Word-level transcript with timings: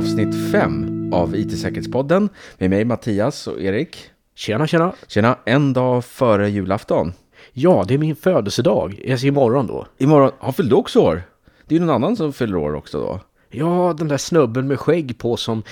avsnitt 0.00 0.52
5 0.52 1.12
av 1.12 1.36
IT-säkerhetspodden 1.36 2.28
med 2.58 2.70
mig 2.70 2.84
Mattias 2.84 3.46
och 3.46 3.60
Erik. 3.60 4.10
Tjena, 4.34 4.66
tjena. 4.66 4.92
Tjena, 5.08 5.38
en 5.44 5.72
dag 5.72 6.04
före 6.04 6.50
julafton. 6.50 7.12
Ja, 7.52 7.84
det 7.88 7.94
är 7.94 7.98
min 7.98 8.16
födelsedag. 8.16 9.00
Ser 9.06 9.26
imorgon 9.26 9.66
då. 9.66 9.86
Imorgon, 9.98 10.30
han 10.38 10.52
fyllde 10.52 10.74
också 10.74 11.00
år. 11.00 11.22
Det 11.66 11.74
är 11.74 11.78
ju 11.78 11.84
någon 11.84 11.94
annan 11.94 12.16
som 12.16 12.32
fyller 12.32 12.56
år 12.56 12.74
också 12.74 13.00
då. 13.00 13.20
Ja, 13.50 13.94
den 13.98 14.08
där 14.08 14.16
snubben 14.16 14.66
med 14.68 14.80
skägg 14.80 15.18
på 15.18 15.36
som 15.36 15.62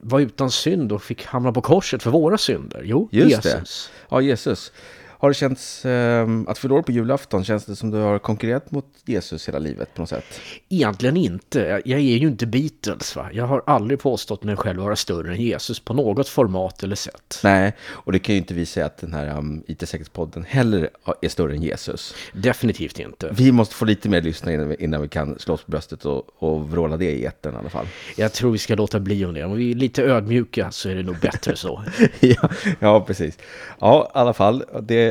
var 0.00 0.20
utan 0.20 0.50
synd 0.50 0.92
och 0.92 1.02
fick 1.02 1.24
hamna 1.24 1.52
på 1.52 1.60
korset 1.60 2.02
för 2.02 2.10
våra 2.10 2.38
synder. 2.38 2.82
Jo, 2.84 3.08
Just 3.12 3.30
Jesus. 3.44 3.90
det. 3.92 4.14
Ja, 4.14 4.20
Jesus. 4.20 4.72
Har 5.20 5.30
det 5.30 5.34
känts 5.34 5.84
eh, 5.84 6.28
att 6.46 6.58
fylla 6.58 6.74
år 6.74 6.82
på 6.82 6.92
julafton, 6.92 7.44
känns 7.44 7.64
det 7.64 7.76
som 7.76 7.90
du 7.90 7.98
har 7.98 8.18
konkurrerat 8.18 8.70
mot 8.70 8.86
Jesus 9.04 9.48
hela 9.48 9.58
livet 9.58 9.94
på 9.94 10.02
något 10.02 10.08
sätt? 10.08 10.24
Egentligen 10.68 11.16
inte. 11.16 11.82
Jag 11.84 12.00
är 12.00 12.16
ju 12.16 12.28
inte 12.28 12.46
Beatles 12.46 13.16
va. 13.16 13.30
Jag 13.32 13.46
har 13.46 13.62
aldrig 13.66 14.00
påstått 14.00 14.44
mig 14.44 14.56
själv 14.56 14.80
vara 14.80 14.96
större 14.96 15.32
än 15.32 15.40
Jesus 15.40 15.80
på 15.80 15.94
något 15.94 16.28
format 16.28 16.82
eller 16.82 16.96
sätt. 16.96 17.40
Nej, 17.44 17.72
och 17.88 18.12
det 18.12 18.18
kan 18.18 18.34
ju 18.34 18.38
inte 18.38 18.54
vi 18.54 18.66
säga 18.66 18.86
att 18.86 18.98
den 18.98 19.14
här 19.14 19.38
um, 19.38 19.62
IT-säkerhetspodden 19.66 20.44
heller 20.48 20.90
är 21.22 21.28
större 21.28 21.52
än 21.52 21.62
Jesus. 21.62 22.14
Definitivt 22.32 22.98
inte. 22.98 23.30
Vi 23.32 23.52
måste 23.52 23.74
få 23.74 23.84
lite 23.84 24.08
mer 24.08 24.22
lyssnare 24.22 24.54
innan 24.54 24.68
vi, 24.68 24.76
innan 24.78 25.02
vi 25.02 25.08
kan 25.08 25.38
slå 25.38 25.54
oss 25.54 25.64
på 25.64 25.70
bröstet 25.70 26.04
och, 26.04 26.42
och 26.42 26.70
vråla 26.70 26.96
det 26.96 27.10
i 27.10 27.24
etern 27.24 27.54
i 27.54 27.56
alla 27.56 27.70
fall. 27.70 27.86
Jag 28.16 28.32
tror 28.32 28.50
vi 28.50 28.58
ska 28.58 28.74
låta 28.74 29.00
bli 29.00 29.24
om 29.24 29.34
det. 29.34 29.44
Om 29.44 29.56
vi 29.56 29.70
är 29.70 29.74
lite 29.74 30.02
ödmjuka 30.02 30.70
så 30.70 30.88
är 30.88 30.94
det 30.94 31.02
nog 31.02 31.18
bättre 31.18 31.56
så. 31.56 31.84
ja, 32.20 32.50
ja, 32.78 33.00
precis. 33.00 33.38
Ja, 33.80 34.12
i 34.14 34.18
alla 34.18 34.32
fall. 34.32 34.64
Det, 34.82 35.09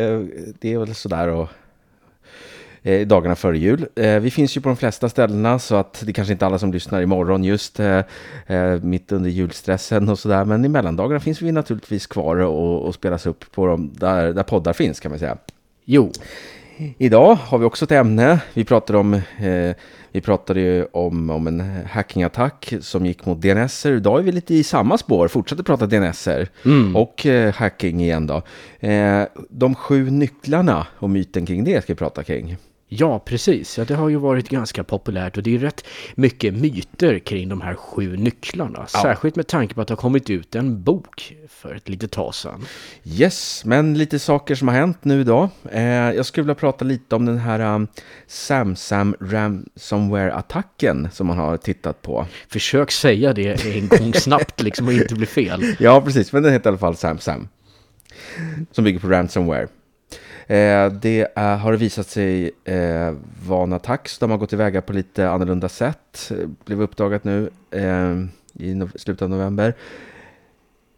det 0.60 0.74
är 0.74 0.78
väl 0.78 0.96
sådär 0.96 1.28
och 1.28 1.50
eh, 2.84 3.08
dagarna 3.08 3.36
före 3.36 3.58
jul. 3.58 3.88
Eh, 3.96 4.20
vi 4.20 4.32
finns 4.32 4.58
ju 4.58 4.62
på 4.62 4.70
de 4.70 4.78
flesta 4.78 5.10
ställena 5.10 5.60
så 5.60 5.76
att 5.76 6.04
det 6.06 6.14
kanske 6.14 6.32
inte 6.32 6.46
är 6.46 6.48
alla 6.48 6.60
som 6.60 6.74
lyssnar 6.74 7.02
imorgon 7.02 7.44
just 7.44 7.80
eh, 7.80 8.02
eh, 8.48 8.82
mitt 8.82 9.12
under 9.12 9.30
julstressen 9.30 10.10
och 10.10 10.20
sådär. 10.20 10.46
Men 10.46 10.66
i 10.66 10.70
mellandagarna 10.70 11.20
finns 11.20 11.42
vi 11.42 11.52
naturligtvis 11.52 12.08
kvar 12.08 12.36
och, 12.36 12.86
och 12.86 12.96
spelas 12.96 13.26
upp 13.26 13.52
på 13.52 13.68
de 13.68 13.94
där, 13.94 14.34
där 14.34 14.44
poddar 14.44 14.74
finns 14.74 15.00
kan 15.00 15.12
man 15.12 15.20
säga. 15.20 15.38
Jo, 15.86 16.12
Idag 16.98 17.36
har 17.36 17.58
vi 17.58 17.66
också 17.66 17.86
ett 17.86 17.92
ämne. 17.92 18.42
Vi 18.54 18.66
pratade 18.66 19.00
om, 19.00 19.14
eh, 19.14 19.76
vi 20.12 20.22
pratade 20.22 20.86
om, 20.86 21.30
om 21.30 21.48
en 21.48 21.86
hackingattack 21.90 22.74
som 22.82 23.06
gick 23.06 23.26
mot 23.26 23.42
DNSer. 23.42 23.92
Idag 23.92 24.20
är 24.20 24.24
vi 24.24 24.32
lite 24.32 24.54
i 24.54 24.64
samma 24.64 24.98
spår, 24.98 25.28
fortsätter 25.28 25.64
prata 25.64 25.86
DNSer 25.86 26.48
och 26.96 27.26
eh, 27.26 27.54
hacking 27.54 28.02
igen 28.02 28.28
då. 28.28 28.42
Eh, 28.88 29.24
de 29.50 29.76
sju 29.76 30.10
nycklarna 30.10 30.88
och 31.00 31.10
myten 31.10 31.46
kring 31.46 31.64
det 31.64 31.84
ska 31.84 31.94
vi 31.94 31.98
prata 31.98 32.24
kring. 32.24 32.58
Ja, 32.92 33.20
precis. 33.20 33.78
Ja, 33.78 33.86
det 33.86 33.96
har 33.96 34.10
ju 34.10 34.16
varit 34.16 34.50
ganska 34.50 34.84
populärt 34.84 35.38
och 35.38 35.44
det 35.44 35.56
är 35.56 35.60
rätt 35.60 35.86
mycket 36.16 36.54
myter 36.54 37.20
kring 37.20 37.50
de 37.50 37.62
här 37.62 37.76
sju 37.76 38.18
nycklarna. 38.18 38.88
Särskilt 38.88 39.36
med 39.36 39.48
tanke 39.48 39.76
på 39.76 39.82
att 39.82 39.88
det 39.88 39.92
har 39.92 39.98
kommit 39.98 40.30
ut 40.30 40.56
en 40.56 40.84
bok 40.84 41.36
för 41.50 41.76
ett 41.76 41.90
litet 41.90 42.12
tag 42.12 42.36
sedan. 42.36 42.66
Yes, 43.04 43.66
men 43.66 43.98
lite 43.98 44.20
saker 44.20 44.56
som 44.56 44.68
har 44.68 44.76
hänt 44.76 44.98
nu 45.02 45.22
idag. 45.22 45.50
Eh, 45.72 45.84
jag 45.84 46.26
skulle 46.26 46.44
vilja 46.44 46.56
prata 46.56 46.86
lite 46.86 47.16
om 47.16 47.26
den 47.26 47.38
här 47.38 47.76
um, 47.76 47.88
Samsam 48.28 49.16
Ransomware-attacken 49.20 51.10
som 51.12 51.28
man 51.28 51.38
har 51.38 51.58
tittat 51.58 52.02
på. 52.02 52.26
Försök 52.48 52.92
säga 52.92 53.34
det 53.34 53.66
en 53.66 53.88
gång 53.88 54.14
snabbt 54.14 54.62
liksom 54.62 54.88
och 54.88 54.94
inte 54.94 55.16
bli 55.16 55.26
fel. 55.26 55.64
Ja, 55.80 56.02
precis, 56.02 56.34
men 56.34 56.44
den 56.44 56.54
heter 56.54 56.70
i 56.70 56.72
alla 56.72 56.78
fall 56.78 56.96
Samsam. 56.96 57.48
Som 58.72 58.84
bygger 58.84 59.00
på 59.00 59.08
ransomware. 59.08 59.68
Eh, 60.50 60.92
det 60.92 61.28
är, 61.36 61.58
har 61.58 61.74
visat 61.74 62.08
sig 62.08 62.52
eh, 62.64 63.14
vara 63.48 63.64
en 63.64 63.74
attack 63.74 64.08
så 64.10 64.18
de 64.26 64.32
har 64.32 64.38
gått 64.38 64.50
tillväga 64.50 64.82
på 64.82 64.94
lite 64.94 65.30
annorlunda 65.30 65.70
sätt. 65.70 66.32
Eh, 66.32 66.48
Blev 66.66 66.82
uppdagat 66.82 67.24
nu 67.24 67.50
eh, 67.72 68.18
i 68.54 68.74
no 68.76 68.90
slutet 68.96 69.22
av 69.22 69.30
november. 69.30 69.74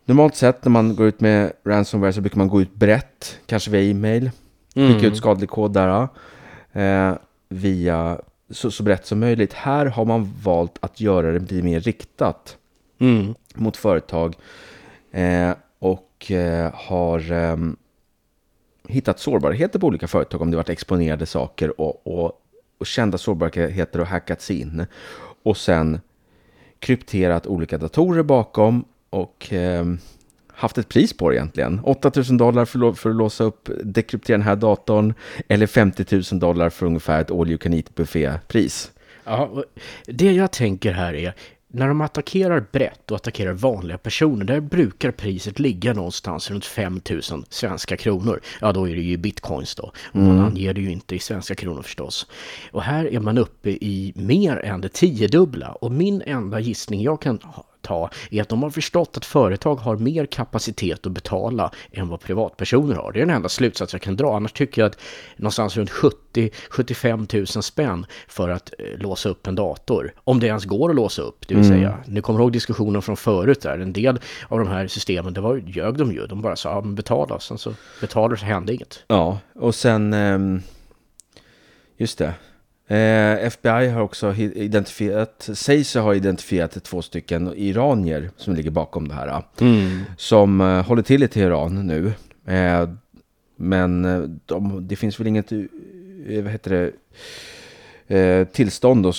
Normalt 0.06 0.36
sett 0.36 0.66
när 0.66 0.70
man 0.70 0.96
går 0.96 1.08
ut 1.08 1.20
med 1.22 1.52
ransomware 1.66 2.14
så 2.14 2.22
brukar 2.22 2.38
man 2.38 2.48
gå 2.48 2.62
ut 2.62 2.76
brett, 2.76 3.40
kanske 3.46 3.72
via 3.72 3.92
e-mail. 3.92 4.32
Skicka 4.74 5.08
ut 5.08 5.18
skadlig 5.18 5.50
kod 5.50 5.74
där. 5.74 6.08
Eh, 6.74 7.14
via 7.50 8.18
så, 8.50 8.72
så 8.72 8.84
brett 8.84 9.06
som 9.06 9.20
möjligt. 9.20 9.54
Här 9.54 9.86
har 9.86 10.06
man 10.06 10.34
valt 10.44 10.78
att 10.80 11.02
göra 11.02 11.40
det 11.40 11.62
mer 11.64 11.80
riktat 11.80 12.58
Mm. 13.00 13.34
mot 13.56 13.78
företag 13.78 14.36
eh, 15.12 15.52
och 15.80 16.32
eh, 16.32 16.72
har 16.74 17.32
ehm, 17.32 17.76
hittat 18.88 19.20
sårbarheter 19.20 19.80
på 19.80 19.88
olika 19.88 20.08
företag 20.08 20.42
om 20.42 20.52
det 20.52 20.58
varit 20.58 20.70
exponerade 20.70 21.26
saker 21.26 21.82
och, 21.82 22.08
och, 22.08 22.42
och 22.78 22.86
kända 22.86 23.18
sårbarheter 23.18 24.00
och 24.00 24.08
hackats 24.08 24.52
in. 24.52 24.86
Och 25.44 25.58
sen 25.58 26.00
krypterat 26.80 27.48
olika 27.48 27.78
datorer 27.78 28.24
bakom 28.24 28.86
och 29.10 29.54
eh, 29.54 29.86
haft 30.48 30.78
ett 30.78 30.90
pris 30.90 31.18
på 31.18 31.30
det 31.30 31.36
egentligen. 31.36 31.80
8000 31.84 32.38
dollar 32.38 32.66
för, 32.66 32.94
för 32.94 33.10
att 33.10 33.16
låsa 33.16 33.44
upp, 33.44 33.70
dekryptera 33.84 34.38
den 34.38 34.46
här 34.46 34.56
datorn 34.56 35.14
eller 35.48 35.68
50 35.68 36.06
000 36.32 36.40
dollar 36.40 36.70
för 36.70 36.86
ungefär 36.86 37.22
ett 37.22 37.32
all 37.32 37.50
you 37.50 37.58
can 37.58 37.74
eat 37.74 37.96
buffé-pris. 37.96 38.92
Ja, 39.24 39.64
det 40.06 40.32
jag 40.32 40.52
tänker 40.52 40.92
här 40.92 41.14
är, 41.14 41.34
när 41.72 41.88
de 41.88 42.02
attackerar 42.02 42.66
brett 42.72 43.12
och 43.12 43.16
attackerar 43.18 43.54
vanliga 43.54 43.98
personer, 43.98 44.46
där 44.46 44.60
brukar 44.60 45.12
priset 45.12 45.60
ligga 45.60 45.94
någonstans 45.94 46.52
runt 46.52 46.66
5000 46.66 47.46
svenska 47.50 47.98
kronor. 47.98 48.42
Ja, 48.62 48.72
då 48.72 48.90
är 48.90 48.96
det 48.96 49.02
ju 49.02 49.18
bitcoins 49.18 49.76
då. 49.76 49.92
Och 50.12 50.20
man 50.20 50.40
anger 50.40 50.74
det 50.74 50.82
ju 50.82 50.92
inte 50.92 51.16
i 51.16 51.20
svenska 51.20 51.56
kronor 51.56 51.82
förstås. 51.82 52.28
Och 52.72 52.84
här 52.84 53.06
är 53.06 53.20
man 53.20 53.38
uppe 53.38 53.70
i 53.70 54.14
mer 54.16 54.58
än 54.58 54.82
det 54.82 54.90
tiodubbla. 54.90 55.72
Och 55.72 55.92
min 55.92 56.22
enda 56.26 56.60
gissning 56.60 57.02
jag 57.02 57.22
kan 57.22 57.40
ta 57.82 58.10
är 58.32 58.42
att 58.42 58.50
de 58.50 58.64
har 58.64 58.70
förstått 58.70 59.18
att 59.18 59.26
företag 59.26 59.76
har 59.76 59.98
mer 59.98 60.26
kapacitet 60.26 61.06
att 61.06 61.12
betala 61.12 61.72
än 61.92 62.08
vad 62.08 62.22
privatpersoner 62.22 62.96
har. 62.96 63.12
Det 63.12 63.20
är 63.20 63.26
den 63.26 63.36
enda 63.36 63.50
slutsats 63.50 63.94
jag 63.94 64.02
kan 64.02 64.16
dra. 64.16 64.36
Annars 64.36 64.54
tycker 64.54 64.82
jag 64.82 64.90
att 64.90 65.00
någonstans 65.36 65.78
runt 65.78 65.90
70-75 65.90 67.56
000 67.56 67.64
spänn 67.64 68.06
för 68.28 68.50
att 68.50 68.74
eh, 68.80 68.86
låsa 68.98 69.30
upp 69.30 69.48
en 69.48 69.56
dator. 69.56 70.14
Om 70.24 70.40
det 70.40 70.48
ens 70.48 70.66
går 70.66 70.90
att 70.90 70.96
låsa 70.96 71.22
upp, 71.22 71.48
det 71.48 71.56
vill 71.56 71.68
säga. 71.68 71.98
Ni 72.06 72.22
kommer 72.22 72.40
ihåg 72.40 72.52
diskussionen 72.52 73.02
från 73.02 73.18
förut 73.18 73.62
där. 73.62 73.80
En 73.80 73.94
del 73.94 74.20
av 74.48 74.60
de 74.60 74.68
här 74.68 74.88
systemen, 74.88 75.34
det 75.34 75.42
var 75.42 75.58
ljög 75.58 75.98
de 75.98 76.12
ju. 76.12 76.28
De 76.28 76.42
bara 76.42 76.56
sa, 76.56 76.70
ja 76.70 76.82
men 76.82 76.96
betala. 76.96 77.40
Sen 77.40 77.58
så 77.58 77.74
betalade 78.02 78.38
så 78.38 78.46
hände 78.46 78.74
inget. 78.74 79.04
Ja, 79.08 79.40
och 79.56 79.76
sen... 79.76 80.14
ehm, 80.14 80.62
just 81.98 82.18
det. 82.18 82.34
Eh, 82.92 83.46
FBI 83.46 83.88
har 83.88 84.02
också 84.02 84.34
identifierat, 84.36 85.50
sägs 85.54 85.96
ha 85.96 86.16
identifierat 86.16 86.84
två 86.84 87.02
stycken 87.02 87.54
iranier 87.56 88.30
som 88.38 88.56
ligger 88.56 88.72
bakom 88.72 89.08
det 89.08 89.14
här. 89.14 89.44
Som 90.18 90.62
eh, 90.62 90.86
håller 90.86 91.02
till 91.02 91.24
i 91.24 91.28
Teheran 91.28 91.88
nu. 91.88 92.14
Eh, 92.54 92.90
men 93.56 94.02
de, 94.46 94.88
det 94.88 94.96
finns 94.96 95.20
väl 95.20 95.28
inget, 95.28 95.52
vad 96.44 96.52
heter 96.52 96.92
det, 98.08 98.46
tillstånd 98.46 99.06
och, 99.06 99.16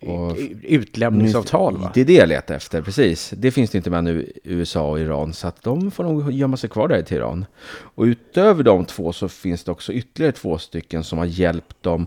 och, 0.00 0.36
Utlämningsavtal 0.62 1.76
va? 1.76 1.90
det 1.94 2.00
är 2.00 2.04
det 2.04 2.12
jag 2.12 2.28
letar 2.28 2.54
efter, 2.54 2.82
precis. 2.82 3.32
Det 3.36 3.50
finns 3.50 3.70
det 3.70 3.78
inte 3.78 3.90
med 3.90 4.04
nu 4.04 4.32
USA 4.44 4.90
och 4.90 5.00
Iran, 5.00 5.32
så 5.32 5.48
att 5.48 5.62
de 5.62 5.90
får 5.90 6.04
nog 6.04 6.32
gömma 6.32 6.56
sig 6.56 6.70
kvar 6.70 6.88
där 6.88 6.98
i 6.98 7.02
Teheran. 7.02 7.46
Och 7.94 8.04
utöver 8.04 8.62
de 8.62 8.84
två 8.84 9.12
så 9.12 9.28
finns 9.28 9.64
det 9.64 9.70
också 9.70 9.92
ytterligare 9.92 10.32
två 10.32 10.58
stycken 10.58 11.04
som 11.04 11.18
har 11.18 11.26
hjälpt 11.26 11.82
dem 11.82 12.06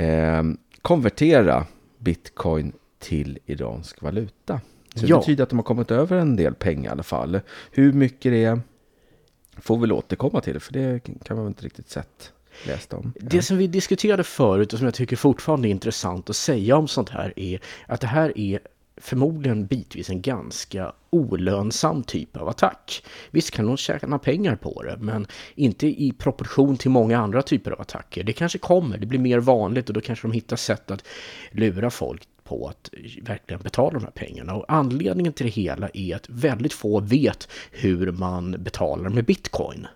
eh, 0.00 0.42
konvertera 0.82 1.66
bitcoin 1.98 2.72
till 2.98 3.38
iransk 3.46 4.02
valuta. 4.02 4.60
Så 4.94 5.00
det 5.00 5.06
Ja. 5.08 5.18
betyder 5.18 5.42
att 5.42 5.50
de 5.50 5.58
har 5.58 5.64
kommit 5.64 5.90
över 5.90 6.16
en 6.18 6.36
del 6.36 6.54
pengar 6.54 6.90
i 6.90 6.92
alla 6.92 7.02
fall. 7.02 7.40
Hur 7.70 7.92
mycket 7.92 8.32
det 8.32 8.44
är 8.44 8.60
får 9.56 9.76
vi 9.76 9.80
väl 9.80 9.92
återkomma 9.92 10.40
till, 10.40 10.60
för 10.60 10.72
det 10.72 11.00
kan 11.24 11.36
man 11.36 11.46
inte 11.46 11.64
riktigt 11.64 11.88
sett 11.90 12.32
om. 12.90 13.12
Det 13.20 13.42
som 13.42 13.56
vi 13.56 13.66
diskuterade 13.66 14.24
förut 14.24 14.72
och 14.72 14.78
som 14.78 14.84
jag 14.84 14.94
tycker 14.94 15.16
fortfarande 15.16 15.68
är 15.68 15.70
intressant 15.70 16.30
att 16.30 16.36
säga 16.36 16.76
om 16.76 16.88
sånt 16.88 17.08
här 17.10 17.32
är 17.36 17.60
att 17.86 18.00
det 18.00 18.06
här 18.06 18.38
är 18.38 18.60
förmodligen 18.96 19.66
bitvis 19.66 20.10
en 20.10 20.22
ganska 20.22 20.92
olönsam 21.10 22.02
typ 22.02 22.36
av 22.36 22.48
attack. 22.48 23.04
Visst 23.30 23.50
kan 23.50 23.66
de 23.66 23.76
tjäna 23.76 24.18
pengar 24.18 24.56
på 24.56 24.82
det, 24.82 24.96
men 25.00 25.26
inte 25.54 25.86
i 25.86 26.12
proportion 26.18 26.76
till 26.76 26.90
många 26.90 27.18
andra 27.18 27.42
typer 27.42 27.70
av 27.70 27.80
attacker. 27.80 28.24
Det 28.24 28.32
kanske 28.32 28.58
kommer, 28.58 28.98
det 28.98 29.06
blir 29.06 29.18
mer 29.18 29.38
vanligt 29.38 29.88
och 29.88 29.94
då 29.94 30.00
kanske 30.00 30.28
de 30.28 30.32
hittar 30.32 30.56
sätt 30.56 30.90
att 30.90 31.06
lura 31.50 31.90
folk 31.90 32.28
på 32.44 32.68
att 32.68 32.90
verkligen 33.22 33.62
betala 33.62 33.90
de 33.90 34.04
här 34.04 34.10
pengarna. 34.10 34.54
Och 34.54 34.64
anledningen 34.68 35.32
till 35.32 35.46
det 35.46 35.52
hela 35.52 35.88
är 35.94 36.16
att 36.16 36.28
väldigt 36.28 36.72
få 36.72 37.00
vet 37.00 37.48
hur 37.70 38.12
man 38.12 38.56
betalar 38.58 39.10
med 39.10 39.24
bitcoin. 39.24 39.86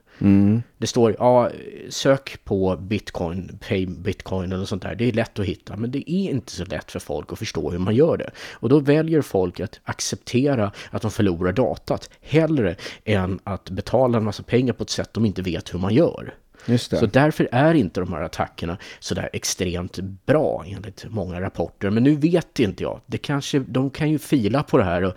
Det 0.78 0.86
står, 0.86 1.16
ja, 1.18 1.50
sök 1.88 2.44
på 2.44 2.76
bitcoin, 2.76 3.58
pay 3.68 3.86
bitcoin 3.86 4.52
eller 4.52 4.64
sånt 4.64 4.82
där. 4.82 4.94
Det 4.94 5.08
är 5.08 5.12
lätt 5.12 5.38
att 5.38 5.46
hitta, 5.46 5.76
men 5.76 5.90
det 5.90 6.10
är 6.10 6.30
inte 6.30 6.52
så 6.52 6.64
lätt 6.64 6.90
för 6.90 7.00
folk 7.00 7.32
att 7.32 7.38
förstå 7.38 7.70
hur 7.70 7.78
man 7.78 7.94
gör 7.94 8.16
det. 8.16 8.30
Och 8.52 8.68
då 8.68 8.78
väljer 8.78 9.22
folk 9.22 9.60
att 9.60 9.80
acceptera 9.84 10.72
att 10.90 11.02
de 11.02 11.10
förlorar 11.10 11.52
datat 11.52 12.10
hellre 12.20 12.76
än 13.04 13.40
att 13.44 13.70
betala 13.70 14.18
en 14.18 14.24
massa 14.24 14.42
pengar 14.42 14.72
på 14.72 14.82
ett 14.82 14.90
sätt 14.90 15.14
de 15.14 15.26
inte 15.26 15.42
vet 15.42 15.74
hur 15.74 15.78
man 15.78 15.94
gör. 15.94 16.34
Så 16.78 17.06
därför 17.06 17.48
är 17.52 17.74
inte 17.74 18.00
de 18.00 18.12
här 18.12 18.22
attackerna 18.22 18.78
sådär 19.00 19.30
extremt 19.32 19.98
bra 20.26 20.64
enligt 20.66 21.06
många 21.08 21.40
rapporter. 21.40 21.90
Men 21.90 22.02
nu 22.02 22.16
vet 22.16 22.58
inte 22.58 22.82
jag. 22.82 23.00
Det 23.06 23.18
kanske, 23.18 23.58
de 23.58 23.90
kan 23.90 24.10
ju 24.10 24.18
fila 24.18 24.62
på 24.62 24.78
det 24.78 24.84
här 24.84 25.04
och 25.04 25.14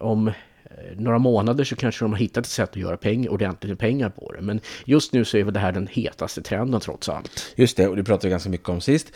om 0.00 0.32
Eh, 0.78 1.00
några 1.00 1.18
månader 1.18 1.64
så 1.64 1.76
kanske 1.76 2.04
de 2.04 2.12
har 2.12 2.18
hittat 2.18 2.44
ett 2.44 2.50
sätt 2.50 2.70
att 2.70 2.76
göra 2.76 2.96
pengar, 2.96 3.30
ordentligt 3.30 3.70
med 3.70 3.78
pengar 3.78 4.10
på 4.10 4.32
det. 4.32 4.40
Men 4.40 4.60
just 4.84 5.12
nu 5.12 5.24
så 5.24 5.36
är 5.36 5.44
väl 5.44 5.54
det 5.54 5.60
här 5.60 5.72
den 5.72 5.86
hetaste 5.86 6.42
trenden 6.42 6.80
trots 6.80 7.08
allt. 7.08 7.52
Just 7.56 7.76
det, 7.76 7.88
och 7.88 7.96
det 7.96 8.04
pratade 8.04 8.28
vi 8.28 8.30
ganska 8.30 8.50
mycket 8.50 8.68
om 8.68 8.80
sist. 8.80 9.12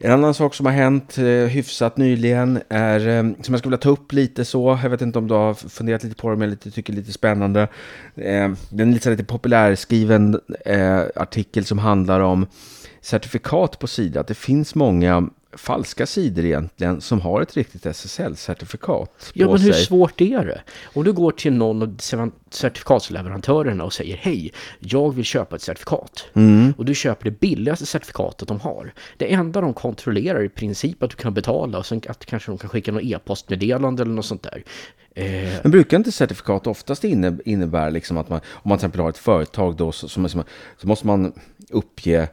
En 0.00 0.12
annan 0.12 0.34
sak 0.34 0.54
som 0.54 0.66
har 0.66 0.72
hänt 0.72 1.18
eh, 1.18 1.24
hyfsat 1.24 1.96
nyligen 1.96 2.62
är, 2.68 3.08
eh, 3.08 3.22
som 3.22 3.54
jag 3.54 3.58
skulle 3.58 3.62
vilja 3.62 3.78
ta 3.78 3.88
upp 3.88 4.12
lite 4.12 4.44
så, 4.44 4.78
jag 4.82 4.90
vet 4.90 5.02
inte 5.02 5.18
om 5.18 5.28
du 5.28 5.34
har 5.34 5.54
funderat 5.54 6.04
lite 6.04 6.16
på 6.16 6.30
det, 6.30 6.36
men 6.36 6.58
jag 6.64 6.74
tycker 6.74 6.92
det 6.92 6.96
är 6.96 7.00
lite 7.00 7.12
spännande. 7.12 7.62
Eh, 8.16 8.50
det 8.70 8.78
är 8.78 8.82
en 8.82 8.92
lite, 8.92 9.10
lite 9.10 9.24
populärskriven 9.24 10.40
eh, 10.64 11.00
artikel 11.14 11.64
som 11.64 11.78
handlar 11.78 12.20
om 12.20 12.46
certifikat 13.00 13.78
på 13.78 13.86
Sida. 13.86 14.20
Att 14.20 14.26
det 14.26 14.34
finns 14.34 14.74
många 14.74 15.28
falska 15.58 16.06
sidor 16.06 16.44
egentligen 16.44 17.00
som 17.00 17.20
har 17.20 17.42
ett 17.42 17.56
riktigt 17.56 17.86
SSL-certifikat 17.86 19.08
Ja, 19.32 19.50
men 19.50 19.60
hur 19.60 19.72
sig. 19.72 19.84
svårt 19.84 20.20
är 20.20 20.44
det? 20.44 20.60
Om 20.94 21.04
du 21.04 21.12
går 21.12 21.30
till 21.30 21.52
någon 21.52 21.82
av 21.82 21.96
certifikatsleverantörerna 22.50 23.84
och 23.84 23.92
säger 23.92 24.16
hej, 24.16 24.52
jag 24.78 25.14
vill 25.14 25.24
köpa 25.24 25.56
ett 25.56 25.62
certifikat. 25.62 26.24
Och 26.76 26.84
du 26.84 26.94
köper 26.94 27.24
det 27.24 27.40
billigaste 27.40 27.86
certifikatet 27.86 28.48
de 28.48 28.60
har. 28.60 28.92
Det 29.16 29.32
enda 29.32 29.60
de 29.60 29.74
kontrollerar 29.74 30.38
är 30.38 30.44
i 30.44 30.48
princip 30.48 31.02
att 31.02 31.10
du 31.10 31.16
kan 31.16 31.34
betala 31.34 31.78
och 31.78 31.86
sen 31.86 32.00
att 32.08 32.26
kanske 32.26 32.50
de 32.50 32.58
kan 32.58 32.70
skicka 32.70 32.92
något 32.92 33.02
e-postmeddelande 33.02 34.02
eller 34.02 34.12
något 34.12 34.26
sånt 34.26 34.42
där. 34.42 34.64
Eh, 35.14 35.58
Men 35.62 35.70
brukar 35.70 35.96
inte 35.96 36.12
certifikat 36.12 36.66
oftast 36.66 37.04
inne, 37.04 37.38
innebära 37.44 37.88
liksom 37.90 38.16
att 38.16 38.28
man, 38.28 38.40
om 38.48 38.68
man 38.68 38.78
till 38.78 38.84
exempel 38.84 39.00
har 39.00 39.08
ett 39.08 39.18
företag 39.18 39.76
då, 39.76 39.92
så, 39.92 40.08
som, 40.08 40.28
så 40.28 40.86
måste 40.86 41.06
man 41.06 41.32
uppge 41.70 42.28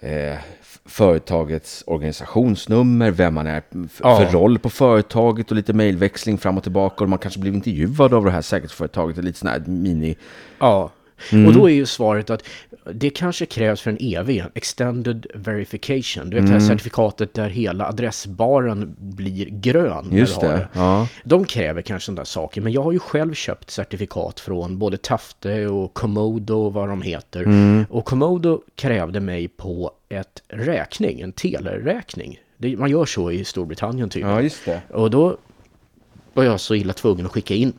eh, 0.00 0.38
företagets 0.84 1.84
organisationsnummer, 1.86 3.10
vem 3.10 3.34
man 3.34 3.46
är 3.46 3.62
Ja. 4.02 4.16
för 4.16 4.26
roll 4.32 4.58
på 4.58 4.70
företaget 4.70 5.50
och 5.50 5.56
lite 5.56 5.72
mejlväxling 5.72 6.38
fram 6.38 6.56
och 6.56 6.62
tillbaka 6.62 7.04
och 7.04 7.10
man 7.10 7.18
kanske 7.18 7.40
blir 7.40 7.52
intervjuad 7.52 8.14
av 8.14 8.24
det 8.24 8.30
här 8.30 8.42
säkerhetsföretaget, 8.42 9.24
lite 9.24 9.38
sån 9.38 9.48
här 9.48 9.62
mini... 9.66 10.16
Ja, 10.58 10.90
och 11.46 11.52
då 11.52 11.70
är 11.70 11.74
ju 11.74 11.86
svaret 11.86 12.30
att 12.30 12.44
det 12.92 13.10
kanske 13.10 13.46
krävs 13.46 13.80
för 13.80 13.90
en 13.90 13.98
EV, 14.00 14.30
en 14.30 14.50
Extended 14.54 15.26
Verification. 15.34 16.30
Du 16.30 16.36
vet 16.36 16.46
det 16.46 16.52
här 16.52 16.60
certifikatet 16.60 17.34
där 17.34 17.48
hela 17.48 17.88
adressbaren 17.88 18.96
blir 18.98 19.46
grön. 19.50 20.08
Just 20.12 20.36
har 20.36 20.48
det, 20.48 20.68
ja. 20.72 21.08
De 21.24 21.44
kräver 21.44 21.82
kanske 21.82 22.06
sådana 22.06 22.20
där 22.20 22.24
saker, 22.24 22.60
men 22.60 22.72
jag 22.72 22.82
har 22.82 22.92
ju 22.92 22.98
själv 22.98 23.34
köpt 23.34 23.70
certifikat 23.70 24.40
från 24.40 24.78
både 24.78 24.96
Tafte 24.96 25.66
och 25.66 25.94
Komodo 25.94 26.54
och 26.54 26.72
vad 26.72 26.88
de 26.88 27.02
heter. 27.02 27.46
Och 27.90 28.04
Komodo 28.04 28.62
krävde 28.74 29.20
mig 29.20 29.48
på 29.48 29.92
ett 30.08 30.42
räkning, 30.48 31.20
en 31.20 31.32
teleräkning. 31.32 32.40
Det, 32.56 32.76
man 32.76 32.90
gör 32.90 33.04
så 33.04 33.30
i 33.30 33.44
Storbritannien 33.44 34.08
tydligen. 34.08 34.36
Ja, 34.36 34.42
just 34.42 34.64
det. 34.64 34.82
Och 34.90 35.10
då 35.10 35.36
var 36.32 36.44
jag 36.44 36.60
så 36.60 36.74
illa 36.74 36.92
tvungen 36.92 37.26
att 37.26 37.32
skicka 37.32 37.54
in. 37.54 37.72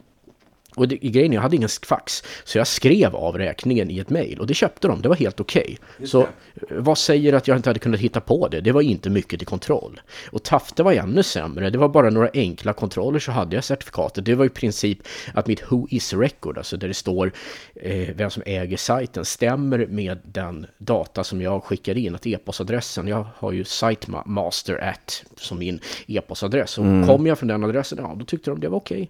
Och 0.75 0.87
det, 0.87 0.95
grejen 0.95 1.31
är, 1.31 1.35
jag 1.35 1.41
hade 1.41 1.55
ingen 1.55 1.69
fax. 1.87 2.23
Så 2.43 2.57
jag 2.57 2.67
skrev 2.67 3.15
av 3.15 3.37
räkningen 3.37 3.91
i 3.91 3.99
ett 3.99 4.09
mejl. 4.09 4.39
Och 4.39 4.47
det 4.47 4.53
köpte 4.53 4.87
de, 4.87 5.01
det 5.01 5.09
var 5.09 5.15
helt 5.15 5.39
okej. 5.39 5.77
Så 6.03 6.21
eh, 6.21 6.27
vad 6.69 6.97
säger 6.97 7.33
att 7.33 7.47
jag 7.47 7.57
inte 7.57 7.69
hade 7.69 7.79
kunnat 7.79 7.99
hitta 7.99 8.21
på 8.21 8.47
det? 8.47 8.61
Det 8.61 8.71
var 8.71 8.81
inte 8.81 9.09
mycket 9.09 9.39
till 9.39 9.47
kontroll. 9.47 10.01
Och 10.31 10.43
Tafte 10.43 10.83
var 10.83 10.93
ännu 10.93 11.23
sämre. 11.23 11.69
Det 11.69 11.77
var 11.77 11.89
bara 11.89 12.09
några 12.09 12.29
enkla 12.33 12.73
kontroller 12.73 13.19
så 13.19 13.31
hade 13.31 13.55
jag 13.55 13.63
certifikatet. 13.63 14.25
Det 14.25 14.35
var 14.35 14.45
i 14.45 14.49
princip 14.49 14.99
att 15.33 15.47
mitt 15.47 15.71
Who 15.71 15.87
is 15.89 16.13
record, 16.13 16.57
alltså 16.57 16.77
där 16.77 16.87
det 16.87 16.93
står 16.93 17.31
eh, 17.75 18.09
vem 18.15 18.29
som 18.29 18.43
äger 18.45 18.77
sajten, 18.77 19.25
stämmer 19.25 19.85
med 19.85 20.19
den 20.23 20.65
data 20.77 21.23
som 21.23 21.41
jag 21.41 21.63
skickar 21.63 21.97
in. 21.97 22.15
Att 22.15 22.27
e-postadressen, 22.27 23.07
jag 23.07 23.27
har 23.35 23.51
ju 23.51 23.63
sitemaster 23.63 24.77
at 24.83 25.23
som 25.37 25.59
min 25.59 25.79
e-postadress. 26.07 26.77
Och 26.77 26.85
kom 27.07 27.27
jag 27.27 27.39
från 27.39 27.47
den 27.47 27.63
adressen, 27.63 27.97
ja 28.01 28.15
då 28.19 28.25
tyckte 28.25 28.49
de 28.49 28.59
det 28.59 28.69
var 28.69 28.77
okej. 28.77 29.09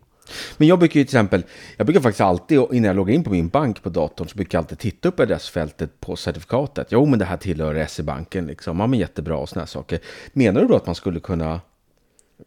Men 0.57 0.68
jag 0.68 0.79
brukar 0.79 1.00
ju 1.00 1.03
till 1.03 1.15
exempel, 1.15 1.44
jag 1.77 1.88
brukar 1.88 2.01
faktiskt 2.01 2.21
alltid, 2.21 2.57
innan 2.57 2.83
jag 2.83 2.95
loggar 2.95 3.13
in 3.13 3.23
på 3.23 3.29
min 3.29 3.47
bank 3.47 3.83
på 3.83 3.89
datorn, 3.89 4.27
så 4.27 4.35
brukar 4.35 4.57
jag 4.57 4.63
alltid 4.63 4.79
titta 4.79 5.09
upp 5.09 5.19
adressfältet 5.19 6.00
på 6.00 6.15
certifikatet. 6.15 6.88
Jo, 6.89 7.06
men 7.06 7.19
det 7.19 7.25
här 7.25 7.38
tillhör 7.38 7.85
SE-banken 7.85 8.47
liksom. 8.47 8.79
Ja, 8.79 8.88
men 8.88 9.00
jättebra 9.00 9.38
och 9.38 9.50
sådana 9.50 9.62
här 9.62 9.68
saker. 9.68 10.00
Menar 10.33 10.62
du 10.62 10.68
då 10.68 10.75
att 10.75 10.85
man 10.85 10.95
skulle 10.95 11.19
kunna, 11.19 11.62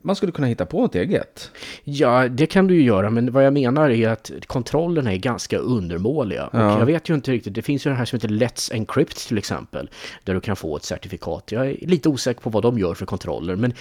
man 0.02 0.16
skulle 0.16 0.32
kunna 0.32 0.46
hitta 0.46 0.66
på 0.66 0.80
något 0.80 0.94
eget? 0.94 1.50
Ja, 1.84 2.28
det 2.28 2.46
kan 2.46 2.66
du 2.66 2.74
ju 2.74 2.82
göra, 2.82 3.10
men 3.10 3.32
vad 3.32 3.46
jag 3.46 3.52
menar 3.52 3.90
är 3.90 4.08
att 4.08 4.30
kontrollerna 4.46 5.12
är 5.12 5.16
ganska 5.16 5.58
undermåliga. 5.58 6.46
Och 6.46 6.58
jag 6.58 6.86
vet 6.86 7.08
ju 7.08 7.14
inte 7.14 7.30
riktigt, 7.30 7.54
det 7.54 7.62
finns 7.62 7.86
ju 7.86 7.90
det 7.90 7.96
här 7.96 8.04
som 8.04 8.16
heter 8.16 8.28
Let's 8.28 8.74
Encrypt 8.74 9.28
till 9.28 9.38
exempel, 9.38 9.90
där 10.24 10.34
du 10.34 10.40
kan 10.40 10.56
få 10.56 10.76
ett 10.76 10.84
certifikat. 10.84 11.52
Jag 11.52 11.66
är 11.66 11.76
lite 11.86 12.08
osäker 12.08 12.40
på 12.40 12.50
vad 12.50 12.62
de 12.62 12.78
gör 12.78 12.94
för 12.94 13.06
kontroller, 13.06 13.56
men 13.56 13.72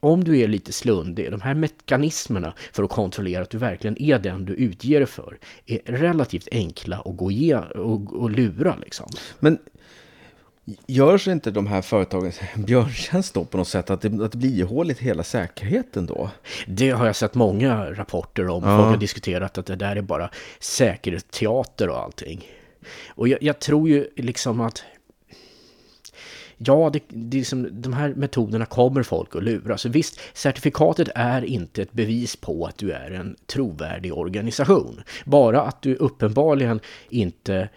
om 0.00 0.24
du 0.24 0.38
är 0.38 0.48
lite 0.48 0.72
slundig, 0.72 1.30
de 1.30 1.40
här 1.40 1.54
mekanismerna 1.54 2.54
för 2.72 2.82
att 2.82 2.90
kontrollera 2.90 3.42
att 3.42 3.50
du 3.50 3.58
verkligen 3.58 4.02
är 4.02 4.18
den 4.18 4.44
du 4.44 4.54
utger 4.54 5.00
dig 5.00 5.06
för, 5.06 5.38
är 5.66 5.78
relativt 5.84 6.48
enkla 6.52 6.96
att 6.96 7.16
gå 7.16 7.30
igenom 7.30 7.68
och, 7.74 8.22
och 8.22 8.30
lura 8.30 8.76
liksom. 8.80 9.06
Men 9.40 9.58
görs 10.86 11.28
inte 11.28 11.50
de 11.50 11.66
här 11.66 11.82
företagen 11.82 12.32
en 12.54 12.64
björntjänst 12.64 13.34
då 13.34 13.44
på 13.44 13.58
något 13.58 13.68
sätt? 13.68 13.90
Att 13.90 14.00
det, 14.00 14.24
att 14.24 14.32
det 14.32 14.38
blir 14.38 14.58
ihåligt 14.58 14.98
hela 14.98 15.22
säkerheten 15.22 16.06
då? 16.06 16.30
Det 16.66 16.90
har 16.90 17.06
jag 17.06 17.16
sett 17.16 17.34
många 17.34 17.90
rapporter 17.90 18.48
om. 18.48 18.62
Folk 18.62 18.74
har 18.74 18.96
diskuterat 18.96 19.58
att 19.58 19.66
det 19.66 19.76
där 19.76 19.96
är 19.96 20.02
bara 20.02 20.30
säkerhetsteater 20.60 21.88
och 21.88 21.98
allting. 21.98 22.44
Och 23.08 23.28
jag, 23.28 23.42
jag 23.42 23.58
tror 23.58 23.88
ju 23.88 24.08
liksom 24.16 24.60
att 24.60 24.84
Ja, 26.66 26.90
det, 26.92 27.00
det 27.08 27.40
är 27.40 27.44
som, 27.44 27.82
de 27.82 27.92
här 27.92 28.14
metoderna 28.14 28.66
kommer 28.66 29.02
folk 29.02 29.36
att 29.36 29.42
lura. 29.42 29.78
Så 29.78 29.88
visst, 29.88 30.20
certifikatet 30.32 31.08
är 31.14 31.44
inte 31.44 31.82
ett 31.82 31.92
bevis 31.92 32.36
på 32.36 32.66
att 32.66 32.78
du 32.78 32.92
är 32.92 33.10
en 33.10 33.36
trovärdig 33.46 34.14
organisation. 34.14 35.02
Bara 35.24 35.62
att 35.62 35.82
du 35.82 35.94
uppenbarligen 35.94 36.80
inte 37.08 37.68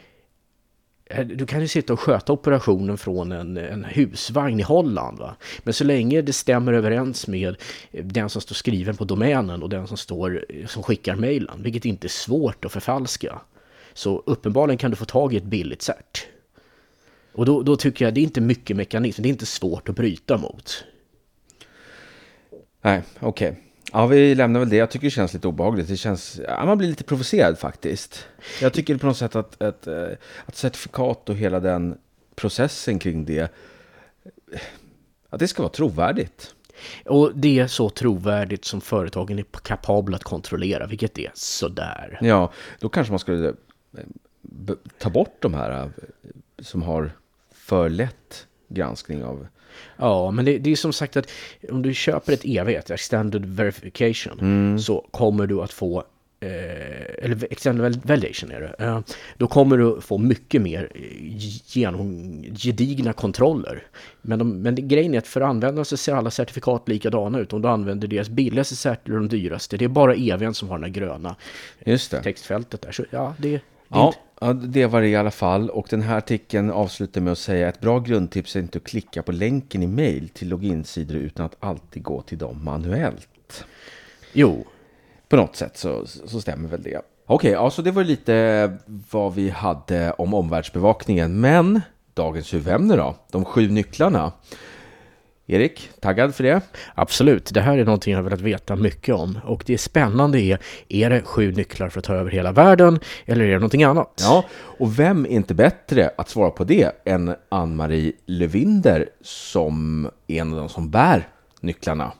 Eh, 1.05 1.25
du 1.25 1.45
kan 1.45 1.61
ju 1.61 1.67
sitta 1.67 1.93
och 1.93 1.99
sköta 1.99 2.33
operationen 2.33 2.97
från 2.97 3.31
en, 3.31 3.57
en 3.57 3.83
husvagn 3.83 4.59
i 4.59 4.63
Holland. 4.63 5.19
Va? 5.19 5.35
Men 5.63 5.73
så 5.73 5.83
länge 5.83 6.21
det 6.21 6.33
stämmer 6.33 6.73
överens 6.73 7.27
med 7.27 7.55
eh, 7.91 8.05
den 8.05 8.29
som 8.29 8.41
står 8.41 8.55
skriven 8.55 8.97
på 8.97 9.03
domänen 9.03 9.63
och 9.63 9.69
den 9.69 9.87
som, 9.87 9.97
står, 9.97 10.45
eh, 10.49 10.65
som 10.65 10.83
skickar 10.83 11.15
mejlen, 11.15 11.63
vilket 11.63 11.85
inte 11.85 12.07
är 12.07 12.09
svårt 12.09 12.65
att 12.65 12.71
förfalska, 12.71 13.41
så 13.93 14.23
uppenbarligen 14.25 14.77
kan 14.77 14.91
du 14.91 14.97
få 14.97 15.05
tag 15.05 15.33
i 15.33 15.37
ett 15.37 15.43
billigt 15.43 15.81
cert. 15.81 16.27
Och 17.33 17.45
då, 17.45 17.61
då 17.61 17.75
tycker 17.75 18.05
jag 18.05 18.13
det 18.13 18.21
är 18.21 18.23
inte 18.23 18.41
mycket 18.41 18.77
mekanism, 18.77 19.21
det 19.21 19.27
är 19.27 19.31
inte 19.31 19.45
svårt 19.45 19.89
att 19.89 19.95
bryta 19.95 20.37
mot. 20.37 20.83
Nej, 22.81 23.01
okej. 23.19 23.64
Ja, 23.91 24.05
vi 24.07 24.35
lämnar 24.35 24.59
väl 24.59 24.69
det. 24.69 24.75
Jag 24.75 24.91
tycker 24.91 25.07
det 25.07 25.11
känns 25.11 25.33
lite 25.33 25.47
obehagligt. 25.47 25.87
Det 25.87 25.97
känns, 25.97 26.41
ja, 26.47 26.65
man 26.65 26.77
blir 26.77 26.87
lite 26.87 27.03
provocerad 27.03 27.59
faktiskt. 27.59 28.27
Jag 28.61 28.73
tycker 28.73 28.97
på 28.97 29.07
något 29.07 29.17
sätt 29.17 29.35
att, 29.35 29.61
att, 29.61 29.87
eh, 29.87 30.07
att 30.45 30.55
certifikat 30.55 31.29
och 31.29 31.35
hela 31.35 31.59
den 31.59 31.97
processen 32.35 32.99
kring 32.99 33.25
det, 33.25 33.39
eh, 33.39 34.59
att 35.29 35.39
det 35.39 35.47
ska 35.47 35.63
vara 35.63 35.73
trovärdigt. 35.73 36.55
Och 37.05 37.31
det 37.35 37.59
är 37.59 37.67
så 37.67 37.89
trovärdigt 37.89 38.65
som 38.65 38.81
företagen 38.81 39.39
är 39.39 39.45
kapabla 39.63 40.15
att 40.15 40.23
kontrollera, 40.23 40.87
vilket 40.87 41.17
är 41.17 41.31
sådär. 41.33 42.17
Ja, 42.21 42.51
då 42.79 42.89
kanske 42.89 43.11
man 43.11 43.19
skulle 43.19 43.47
eh, 43.47 44.75
ta 44.99 45.09
bort 45.09 45.37
de 45.39 45.53
här 45.53 45.89
som 46.59 46.81
har 46.81 47.11
för 47.51 47.89
lätt 47.89 48.47
granskning 48.67 49.23
av... 49.23 49.47
Ja, 49.97 50.31
men 50.31 50.45
det, 50.45 50.57
det 50.57 50.71
är 50.71 50.75
som 50.75 50.93
sagt 50.93 51.17
att 51.17 51.31
om 51.69 51.81
du 51.81 51.93
köper 51.93 52.33
ett 52.33 52.45
EV, 52.45 52.69
ett 52.69 52.91
Extended 52.91 53.45
Verification, 53.45 54.79
så 54.79 55.05
kommer 55.11 55.47
du 55.47 55.61
att 55.61 55.73
få 55.73 56.03
eh, 56.45 57.25
eller 57.25 57.47
extended 57.51 58.01
validation 58.03 58.51
är 58.51 58.61
det. 58.61 58.85
Eh, 58.85 58.99
då 59.37 59.47
kommer 59.47 59.77
du 59.77 60.01
få 60.01 60.17
mycket 60.17 60.61
mer 60.61 60.91
eh, 60.95 61.01
genom, 61.65 62.43
gedigna 62.55 63.13
kontroller. 63.13 63.83
Men, 64.21 64.39
de, 64.39 64.61
men 64.61 64.75
det, 64.75 64.81
grejen 64.81 65.13
är 65.13 65.17
att 65.17 65.27
för 65.27 65.41
användarna 65.41 65.85
så 65.85 65.97
ser 65.97 66.15
alla 66.15 66.31
certifikat 66.31 66.87
likadana 66.87 67.39
ut. 67.39 67.53
Om 67.53 67.61
du 67.61 67.67
använder 67.67 68.07
deras 68.07 68.29
billigaste 68.29 68.75
cert 68.75 69.07
eller 69.07 69.17
de 69.17 69.27
dyraste. 69.29 69.77
Det 69.77 69.85
är 69.85 69.89
bara 69.89 70.15
EVn 70.15 70.53
som 70.53 70.69
har 70.69 70.77
den 70.77 70.83
här 70.83 70.91
gröna 70.91 71.35
Just 71.85 72.11
det. 72.11 72.23
textfältet 72.23 72.81
där. 72.81 72.91
Så 72.91 73.05
ja, 73.09 73.35
det, 73.37 73.61
Ja, 73.95 74.13
ja, 74.41 74.53
det 74.53 74.85
var 74.85 75.01
det 75.01 75.07
i 75.07 75.15
alla 75.15 75.31
fall. 75.31 75.69
Och 75.69 75.87
den 75.89 76.01
här 76.01 76.17
artikeln 76.17 76.71
avslutar 76.71 77.21
med 77.21 77.31
att 77.31 77.37
säga 77.37 77.69
ett 77.69 77.81
bra 77.81 77.99
grundtips 77.99 78.55
är 78.55 78.59
inte 78.59 78.77
att 78.77 78.83
klicka 78.83 79.23
på 79.23 79.31
länken 79.31 79.83
i 79.83 79.87
mail 79.87 80.29
till 80.29 80.49
loginsidor 80.49 81.17
utan 81.17 81.45
att 81.45 81.55
alltid 81.59 82.03
gå 82.03 82.21
till 82.21 82.37
dem 82.37 82.63
manuellt. 82.63 83.65
Jo, 84.33 84.65
På 85.29 85.35
något 85.35 85.55
sätt 85.55 85.77
så, 85.77 86.05
så 86.05 86.41
stämmer 86.41 86.69
väl 86.69 86.83
det. 86.83 87.01
Okej, 87.27 87.49
okay, 87.49 87.63
alltså 87.63 87.81
det 87.81 87.91
var 87.91 88.03
lite 88.03 88.77
vad 89.11 89.33
vi 89.33 89.49
hade 89.49 90.11
om 90.11 90.33
omvärldsbevakningen. 90.33 91.39
Men 91.39 91.81
dagens 92.13 92.53
huvudämne 92.53 92.95
då? 92.95 93.15
De 93.31 93.45
sju 93.45 93.69
nycklarna. 93.69 94.31
Erik, 95.47 95.89
taggad 95.99 96.35
för 96.35 96.43
det? 96.43 96.61
Absolut, 96.95 97.53
det 97.53 97.61
här 97.61 97.77
är 97.77 97.85
någonting 97.85 98.11
jag 98.11 98.17
har 98.17 98.23
velat 98.23 98.41
veta 98.41 98.75
mycket 98.75 99.15
om. 99.15 99.39
Och 99.43 99.63
det 99.65 99.77
spännande 99.77 100.41
är, 100.41 100.59
är 100.89 101.09
det 101.09 101.21
sju 101.21 101.51
nycklar 101.51 101.89
för 101.89 101.99
att 101.99 102.05
ta 102.05 102.13
över 102.13 102.31
hela 102.31 102.51
världen 102.51 102.99
eller 103.25 103.45
är 103.45 103.49
det 103.49 103.55
någonting 103.55 103.83
annat? 103.83 104.21
Ja, 104.23 104.45
och 104.79 104.99
vem 104.99 105.25
är 105.25 105.29
inte 105.29 105.53
bättre 105.53 106.11
att 106.17 106.29
svara 106.29 106.49
på 106.49 106.63
det 106.63 106.91
än 107.05 107.35
Ann-Marie 107.49 108.13
Lövinder 108.25 109.09
som 109.21 110.09
är 110.27 110.41
en 110.41 110.53
av 110.53 110.59
de 110.59 110.69
som 110.69 110.89
bär 110.89 111.27
nycklarna. 111.61 112.11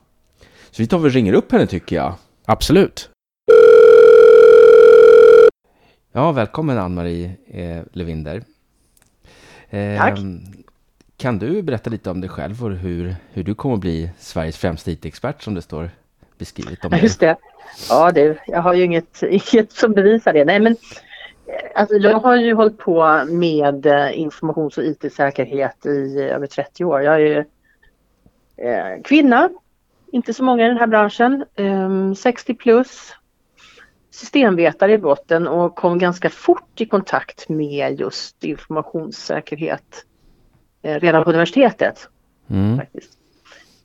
Så 0.72 0.82
vi 0.82 0.88
tar 0.88 1.00
väl 1.00 1.12
ringer 1.12 1.34
upp 1.34 1.52
henne 1.52 1.68
tycker 1.68 1.96
jag. 1.96 2.14
Absolut. 2.46 3.10
Ja, 6.12 6.32
välkommen 6.32 6.78
Ann-Marie 6.78 7.32
eh, 7.48 7.84
Levinder. 7.94 8.44
Eh, 9.70 9.98
Tack. 9.98 10.20
Kan 11.18 11.40
du 11.40 11.62
berätta 11.62 11.90
lite 11.90 12.10
om 12.10 12.22
dig 12.22 12.30
själv 12.30 12.64
och 12.64 12.72
hur, 12.72 13.16
hur 13.34 13.44
du 13.44 13.56
kommer 13.56 13.76
att 13.76 13.82
bli 13.82 14.10
Sveriges 14.18 14.58
främsta 14.58 14.92
IT-expert 14.92 15.42
som 15.42 15.54
det 15.54 15.62
står 15.62 15.90
beskrivet 16.38 16.86
om 16.86 16.92
dig? 16.92 17.04
Just 17.04 17.20
det. 17.20 17.36
Ja, 17.90 18.12
det, 18.12 18.38
jag 18.48 18.62
har 18.62 18.74
ju 18.74 18.84
inget, 18.84 19.24
inget 19.54 19.72
som 19.72 19.94
bevisar 19.94 20.34
det. 20.34 20.46
Nej, 20.46 20.60
men 20.60 20.74
eh, 21.48 21.82
alltså, 21.82 21.96
jag 21.96 22.20
har 22.20 22.36
ju 22.36 22.54
hållit 22.54 22.78
på 22.78 23.26
med 23.30 23.86
eh, 23.86 24.20
informations 24.20 24.78
och 24.78 24.84
IT-säkerhet 24.84 25.86
i 25.86 26.20
över 26.22 26.48
30 26.48 26.86
år. 26.86 27.02
Jag 27.02 27.16
är 27.16 27.20
ju 27.20 27.38
eh, 28.58 29.02
kvinna, 29.04 29.50
inte 30.12 30.34
så 30.34 30.44
många 30.44 30.66
i 30.66 30.68
den 30.68 30.78
här 30.78 30.88
branschen, 30.88 31.46
eh, 31.56 32.14
60 32.14 32.54
plus, 32.54 33.14
systemvetare 34.12 34.94
i 34.94 34.98
botten 34.98 35.48
och 35.48 35.76
kom 35.76 36.00
ganska 36.00 36.30
fort 36.30 36.82
i 36.82 36.86
kontakt 36.86 37.50
med 37.50 38.00
just 38.00 38.44
informationssäkerhet 38.44 40.06
redan 40.86 41.24
på 41.24 41.30
universitetet. 41.30 42.10
Mm. 42.50 42.78
Faktiskt. 42.78 43.18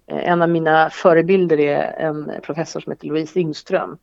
Eh, 0.06 0.28
en 0.28 0.42
av 0.42 0.48
mina 0.48 0.90
förebilder 0.90 1.60
är 1.60 2.06
en 2.06 2.32
professor 2.42 2.80
som 2.80 2.92
heter 2.92 3.06
Louise 3.06 3.38
Yngström 3.38 3.98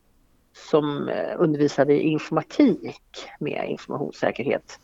som 0.70 1.08
eh, 1.08 1.34
undervisade 1.36 1.92
i 1.92 2.00
informatik 2.00 3.28
med 3.40 3.66
informationssäkerhet. 3.68 4.78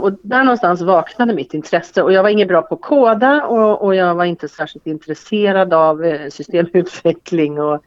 Och 0.00 0.12
där 0.22 0.44
någonstans 0.44 0.80
vaknade 0.80 1.34
mitt 1.34 1.54
intresse 1.54 2.02
och 2.02 2.12
jag 2.12 2.22
var 2.22 2.30
inget 2.30 2.48
bra 2.48 2.62
på 2.62 2.74
att 2.74 2.80
koda 2.80 3.46
och, 3.46 3.82
och 3.82 3.94
jag 3.94 4.14
var 4.14 4.24
inte 4.24 4.48
särskilt 4.48 4.86
intresserad 4.86 5.72
av 5.74 6.04
systemutveckling 6.30 7.60
och 7.60 7.84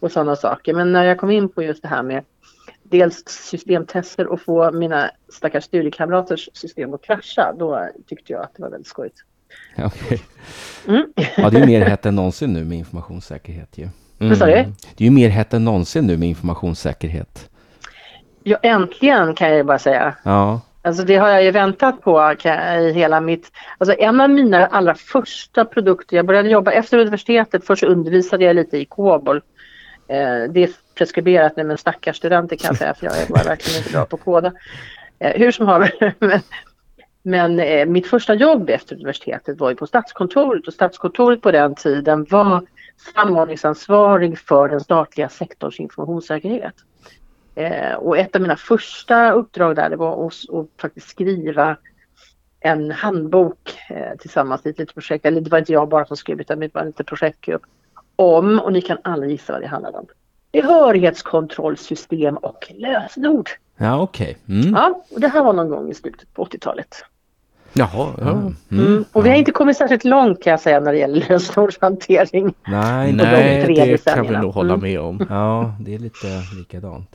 och 0.00 0.12
sådana 0.12 0.36
saker. 0.36 0.74
Men 0.74 0.92
när 0.92 1.04
jag 1.04 1.18
kom 1.18 1.30
in 1.30 1.48
på 1.48 1.62
just 1.62 1.82
det 1.82 1.88
här 1.88 2.02
med 2.02 2.24
dels 2.90 3.22
systemtester 3.26 4.26
och 4.26 4.40
få 4.40 4.72
mina 4.72 5.10
stackars 5.28 5.64
studiekamraters 5.64 6.48
system 6.52 6.94
att 6.94 7.02
krascha, 7.02 7.52
då 7.58 7.88
tyckte 8.06 8.32
jag 8.32 8.42
att 8.42 8.54
det 8.56 8.62
var 8.62 8.70
väldigt 8.70 8.88
skojigt. 8.88 9.16
Okay. 9.76 10.18
Mm. 10.88 11.06
ja, 11.36 11.50
det 11.50 11.56
är 11.56 11.60
ju 11.60 11.66
mer 11.66 11.80
hett 11.80 12.06
än 12.06 12.16
någonsin 12.16 12.52
nu 12.52 12.64
med 12.64 12.78
informationssäkerhet 12.78 13.78
ju. 13.78 13.88
Mm. 14.18 14.38
Det 14.38 15.04
är 15.04 15.04
ju 15.04 15.10
mer 15.10 15.28
hett 15.28 15.54
än 15.54 15.64
någonsin 15.64 16.06
nu 16.06 16.16
med 16.16 16.28
informationssäkerhet. 16.28 17.50
Ja, 18.42 18.58
äntligen 18.62 19.34
kan 19.34 19.48
jag 19.48 19.56
ju 19.56 19.62
bara 19.62 19.78
säga. 19.78 20.14
Ja. 20.22 20.60
Alltså 20.82 21.02
det 21.02 21.16
har 21.16 21.28
jag 21.28 21.44
ju 21.44 21.50
väntat 21.50 22.00
på 22.00 22.34
i 22.44 22.92
hela 22.92 23.20
mitt... 23.20 23.52
Alltså 23.78 23.96
en 23.98 24.20
av 24.20 24.30
mina 24.30 24.66
allra 24.66 24.94
första 24.94 25.64
produkter, 25.64 26.16
jag 26.16 26.26
började 26.26 26.48
jobba 26.48 26.70
efter 26.70 26.98
universitetet, 26.98 27.66
först 27.66 27.82
undervisade 27.82 28.44
jag 28.44 28.56
lite 28.56 28.78
i 28.78 28.84
COBOL 28.84 29.42
Eh, 30.08 30.50
det 30.50 30.70
preskriberat 30.96 31.56
nu 31.56 31.64
men 31.64 31.78
stackars 31.78 32.16
studenter 32.16 32.56
kan 32.56 32.68
jag 32.68 32.76
säga 32.76 32.94
för 32.94 33.06
jag 33.06 33.18
är 33.18 33.44
verkligen 33.44 33.78
inte 33.78 33.92
bra 33.92 34.04
på 34.04 34.16
att 34.16 34.24
koda. 34.24 34.52
Eh, 35.18 35.40
hur 35.40 35.50
som 35.50 35.66
haver. 35.66 36.14
men, 36.18 36.40
men 37.22 37.60
eh, 37.60 37.86
mitt 37.86 38.06
första 38.06 38.34
jobb 38.34 38.70
efter 38.70 38.94
universitetet 38.94 39.60
var 39.60 39.70
ju 39.70 39.76
på 39.76 39.86
Statskontoret 39.86 40.66
och 40.66 40.74
Statskontoret 40.74 41.42
på 41.42 41.50
den 41.50 41.74
tiden 41.74 42.26
var 42.30 42.66
samordningsansvarig 43.14 44.38
för 44.38 44.68
den 44.68 44.80
statliga 44.80 45.28
sektorns 45.28 45.80
informationssäkerhet. 45.80 46.74
Eh, 47.54 47.94
och 47.94 48.18
ett 48.18 48.36
av 48.36 48.42
mina 48.42 48.56
första 48.56 49.32
uppdrag 49.32 49.76
där 49.76 49.90
det 49.90 49.96
var 49.96 50.26
att, 50.26 50.54
att 50.54 50.66
faktiskt 50.80 51.08
skriva 51.08 51.76
en 52.60 52.90
handbok 52.90 53.78
eh, 53.90 54.16
tillsammans 54.18 54.66
i 54.66 54.68
ett 54.68 54.78
litet 54.78 54.94
projekt. 54.94 55.26
Eller 55.26 55.40
det 55.40 55.50
var 55.50 55.58
inte 55.58 55.72
jag 55.72 55.88
bara 55.88 56.06
som 56.06 56.16
skrev 56.16 56.40
utan 56.40 56.60
det 56.60 56.74
var 56.74 56.80
en 56.80 56.86
liten 56.86 57.06
projektgrupp 57.06 57.62
om, 58.16 58.60
och 58.60 58.72
ni 58.72 58.80
kan 58.80 58.98
alla 59.04 59.26
gissa 59.26 59.52
vad 59.52 59.62
det 59.62 59.66
handlade 59.66 59.98
om, 59.98 60.06
behörighetskontrollsystem 60.62 62.36
och 62.36 62.72
lösenord. 62.74 63.50
Ja, 63.76 64.00
okej. 64.00 64.36
Okay. 64.44 64.60
Mm. 64.60 64.74
Ja, 64.74 65.04
och 65.10 65.20
det 65.20 65.28
här 65.28 65.44
var 65.44 65.52
någon 65.52 65.68
gång 65.68 65.90
i 65.90 65.94
slutet 65.94 66.34
på 66.34 66.44
80-talet. 66.44 67.04
Jaha, 67.72 68.14
ja. 68.20 68.30
Mm. 68.30 68.54
Mm. 68.70 69.04
Och 69.12 69.26
vi 69.26 69.28
har 69.28 69.36
inte 69.36 69.50
kommit 69.50 69.76
särskilt 69.76 70.04
långt 70.04 70.42
kan 70.42 70.50
jag 70.50 70.60
säga 70.60 70.80
när 70.80 70.92
det 70.92 70.98
gäller 70.98 71.26
lösenordshantering. 71.28 72.54
Nej, 72.66 73.12
nej 73.12 73.64
de 73.66 73.74
det 73.74 74.04
kan 74.04 74.26
vi 74.26 74.36
nog 74.36 74.54
hålla 74.54 74.74
mm. 74.74 74.90
med 74.90 75.00
om. 75.00 75.26
Ja, 75.30 75.74
det 75.80 75.94
är 75.94 75.98
lite 75.98 76.26
likadant. 76.58 77.10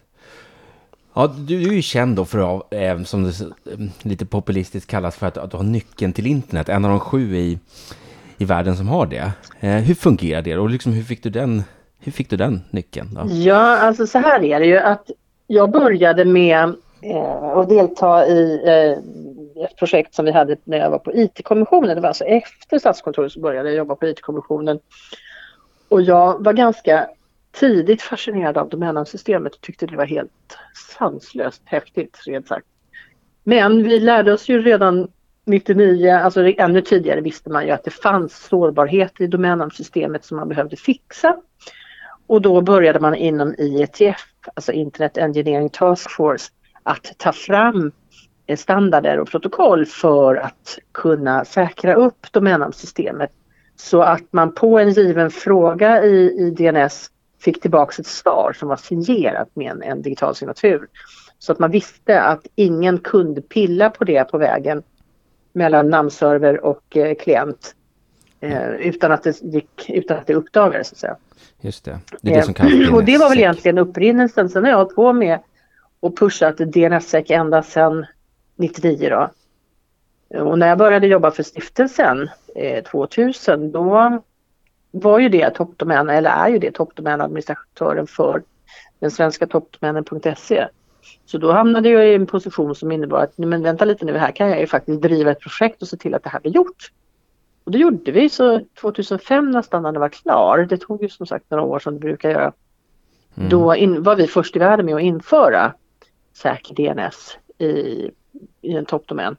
Ja, 1.14 1.28
du, 1.38 1.64
är 1.64 1.74
ju 1.74 1.82
känd 1.82 2.16
då 2.16 2.26
för 2.26 2.58
att, 2.58 2.74
eh, 2.74 3.04
som 3.04 3.24
det 3.24 3.34
lite 4.02 4.26
populistiskt 4.26 4.90
kallas 4.90 5.16
för 5.16 5.28
att, 5.28 5.38
att 5.38 5.52
du 5.52 5.58
har 5.58 5.64
nyckeln 5.64 6.14
till 6.14 6.28
internet. 6.28 6.70
En 6.70 6.86
av 6.86 6.92
de 6.92 7.00
sju 7.00 7.38
i 7.38 7.60
i 8.42 8.46
världen 8.46 8.78
som 8.78 8.88
har 8.88 9.06
det. 9.06 9.32
Eh, 9.60 9.76
hur 9.76 9.96
fungerar 9.96 10.42
det 10.42 10.58
och 10.58 10.70
liksom, 10.70 10.94
hur, 10.94 11.04
fick 11.04 11.24
du 11.24 11.30
den, 11.30 11.64
hur 12.04 12.12
fick 12.12 12.30
du 12.30 12.38
den 12.38 12.62
nyckeln? 12.70 13.14
Då? 13.14 13.22
Ja, 13.34 13.78
alltså 13.78 14.08
så 14.08 14.20
här 14.20 14.44
är 14.44 14.60
det 14.60 14.66
ju 14.66 14.78
att 14.78 15.10
jag 15.48 15.72
började 15.72 16.26
med 16.26 16.74
eh, 17.02 17.44
att 17.44 17.70
delta 17.70 18.28
i 18.28 18.62
eh, 18.66 19.64
ett 19.64 19.78
projekt 19.78 20.16
som 20.16 20.26
vi 20.26 20.32
hade 20.32 20.58
när 20.64 20.78
jag 20.78 20.90
var 20.90 21.00
på 21.00 21.14
IT-kommissionen. 21.14 21.96
Det 21.96 22.02
var 22.02 22.08
alltså 22.08 22.24
efter 22.24 22.80
Statskontoret 22.80 23.32
så 23.32 23.40
började 23.40 23.70
jag 23.70 23.78
jobba 23.78 23.96
på 23.96 24.08
IT-kommissionen. 24.08 24.80
Och 25.90 26.02
jag 26.02 26.44
var 26.44 26.54
ganska 26.54 27.08
tidigt 27.52 28.02
fascinerad 28.02 28.58
av 28.58 28.70
domännamnsystemet 28.70 29.56
och 29.56 29.62
tyckte 29.62 29.86
det 29.86 29.98
var 29.98 30.06
helt 30.06 30.58
sanslöst 30.98 31.62
häftigt 31.66 32.20
rent 32.26 32.48
sagt. 32.48 32.66
Men 33.44 33.84
vi 33.84 34.00
lärde 34.00 34.34
oss 34.34 34.50
ju 34.50 34.62
redan 34.62 35.08
99, 35.46 36.10
alltså 36.10 36.48
ännu 36.48 36.82
tidigare 36.82 37.22
visste 37.22 37.50
man 37.50 37.66
ju 37.66 37.72
att 37.72 37.84
det 37.84 37.92
fanns 37.92 38.36
sårbarhet 38.36 39.22
i 39.22 39.28
domännamnssystemet 39.28 40.26
som 40.26 40.38
man 40.38 40.50
behövde 40.50 40.76
fixa. 40.76 41.38
Och 42.32 42.42
då 42.42 42.62
började 42.62 43.00
man 43.00 43.16
inom 43.16 43.56
IETF, 43.58 44.22
alltså 44.54 44.72
Internet 44.72 45.18
Engineering 45.18 45.70
Task 45.70 46.12
Force, 46.12 46.52
att 46.84 47.14
ta 47.18 47.32
fram 47.32 47.92
eh, 48.48 48.58
standarder 48.58 49.20
och 49.20 49.30
protokoll 49.30 49.86
för 49.86 50.36
att 50.36 50.80
kunna 50.92 51.46
säkra 51.46 51.96
upp 51.96 52.32
domännamnssystemet 52.32 53.32
så 53.76 54.02
att 54.02 54.34
man 54.34 54.54
på 54.54 54.80
en 54.80 54.90
given 54.90 55.32
fråga 55.32 56.04
i, 56.04 56.32
i 56.40 56.52
DNS 56.52 57.10
fick 57.42 57.62
tillbaks 57.62 58.00
ett 58.00 58.08
svar 58.08 58.56
som 58.60 58.70
var 58.70 58.78
signerat 58.78 59.56
med 59.56 59.72
en, 59.72 59.84
en 59.84 60.02
digital 60.02 60.36
signatur. 60.36 60.88
Så 61.40 61.52
att 61.52 61.60
man 61.60 61.72
visste 61.72 62.22
att 62.22 62.48
ingen 62.56 62.98
kunde 62.98 63.42
pilla 63.42 63.90
på 63.90 64.04
det 64.04 64.24
på 64.24 64.38
vägen 64.38 64.84
mellan 65.54 65.90
namnserver 65.90 66.66
och 66.66 66.98
eh, 66.98 67.16
klient. 67.16 67.76
Eh, 68.44 68.70
utan, 68.70 69.12
att 69.12 69.24
det 69.24 69.42
gick, 69.42 69.90
utan 69.90 70.18
att 70.18 70.28
det 70.28 70.34
uppdagades 70.34 70.88
så 70.88 70.94
att 70.94 71.00
säga. 71.00 71.16
Just 71.62 71.86
det. 71.86 72.00
Det 72.22 72.32
är 72.32 72.36
det 72.36 72.44
som 72.44 72.54
kallas 72.54 72.74
DNSSEC. 72.74 72.94
Och 72.94 73.04
det 73.04 73.18
var 73.18 73.30
väl 73.30 73.38
egentligen 73.38 73.78
upprinnelsen. 73.78 74.50
Sen 74.50 74.64
har 74.64 74.72
jag 74.72 74.78
hållit 74.78 74.96
på 74.96 75.14
med 75.14 75.40
och 76.00 76.18
pushat 76.18 76.58
DNSSEC 76.58 77.26
ända 77.30 77.64
sedan 77.64 78.06
99 78.56 79.10
då. 79.10 79.30
Och 80.40 80.60
när 80.60 80.68
jag 80.68 80.78
började 80.78 81.08
jobba 81.08 81.32
för 81.32 81.44
stiftelsen 81.44 82.30
eh, 82.56 82.84
2000 82.84 83.72
då 83.72 84.22
var 84.92 85.20
ju 85.20 85.30
det 85.30 85.50
toppdomän, 85.50 86.10
eller 86.10 86.30
är 86.30 86.50
ju 86.50 86.60
det 86.60 86.72
toppdomänadministratören 86.72 88.08
för 88.08 88.44
den 89.00 89.12
svenska 89.12 89.48
toppdomänen.se. 89.48 90.68
Så 91.26 91.38
då 91.38 91.52
hamnade 91.52 91.90
jag 91.90 92.08
i 92.08 92.14
en 92.14 92.28
position 92.28 92.76
som 92.76 92.92
innebar 92.92 93.24
att 93.24 93.38
men 93.38 93.64
vänta 93.64 93.86
lite 93.86 94.06
nu, 94.06 94.18
här 94.18 94.32
kan 94.32 94.50
jag 94.50 94.60
ju 94.60 94.68
faktiskt 94.68 95.02
driva 95.02 95.32
ett 95.32 95.40
projekt 95.40 95.82
och 95.82 95.88
se 95.88 95.98
till 95.98 96.16
att 96.16 96.24
det 96.24 96.30
här 96.30 96.40
blir 96.40 96.52
gjort. 96.52 96.92
Och 97.64 97.72
det 97.72 97.78
gjorde 97.78 98.12
vi 98.12 98.30
så 98.30 98.62
2005 98.82 99.52
nästan 99.52 99.84
när 99.84 99.92
det 99.92 100.00
var 100.00 100.10
klar. 100.10 100.68
Det 100.70 100.78
tog 100.78 101.02
ju 101.02 101.10
som 101.10 101.26
sagt 101.26 101.46
några 101.50 101.64
år 101.64 101.80
som 101.80 101.94
det 101.94 102.00
brukar 102.00 102.30
göra. 102.30 102.54
Mm. 103.36 103.50
Då 103.50 103.76
in, 103.76 104.04
var 104.04 104.16
vi 104.16 104.28
först 104.28 104.56
i 104.56 104.60
världen 104.60 104.86
med 104.86 104.96
att 104.96 105.02
införa 105.02 105.74
säker 106.34 106.76
DNS 106.76 107.38
i, 107.58 107.66
i 108.62 108.74
en 108.76 108.86
toppdomän. 108.86 109.38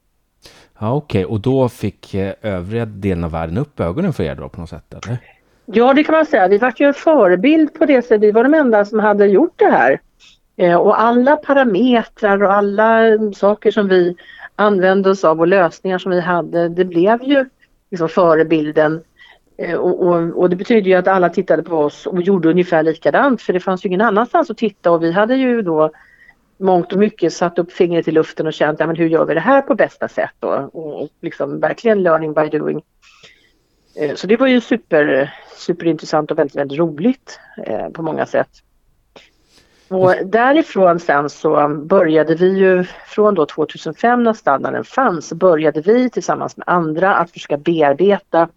Ja, 0.79 0.95
Okej, 0.95 1.25
okay. 1.25 1.35
och 1.35 1.41
då 1.41 1.69
fick 1.69 2.14
eh, 2.14 2.35
övriga 2.43 2.85
delen 2.85 3.25
av 3.25 3.31
världen 3.31 3.59
upp 3.59 3.81
ögonen 3.81 4.12
för 4.12 4.23
er 4.23 4.35
då 4.35 4.49
på 4.49 4.61
något 4.61 4.71
sätt? 4.71 4.95
Eller? 4.95 5.19
Ja, 5.67 5.95
det 5.95 6.05
kan 6.05 6.14
man 6.14 6.26
säga. 6.26 6.49
Vi 6.49 6.59
var 6.59 6.75
ju 6.76 6.87
en 6.87 6.95
förebild 6.95 7.75
på 7.75 7.87
det 7.87 8.02
sättet. 8.02 8.21
Vi 8.21 8.31
var 8.31 8.45
de 8.45 8.55
enda 8.55 8.85
som 8.85 8.99
hade 8.99 9.26
gjort 9.26 9.59
det 9.59 9.71
här. 9.71 10.00
Eh, 10.57 10.76
och 10.76 11.00
alla 11.00 11.37
parametrar 11.37 12.43
och 12.43 12.52
alla 12.52 13.19
saker 13.35 13.71
som 13.71 13.88
vi 13.88 14.17
använde 14.57 15.11
oss 15.11 15.25
av 15.25 15.41
och 15.41 15.47
lösningar 15.47 15.99
som 15.99 16.12
vi 16.12 16.21
hade, 16.21 16.69
det 16.69 16.85
blev 16.85 17.23
ju 17.23 17.47
liksom 17.92 18.08
förebilden 18.08 19.02
eh, 19.56 19.75
och, 19.75 20.06
och, 20.06 20.40
och, 20.40 20.50
det 20.50 20.56
betyder 20.56 20.90
ju 20.90 20.94
att 20.94 21.08
alla 21.08 21.28
tittade 21.28 21.62
på 21.62 21.76
oss 21.76 22.06
och 22.06 22.22
gjorde 22.22 22.50
ungefär 22.50 22.82
likadant 22.82 23.42
för 23.42 23.52
det 23.52 23.61
fanns 23.61 23.84
ju 23.84 23.88
ingen 23.88 24.00
annanstans 24.00 24.50
att 24.50 24.56
titta 24.56 24.90
och 24.90 25.02
vi 25.02 25.12
hade 25.12 25.34
ju 25.34 25.62
då 25.62 25.90
mångt 26.56 26.92
och 26.92 26.99
mycket 26.99 27.32
satt 27.32 27.58
upp 27.58 27.72
fingret 27.72 28.08
i 28.08 28.11
luften 28.11 28.46
och 28.46 28.52
känt 28.52 28.80
ja, 28.80 28.87
men 28.87 28.96
hur 28.96 29.08
gör 29.08 29.25
vi 29.25 29.34
det 29.34 29.40
här 29.40 29.62
på 29.62 29.75
bästa 29.75 30.08
sätt 30.08 30.34
då? 30.38 30.70
Och, 30.72 31.02
och 31.02 31.08
liksom 31.20 31.61
verkligen 31.61 32.02
learning 32.02 32.34
by 32.34 32.49
doing. 32.58 32.82
Eh, 33.96 34.14
så 34.14 34.26
det 34.26 34.37
var 34.37 34.46
ju 34.46 34.61
super, 34.61 35.34
superintressant 35.56 36.30
och 36.30 36.38
väldigt, 36.38 36.56
väldigt 36.56 36.78
roligt 36.78 37.40
eh, 37.66 37.88
på 37.88 38.02
många 38.02 38.26
sätt. 38.26 38.50
Och 39.92 40.14
därifrån 40.25 40.99
sen 40.99 41.30
så 41.30 41.68
började 41.68 42.34
vi 42.34 42.58
ju 42.58 42.84
från 43.06 43.34
då 43.34 43.46
2005 43.46 44.22
när 44.22 44.32
standarden 44.32 44.84
fanns 44.84 45.32
började 45.32 45.80
vi 45.80 46.11
tillsammans 46.11 46.56
med 46.56 46.68
andra 46.68 47.14
att 47.14 47.30
försöka 47.30 47.56
bearbeta 47.56 48.49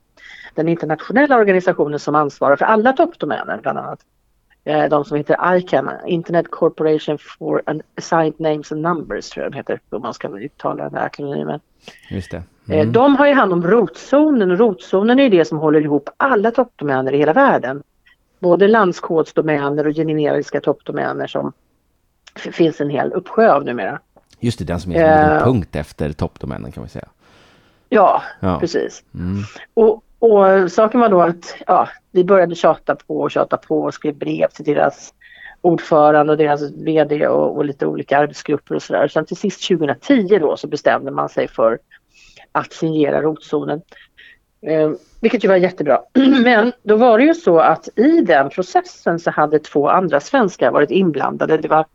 den 0.53 0.67
internationella 0.67 1.37
organisationen 1.37 1.99
som 1.99 2.15
ansvarar 2.15 2.55
för 2.55 2.65
alla 2.65 2.93
toppdomäner 2.93 3.59
bland 3.61 3.77
annat. 3.77 3.99
Eh, 4.63 4.89
de 4.89 5.05
som 5.05 5.17
heter 5.17 5.57
ICANN, 5.57 5.89
Internet 6.07 6.51
Corporation 6.51 7.17
for 7.17 7.61
Assigned 7.97 8.39
Names 8.39 8.71
and 8.71 8.81
Numbers 8.81 9.29
tror 9.29 9.43
jag 9.43 9.51
de 9.51 9.57
heter 9.57 9.79
om 9.89 10.01
man 10.01 10.13
ska 10.13 10.39
uttala 10.39 10.83
den 10.83 10.93
här 10.93 11.05
akronymen. 11.05 11.59
Just 12.09 12.31
det. 12.31 12.43
Eh, 12.69 12.79
mm. 12.79 12.91
De 12.91 13.15
har 13.15 13.27
ju 13.27 13.33
hand 13.33 13.53
om 13.53 13.67
rotzonen 13.67 14.51
och 14.51 14.57
rotzonen 14.57 15.19
är 15.19 15.29
det 15.29 15.45
som 15.45 15.57
håller 15.57 15.81
ihop 15.81 16.09
alla 16.17 16.51
toppdomäner 16.51 17.13
i 17.13 17.17
hela 17.17 17.33
världen. 17.33 17.83
Både 18.45 18.67
landskodsdomäner 18.67 19.87
och 19.87 19.93
generiska 19.93 20.61
toppdomäner 20.61 21.27
som 21.27 21.53
finns 22.35 22.81
en 22.81 22.89
hel 22.89 23.13
uppsjö 23.13 23.51
av 23.51 23.65
numera. 23.65 23.99
Just 24.39 24.59
det, 24.59 24.65
den 24.65 24.79
som 24.79 24.91
är 24.91 24.95
en 24.95 25.37
uh, 25.37 25.43
punkt 25.43 25.75
efter 25.75 26.11
toppdomänen 26.11 26.71
kan 26.71 26.81
man 26.81 26.89
säga. 26.89 27.07
Ja, 27.89 28.23
ja. 28.39 28.59
precis. 28.59 29.03
Mm. 29.13 29.43
Och, 29.73 30.03
och 30.19 30.71
saken 30.71 30.99
var 30.99 31.09
då 31.09 31.21
att 31.21 31.55
ja, 31.67 31.89
vi 32.11 32.23
började 32.23 32.55
tjata 32.55 32.95
på 32.95 33.21
och 33.21 33.31
tjata 33.31 33.57
på 33.57 33.83
och 33.83 33.93
skrev 33.93 34.15
brev 34.15 34.47
till 34.47 34.65
deras 34.65 35.13
ordförande 35.61 36.31
och 36.31 36.37
deras 36.37 36.71
VD 36.71 37.27
och, 37.27 37.57
och 37.57 37.65
lite 37.65 37.85
olika 37.85 38.17
arbetsgrupper 38.17 38.75
och 38.75 38.83
sådär. 38.83 39.07
Sen 39.07 39.25
till 39.25 39.37
sist 39.37 39.67
2010 39.67 40.39
då 40.39 40.57
så 40.57 40.67
bestämde 40.67 41.11
man 41.11 41.29
sig 41.29 41.47
för 41.47 41.79
att 42.51 42.73
signera 42.73 43.21
rotzonen. 43.21 43.81
Eh, 44.67 44.91
vilket 45.21 45.43
ju 45.43 45.47
var 45.47 45.55
jättebra. 45.55 46.01
Men 46.43 46.71
då 46.83 46.95
var 46.95 47.17
det 47.17 47.23
ju 47.23 47.33
så 47.33 47.59
att 47.59 47.89
i 47.95 48.21
den 48.21 48.49
processen 48.49 49.19
så 49.19 49.31
hade 49.31 49.59
två 49.59 49.89
andra 49.89 50.19
svenskar 50.19 50.71
varit 50.71 50.91
inblandade. 50.91 51.57
Det 51.57 51.67
var 51.67 51.85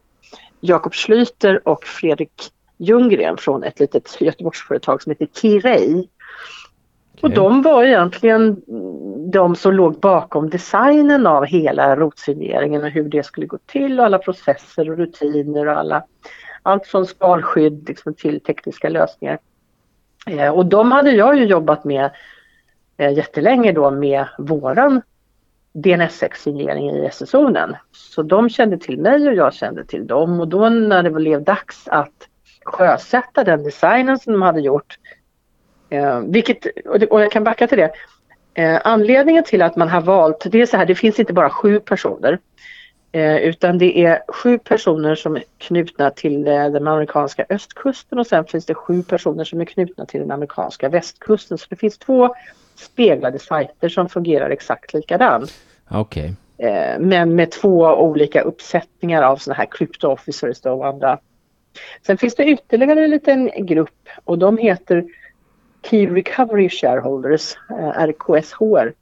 Jakob 0.61 0.93
Schlüter 0.93 1.61
och 1.65 1.85
Fredrik 1.85 2.53
Ljunggren 2.79 3.37
från 3.37 3.65
ett 3.65 3.81
litet 3.81 4.21
Göteborgsföretag 4.21 5.03
som 5.03 5.11
heter 5.11 5.29
Kirei. 5.41 6.09
Och 7.21 7.31
de 7.31 7.63
var 7.63 7.85
egentligen 7.85 8.63
de 9.33 9.57
som 9.57 9.75
låg 9.75 10.01
bakom 10.01 10.51
designen 10.51 11.27
av 11.27 11.45
hela 11.45 11.97
rotsigneringen 11.97 12.85
och 12.85 12.91
hur 12.91 13.09
det 13.09 13.23
skulle 13.23 13.47
gå 13.47 13.59
till 13.67 14.01
och 14.01 14.07
alla 14.07 14.19
processer 14.19 14.91
och 14.91 14.97
rutiner 14.97 15.67
och 15.67 15.79
alla, 15.79 16.05
allt 16.63 16.87
från 16.87 17.07
skalskydd 17.07 17.89
liksom, 17.89 18.15
till 18.15 18.41
tekniska 18.41 18.89
lösningar. 18.89 19.39
Eh, 20.27 20.49
och 20.49 20.67
de 20.67 20.93
hade 20.93 21.11
jag 21.11 21.39
ju 21.39 21.45
jobbat 21.45 21.85
med 21.85 22.11
eh, 23.01 23.13
jättelänge 23.13 23.73
då 23.73 23.91
med 23.91 24.27
våran 24.39 25.03
DNSX-signering 25.73 26.91
i 26.91 27.07
SS-zonen. 27.07 27.77
Så 27.93 28.23
de 28.23 28.49
kände 28.49 28.79
till 28.79 28.99
mig 28.99 29.29
och 29.29 29.35
jag 29.35 29.55
kände 29.55 29.85
till 29.85 30.07
dem 30.07 30.41
och 30.41 30.49
då 30.49 30.69
när 30.69 31.03
det 31.03 31.11
blev 31.11 31.43
dags 31.43 31.89
att 31.89 32.29
sjösätta 32.65 33.45
den 33.45 33.63
designen 33.63 34.19
som 34.19 34.33
de 34.33 34.43
hade 34.43 34.61
gjort 34.61 34.99
Eh, 35.91 36.21
vilket, 36.21 36.67
och 37.11 37.21
jag 37.21 37.33
kan 37.33 37.45
backa 37.45 37.67
till 37.67 37.79
det. 37.79 37.93
Eh, 38.55 38.81
anledningen 38.85 39.45
till 39.45 39.63
att 39.63 39.77
man 39.77 39.89
har 39.89 40.01
valt, 40.01 40.47
det 40.51 40.61
är 40.61 40.67
så 40.67 40.77
här, 40.77 40.87
det 40.87 40.95
finns 40.95 41.19
inte 41.19 41.33
bara 41.33 41.51
sju 41.51 41.81
personer. 41.81 42.39
Eh, 43.13 43.37
utan 43.37 43.79
det 43.79 44.05
är 44.05 44.23
sju 44.29 44.59
personer 44.59 45.15
som 45.15 45.37
är 45.37 45.45
knutna 45.59 46.11
till 46.11 46.47
eh, 46.47 46.71
den 46.71 46.89
amerikanska 46.89 47.47
östkusten 47.49 48.19
och 48.19 48.27
sen 48.27 48.45
finns 48.45 48.67
det 48.67 48.75
sju 48.75 49.03
personer 49.03 49.45
som 49.45 49.61
är 49.61 49.65
knutna 49.65 50.07
till 50.07 50.21
den 50.21 50.31
amerikanska 50.31 50.89
västkusten. 50.89 51.59
Så 51.59 51.67
det 51.71 51.77
finns 51.77 51.99
två 51.99 52.35
speglade 52.81 53.39
sajter 53.39 53.89
som 53.89 54.09
fungerar 54.09 54.51
exakt 54.51 54.95
likadant. 54.95 55.55
Okej. 55.89 56.35
Okay. 56.59 56.69
Eh, 56.71 56.99
men 56.99 57.35
med 57.35 57.51
två 57.51 57.87
olika 57.87 58.41
uppsättningar 58.41 59.23
av 59.23 59.37
sådana 59.37 59.57
här 59.57 59.69
crypto 59.71 60.09
officers 60.09 60.61
och 60.61 60.87
andra. 60.87 61.19
Sen 62.07 62.19
finns 62.19 62.35
det 62.35 62.45
ytterligare 62.45 63.05
en 63.05 63.11
liten 63.11 63.51
grupp 63.57 64.09
och 64.25 64.39
de 64.39 64.59
heter 64.59 65.05
Key 65.83 66.07
Recovery 66.07 66.69
Shareholders, 66.69 67.57
eh, 67.71 67.89
RKSHR. 67.89 68.93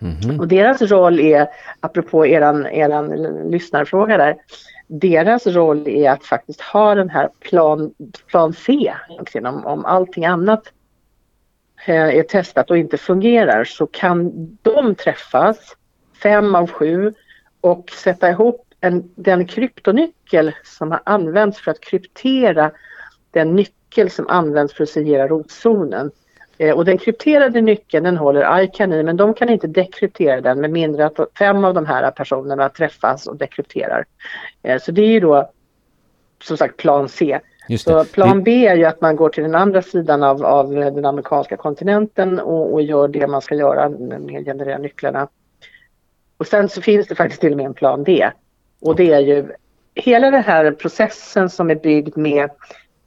Mm 0.00 0.14
-hmm. 0.14 0.38
Och 0.38 0.48
deras 0.48 0.82
roll 0.82 1.20
är, 1.20 1.48
apropå 1.80 2.26
eran, 2.26 2.66
eran 2.66 3.08
lyssnarfråga 3.50 4.16
där, 4.16 4.36
deras 4.86 5.46
roll 5.46 5.88
är 5.88 6.10
att 6.10 6.24
faktiskt 6.24 6.60
ha 6.60 6.94
den 6.94 7.10
här 7.10 7.28
plan, 7.40 7.94
plan 8.26 8.52
C, 8.52 8.94
egentligen, 9.10 9.46
om, 9.46 9.66
om 9.66 9.84
allting 9.84 10.24
annat 10.24 10.62
Eh, 11.86 12.16
är 12.16 12.22
testat 12.22 12.70
och 12.70 12.78
inte 12.78 12.98
fungerar 12.98 13.64
så 13.64 13.86
kan 13.86 14.32
de 14.62 14.94
träffas, 14.94 15.76
fem 16.22 16.54
av 16.54 16.70
sju, 16.70 17.14
och 17.60 17.90
sätta 17.90 18.30
ihop 18.30 18.66
en, 18.80 19.10
den 19.14 19.46
kryptonyckel 19.46 20.52
som 20.64 20.90
har 20.90 21.00
använts 21.04 21.60
för 21.60 21.70
att 21.70 21.80
kryptera 21.80 22.70
den 23.30 23.56
nyckel 23.56 24.10
som 24.10 24.28
används 24.28 24.74
för 24.74 24.82
att 24.82 24.90
signera 24.90 25.28
rotzonen. 25.28 26.10
Eh, 26.58 26.76
och 26.76 26.84
den 26.84 26.98
krypterade 26.98 27.60
nyckeln 27.60 28.04
den 28.04 28.16
håller 28.16 28.62
ICAN 28.62 28.92
i 28.92 29.02
men 29.02 29.16
de 29.16 29.34
kan 29.34 29.48
inte 29.48 29.66
dekryptera 29.66 30.40
den 30.40 30.60
med 30.60 30.70
mindre 30.70 31.06
att 31.06 31.18
fem 31.38 31.64
av 31.64 31.74
de 31.74 31.86
här 31.86 32.10
personerna 32.10 32.68
träffas 32.68 33.26
och 33.26 33.36
dekrypterar. 33.36 34.04
Eh, 34.62 34.80
så 34.80 34.92
det 34.92 35.02
är 35.02 35.08
ju 35.08 35.20
då 35.20 35.50
som 36.42 36.56
sagt 36.56 36.76
plan 36.76 37.08
C. 37.08 37.40
Så 37.78 38.04
plan 38.04 38.42
B 38.42 38.66
är 38.66 38.76
ju 38.76 38.84
att 38.84 39.00
man 39.00 39.16
går 39.16 39.28
till 39.28 39.42
den 39.42 39.54
andra 39.54 39.82
sidan 39.82 40.22
av, 40.22 40.44
av 40.44 40.70
den 40.70 41.04
amerikanska 41.04 41.56
kontinenten 41.56 42.40
och, 42.40 42.72
och 42.72 42.82
gör 42.82 43.08
det 43.08 43.26
man 43.26 43.42
ska 43.42 43.54
göra 43.54 43.88
med 43.88 44.44
generera 44.44 44.78
nycklarna. 44.78 45.28
Och 46.36 46.46
sen 46.46 46.68
så 46.68 46.82
finns 46.82 47.06
det 47.06 47.14
faktiskt 47.14 47.40
till 47.40 47.52
och 47.52 47.56
med 47.56 47.66
en 47.66 47.74
plan 47.74 48.04
D. 48.04 48.30
Och 48.80 48.96
det 48.96 49.12
är 49.12 49.20
ju 49.20 49.52
hela 49.94 50.30
den 50.30 50.42
här 50.42 50.72
processen 50.72 51.50
som 51.50 51.70
är 51.70 51.74
byggd 51.74 52.16
med 52.16 52.50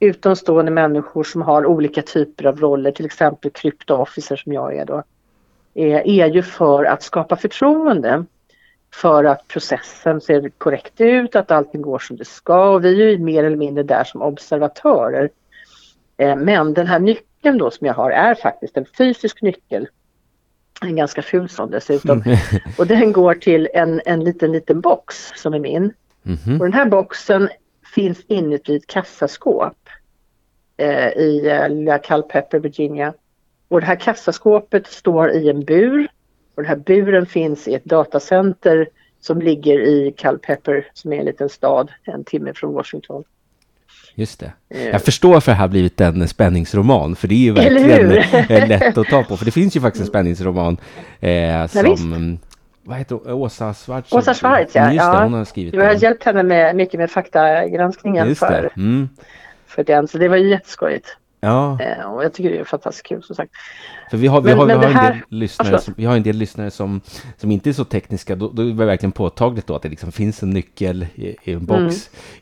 utomstående 0.00 0.70
människor 0.70 1.24
som 1.24 1.42
har 1.42 1.66
olika 1.66 2.02
typer 2.02 2.46
av 2.46 2.60
roller, 2.60 2.92
till 2.92 3.06
exempel 3.06 3.50
kryptoofficer 3.50 4.36
som 4.36 4.52
jag 4.52 4.76
är 4.76 4.84
då, 4.84 5.02
är, 5.74 6.06
är 6.06 6.26
ju 6.26 6.42
för 6.42 6.84
att 6.84 7.02
skapa 7.02 7.36
förtroende 7.36 8.24
för 8.94 9.24
att 9.24 9.48
processen 9.48 10.20
ser 10.20 10.48
korrekt 10.48 11.00
ut, 11.00 11.36
att 11.36 11.50
allting 11.50 11.82
går 11.82 11.98
som 11.98 12.16
det 12.16 12.24
ska 12.24 12.70
och 12.70 12.84
vi 12.84 13.02
är 13.02 13.10
ju 13.10 13.18
mer 13.18 13.44
eller 13.44 13.56
mindre 13.56 13.82
där 13.82 14.04
som 14.04 14.22
observatörer. 14.22 15.30
Eh, 16.16 16.36
men 16.36 16.74
den 16.74 16.86
här 16.86 16.98
nyckeln 16.98 17.58
då 17.58 17.70
som 17.70 17.86
jag 17.86 17.94
har 17.94 18.10
är 18.10 18.34
faktiskt 18.34 18.76
en 18.76 18.86
fysisk 18.98 19.42
nyckel. 19.42 19.88
En 20.82 20.96
ganska 20.96 21.22
ful 21.22 21.48
sån 21.48 21.70
dessutom. 21.70 22.22
Och 22.78 22.86
den 22.86 23.12
går 23.12 23.34
till 23.34 23.68
en, 23.74 24.00
en 24.06 24.24
liten, 24.24 24.52
liten 24.52 24.80
box 24.80 25.32
som 25.36 25.54
är 25.54 25.58
min. 25.58 25.92
Mm 26.26 26.36
-hmm. 26.36 26.58
Och 26.58 26.64
den 26.64 26.72
här 26.72 26.86
boxen 26.86 27.48
finns 27.94 28.20
inuti 28.26 28.76
ett 28.76 28.86
kassaskåp 28.86 29.88
eh, 30.76 31.08
i 31.08 31.48
eh, 31.48 31.68
lilla 31.68 31.98
Culpeper, 31.98 32.58
Virginia. 32.58 33.14
Och 33.68 33.80
det 33.80 33.86
här 33.86 33.96
kassaskåpet 33.96 34.86
står 34.86 35.30
i 35.30 35.50
en 35.50 35.64
bur 35.64 36.08
och 36.58 36.64
den 36.64 36.68
här 36.68 36.76
buren 36.76 37.26
finns 37.26 37.68
i 37.68 37.74
ett 37.74 37.84
datacenter 37.84 38.88
som 39.20 39.40
ligger 39.42 39.80
i 39.80 40.14
Culpeper 40.16 40.86
som 40.94 41.12
är 41.12 41.16
en 41.16 41.24
liten 41.24 41.48
stad 41.48 41.90
en 42.04 42.24
timme 42.24 42.52
från 42.54 42.74
Washington. 42.74 43.24
Just 44.14 44.40
det. 44.40 44.52
Eh. 44.68 44.88
Jag 44.88 45.02
förstår 45.02 45.32
varför 45.32 45.52
det 45.52 45.56
här 45.56 45.68
blivit 45.68 46.00
en 46.00 46.28
spänningsroman, 46.28 47.16
för 47.16 47.28
det 47.28 47.34
är 47.34 47.38
ju 47.38 47.52
verkligen 47.52 48.10
eh, 48.50 48.68
lätt 48.68 48.98
att 48.98 49.06
ta 49.06 49.22
på. 49.22 49.36
För 49.36 49.44
det 49.44 49.50
finns 49.50 49.76
ju 49.76 49.80
faktiskt 49.80 50.00
en 50.00 50.08
spänningsroman 50.08 50.76
eh, 51.20 51.66
som, 51.66 52.38
vad 52.82 52.98
heter 52.98 53.20
hon? 53.24 53.32
Åsa 53.32 53.74
Schwartz? 53.74 54.12
Åsa 54.12 54.34
Schwartz, 54.34 54.74
ja. 54.74 54.92
Just 54.92 55.12
det, 55.12 55.22
hon 55.22 55.34
har 55.34 55.44
skrivit 55.44 55.74
Jag 55.74 55.82
har 55.82 55.90
den. 55.90 55.98
hjälpt 55.98 56.24
henne 56.24 56.42
med, 56.42 56.76
mycket 56.76 57.00
med 57.00 57.10
faktagranskningen 57.10 58.36
för, 58.36 58.70
mm. 58.76 59.08
för 59.66 59.84
den, 59.84 60.08
så 60.08 60.18
det 60.18 60.28
var 60.28 60.36
ju 60.36 60.48
jätteskojigt. 60.48 61.16
Ja. 61.40 61.78
Eh, 61.80 62.12
och 62.12 62.24
jag 62.24 62.32
tycker 62.32 62.50
det 62.50 62.58
är 62.58 62.64
fantastiskt 62.64 63.06
kul 63.06 63.22
som 63.22 63.36
sagt. 63.36 63.52
För 64.10 64.16
vi 64.16 64.26
har, 64.26 64.40
vi 64.40 64.48
men, 64.48 64.58
har, 64.58 64.66
men 64.66 64.80
vi 64.80 64.86
har, 64.86 64.92
här... 64.92 65.12
en, 65.12 65.18
del 65.18 65.38
lyssnare 65.38 65.78
som, 65.78 65.94
vi 65.96 66.04
har 66.04 66.16
en 66.16 66.22
del 66.22 66.36
lyssnare 66.36 66.70
som, 66.70 67.00
som 67.36 67.50
inte 67.50 67.70
är 67.70 67.72
så 67.72 67.84
tekniska. 67.84 68.36
Då, 68.36 68.48
då 68.48 68.62
är 68.62 68.66
det 68.66 68.84
verkligen 68.84 69.12
påtagligt 69.12 69.66
då 69.66 69.76
att 69.76 69.82
det 69.82 69.88
liksom 69.88 70.12
finns 70.12 70.42
en 70.42 70.50
nyckel 70.50 71.06
i, 71.14 71.36
i 71.42 71.52
en 71.52 71.66
box 71.66 71.80
mm. 71.80 71.92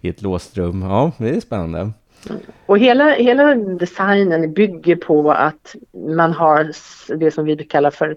i 0.01 0.09
ett 0.09 0.23
låst 0.23 0.57
rum. 0.57 0.83
Ja, 0.83 1.13
det 1.19 1.29
är 1.29 1.41
spännande. 1.41 1.79
Mm. 1.79 2.41
Och 2.67 2.79
hela, 2.79 3.11
hela 3.11 3.55
designen 3.55 4.53
bygger 4.53 4.97
på 4.97 5.33
att 5.33 5.77
man 6.17 6.33
har 6.33 6.73
det 7.17 7.31
som 7.31 7.45
vi 7.45 7.57
kallar 7.57 7.91
för 7.91 8.17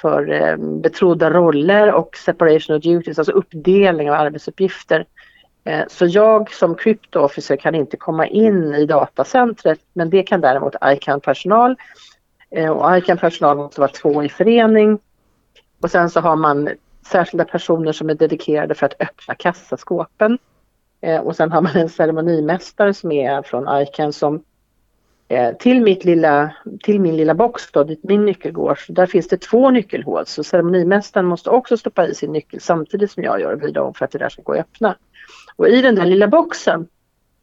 för 0.00 0.32
eh, 0.32 0.56
betrodda 0.56 1.30
roller 1.30 1.92
och 1.92 2.16
separation 2.16 2.76
of 2.76 2.82
duties, 2.82 3.18
alltså 3.18 3.32
uppdelning 3.32 4.10
av 4.10 4.16
arbetsuppgifter. 4.16 5.04
Eh, 5.66 5.84
så 5.88 6.06
jag 6.06 6.52
som 6.52 6.74
crypto 6.74 7.20
officer 7.20 7.56
kan 7.56 7.74
inte 7.74 7.96
komma 7.96 8.26
in 8.26 8.74
i 8.74 8.86
datacentret 8.86 9.80
men 9.92 10.10
det 10.10 10.22
kan 10.22 10.40
däremot 10.40 10.74
ICAN-personal. 10.84 11.76
Eh, 12.50 12.70
och 12.70 12.98
ICAN-personal 12.98 13.56
måste 13.56 13.80
vara 13.80 13.90
två 13.90 14.24
i 14.24 14.28
förening 14.28 14.98
Och 15.82 15.90
sen 15.90 16.10
så 16.10 16.20
har 16.20 16.36
man 16.36 16.68
särskilda 17.06 17.44
personer 17.44 17.92
som 17.92 18.10
är 18.10 18.14
dedikerade 18.14 18.74
för 18.74 18.86
att 18.86 19.00
öppna 19.00 19.34
kassaskåpen. 19.34 20.38
Eh, 21.00 21.20
och 21.20 21.36
sen 21.36 21.52
har 21.52 21.62
man 21.62 21.76
en 21.76 21.88
ceremonimästare 21.88 22.94
som 22.94 23.12
är 23.12 23.42
från 23.42 23.82
ICAN 23.82 24.12
som 24.12 24.42
till, 25.58 25.82
mitt 25.82 26.04
lilla, 26.04 26.54
till 26.82 27.00
min 27.00 27.16
lilla 27.16 27.34
box 27.34 27.72
då, 27.72 27.84
dit 27.84 28.04
min 28.04 28.24
nyckel 28.24 28.52
går, 28.52 28.74
så 28.74 28.92
där 28.92 29.06
finns 29.06 29.28
det 29.28 29.36
två 29.36 29.70
nyckelhål. 29.70 30.26
Så 30.26 30.44
ceremonimästaren 30.44 31.26
måste 31.26 31.50
också 31.50 31.76
stoppa 31.76 32.06
i 32.06 32.14
sin 32.14 32.32
nyckel 32.32 32.60
samtidigt 32.60 33.10
som 33.10 33.22
jag 33.22 33.40
gör 33.40 33.52
och 33.52 33.60
vrida 33.60 33.82
om 33.82 33.94
för 33.94 34.04
att 34.04 34.10
det 34.10 34.18
där 34.18 34.28
ska 34.28 34.42
gå 34.42 34.52
att 34.52 34.58
öppna. 34.58 34.96
Och 35.56 35.68
i 35.68 35.82
den 35.82 35.94
där 35.94 36.06
lilla 36.06 36.28
boxen 36.28 36.88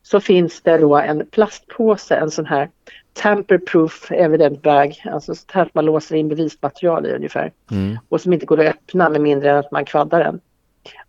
så 0.04 0.20
finns 0.20 0.62
det 0.62 0.78
då 0.78 0.96
en 0.96 1.26
plastpåse, 1.26 2.16
en 2.16 2.32
sån 2.32 2.46
här 2.46 2.70
tamper-proof 3.14 4.12
evident 4.14 4.62
bag, 4.62 5.04
alltså 5.06 5.36
så 5.36 5.46
här 5.52 5.70
man 5.74 5.86
låser 5.86 6.16
in 6.16 6.30
bevismaterial 6.30 7.06
i 7.06 7.12
ungefär. 7.12 7.52
Mm. 7.72 7.98
Och 8.10 8.22
som 8.22 8.34
inte 8.34 8.46
går 8.46 8.60
att 8.60 8.76
öppna 8.76 9.10
med 9.10 9.22
mindre 9.22 9.52
än 9.52 9.58
att 9.58 9.72
man 9.72 9.86
kvaddar 9.86 10.20
den. 10.20 10.40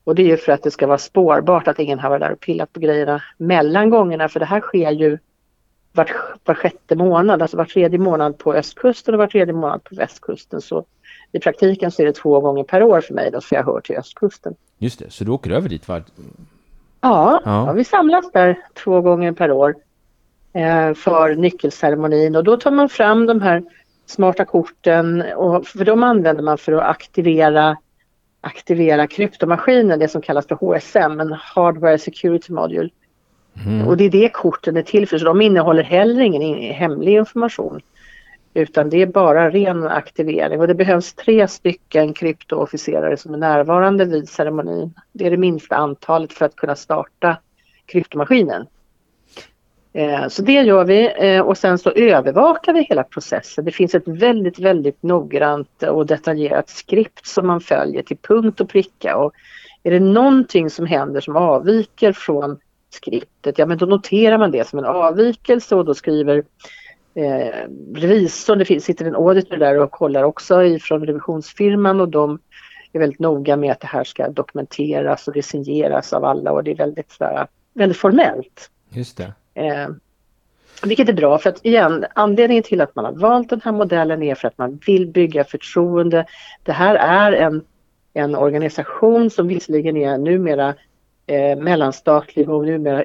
Och 0.04 0.14
det 0.14 0.22
är 0.22 0.26
ju 0.26 0.36
för 0.36 0.52
att 0.52 0.62
det 0.62 0.70
ska 0.70 0.86
vara 0.86 0.98
spårbart 0.98 1.68
att 1.68 1.78
ingen 1.78 1.98
har 1.98 2.10
varit 2.10 2.20
där 2.20 2.32
och 2.32 2.40
pillat 2.40 2.72
på 2.72 2.80
grejerna 2.80 3.22
mellan 3.36 3.90
gångerna 3.90 4.28
för 4.28 4.40
det 4.40 4.46
här 4.46 4.60
sker 4.60 4.90
ju 4.90 5.18
var, 5.92 6.10
var 6.44 6.54
sjätte 6.54 6.96
månad, 6.96 7.42
alltså 7.42 7.56
var 7.56 7.64
tredje 7.64 7.98
månad 7.98 8.38
på 8.38 8.54
östkusten 8.54 9.14
och 9.14 9.18
var 9.18 9.26
tredje 9.26 9.54
månad 9.54 9.84
på 9.84 9.94
västkusten. 9.94 10.60
Så 10.60 10.84
i 11.32 11.38
praktiken 11.38 11.90
så 11.90 12.02
är 12.02 12.06
det 12.06 12.12
två 12.12 12.40
gånger 12.40 12.64
per 12.64 12.82
år 12.82 13.00
för 13.00 13.14
mig 13.14 13.30
då, 13.30 13.40
för 13.40 13.56
jag 13.56 13.64
hör 13.64 13.80
till 13.80 13.96
östkusten. 13.96 14.54
Just 14.78 14.98
det, 14.98 15.10
så 15.10 15.24
du 15.24 15.30
åker 15.30 15.50
över 15.50 15.68
dit 15.68 15.88
var... 15.88 16.02
Ja, 17.04 17.40
ja. 17.44 17.72
vi 17.72 17.84
samlas 17.84 18.32
där 18.32 18.58
två 18.74 19.00
gånger 19.00 19.32
per 19.32 19.52
år 19.52 19.74
eh, 20.52 20.94
för 20.94 21.34
nyckelceremonin 21.34 22.36
och 22.36 22.44
då 22.44 22.56
tar 22.56 22.70
man 22.70 22.88
fram 22.88 23.26
de 23.26 23.40
här 23.40 23.62
smarta 24.06 24.44
korten 24.44 25.24
och 25.36 25.66
för 25.66 25.84
de 25.84 26.02
använder 26.02 26.42
man 26.42 26.58
för 26.58 26.72
att 26.72 26.90
aktivera 26.90 27.76
aktivera 28.40 29.06
kryptomaskinen, 29.06 29.98
det 29.98 30.08
som 30.08 30.22
kallas 30.22 30.46
för 30.46 30.54
HSM, 30.54 31.20
en 31.20 31.32
Hardware 31.32 31.98
Security 31.98 32.52
Module. 32.52 32.90
Mm. 33.66 33.88
Och 33.88 33.96
det 33.96 34.04
är 34.04 34.10
det 34.10 34.28
korten 34.28 34.76
är 34.76 34.82
till 34.82 35.08
för, 35.08 35.18
så 35.18 35.24
de 35.24 35.40
innehåller 35.40 35.82
heller 35.82 36.22
ingen 36.22 36.74
hemlig 36.74 37.12
information. 37.12 37.80
Utan 38.54 38.90
det 38.90 39.02
är 39.02 39.06
bara 39.06 39.50
ren 39.50 39.86
aktivering 39.86 40.60
och 40.60 40.66
det 40.66 40.74
behövs 40.74 41.14
tre 41.14 41.48
stycken 41.48 42.12
kryptoofficerare 42.14 43.16
som 43.16 43.34
är 43.34 43.38
närvarande 43.38 44.04
vid 44.04 44.28
ceremonin. 44.28 44.94
Det 45.12 45.26
är 45.26 45.30
det 45.30 45.36
minsta 45.36 45.76
antalet 45.76 46.32
för 46.32 46.44
att 46.46 46.56
kunna 46.56 46.76
starta 46.76 47.36
kryptomaskinen. 47.86 48.66
Eh, 49.92 50.28
så 50.28 50.42
det 50.42 50.52
gör 50.52 50.84
vi 50.84 51.12
eh, 51.16 51.40
och 51.40 51.58
sen 51.58 51.78
så 51.78 51.90
övervakar 51.90 52.72
vi 52.72 52.82
hela 52.82 53.02
processen. 53.02 53.64
Det 53.64 53.72
finns 53.72 53.94
ett 53.94 54.08
väldigt, 54.08 54.58
väldigt 54.58 55.02
noggrant 55.02 55.82
och 55.82 56.06
detaljerat 56.06 56.68
skript 56.68 57.26
som 57.26 57.46
man 57.46 57.60
följer 57.60 58.02
till 58.02 58.16
punkt 58.16 58.60
och 58.60 58.68
pricka. 58.68 59.16
Och 59.16 59.32
är 59.82 59.90
det 59.90 60.00
någonting 60.00 60.70
som 60.70 60.86
händer 60.86 61.20
som 61.20 61.36
avviker 61.36 62.12
från 62.12 62.58
skriptet, 62.90 63.58
ja 63.58 63.66
men 63.66 63.78
då 63.78 63.86
noterar 63.86 64.38
man 64.38 64.50
det 64.50 64.68
som 64.68 64.78
en 64.78 64.84
avvikelse 64.84 65.76
och 65.76 65.84
då 65.84 65.94
skriver 65.94 66.44
eh, 67.14 67.68
revisorn, 67.94 68.59
det 68.59 68.64
finns, 68.64 68.85
sitter 68.85 69.05
en 69.05 69.14
auditor 69.14 69.57
där 69.57 69.79
och 69.79 69.90
kollar 69.90 70.22
också 70.22 70.64
ifrån 70.64 71.07
revisionsfirman 71.07 72.00
och 72.00 72.09
de 72.09 72.38
är 72.92 72.98
väldigt 72.98 73.18
noga 73.18 73.57
med 73.57 73.72
att 73.72 73.81
det 73.81 73.87
här 73.87 74.05
ska 74.05 74.29
dokumenteras 74.29 75.29
och 75.29 75.35
det 75.35 75.42
signeras 75.42 76.12
av 76.12 76.24
alla 76.24 76.53
och 76.53 76.64
det 76.64 76.70
är 76.70 76.77
väldigt, 76.77 77.11
så 77.11 77.46
väldigt 77.74 77.98
formellt. 77.98 78.70
Just 78.90 79.16
det. 79.16 79.33
Eh, 79.55 79.88
vilket 80.83 81.09
är 81.09 81.12
bra 81.12 81.38
för 81.38 81.50
att 81.50 81.64
igen, 81.64 82.05
anledningen 82.14 82.62
till 82.62 82.81
att 82.81 82.94
man 82.94 83.05
har 83.05 83.12
valt 83.12 83.50
den 83.50 83.61
här 83.64 83.72
modellen 83.72 84.22
är 84.22 84.35
för 84.35 84.48
att 84.48 84.59
man 84.59 84.81
vill 84.87 85.07
bygga 85.07 85.44
förtroende. 85.44 86.27
Det 86.62 86.72
här 86.72 86.94
är 86.94 87.33
en, 87.33 87.64
en 88.14 88.37
organisation 88.37 89.31
som 89.31 89.48
visserligen 89.48 89.96
är 89.96 90.18
numera 90.18 90.74
eh, 91.27 91.59
mellanstatlig 91.59 92.50
och 92.50 92.64
numera 92.64 93.05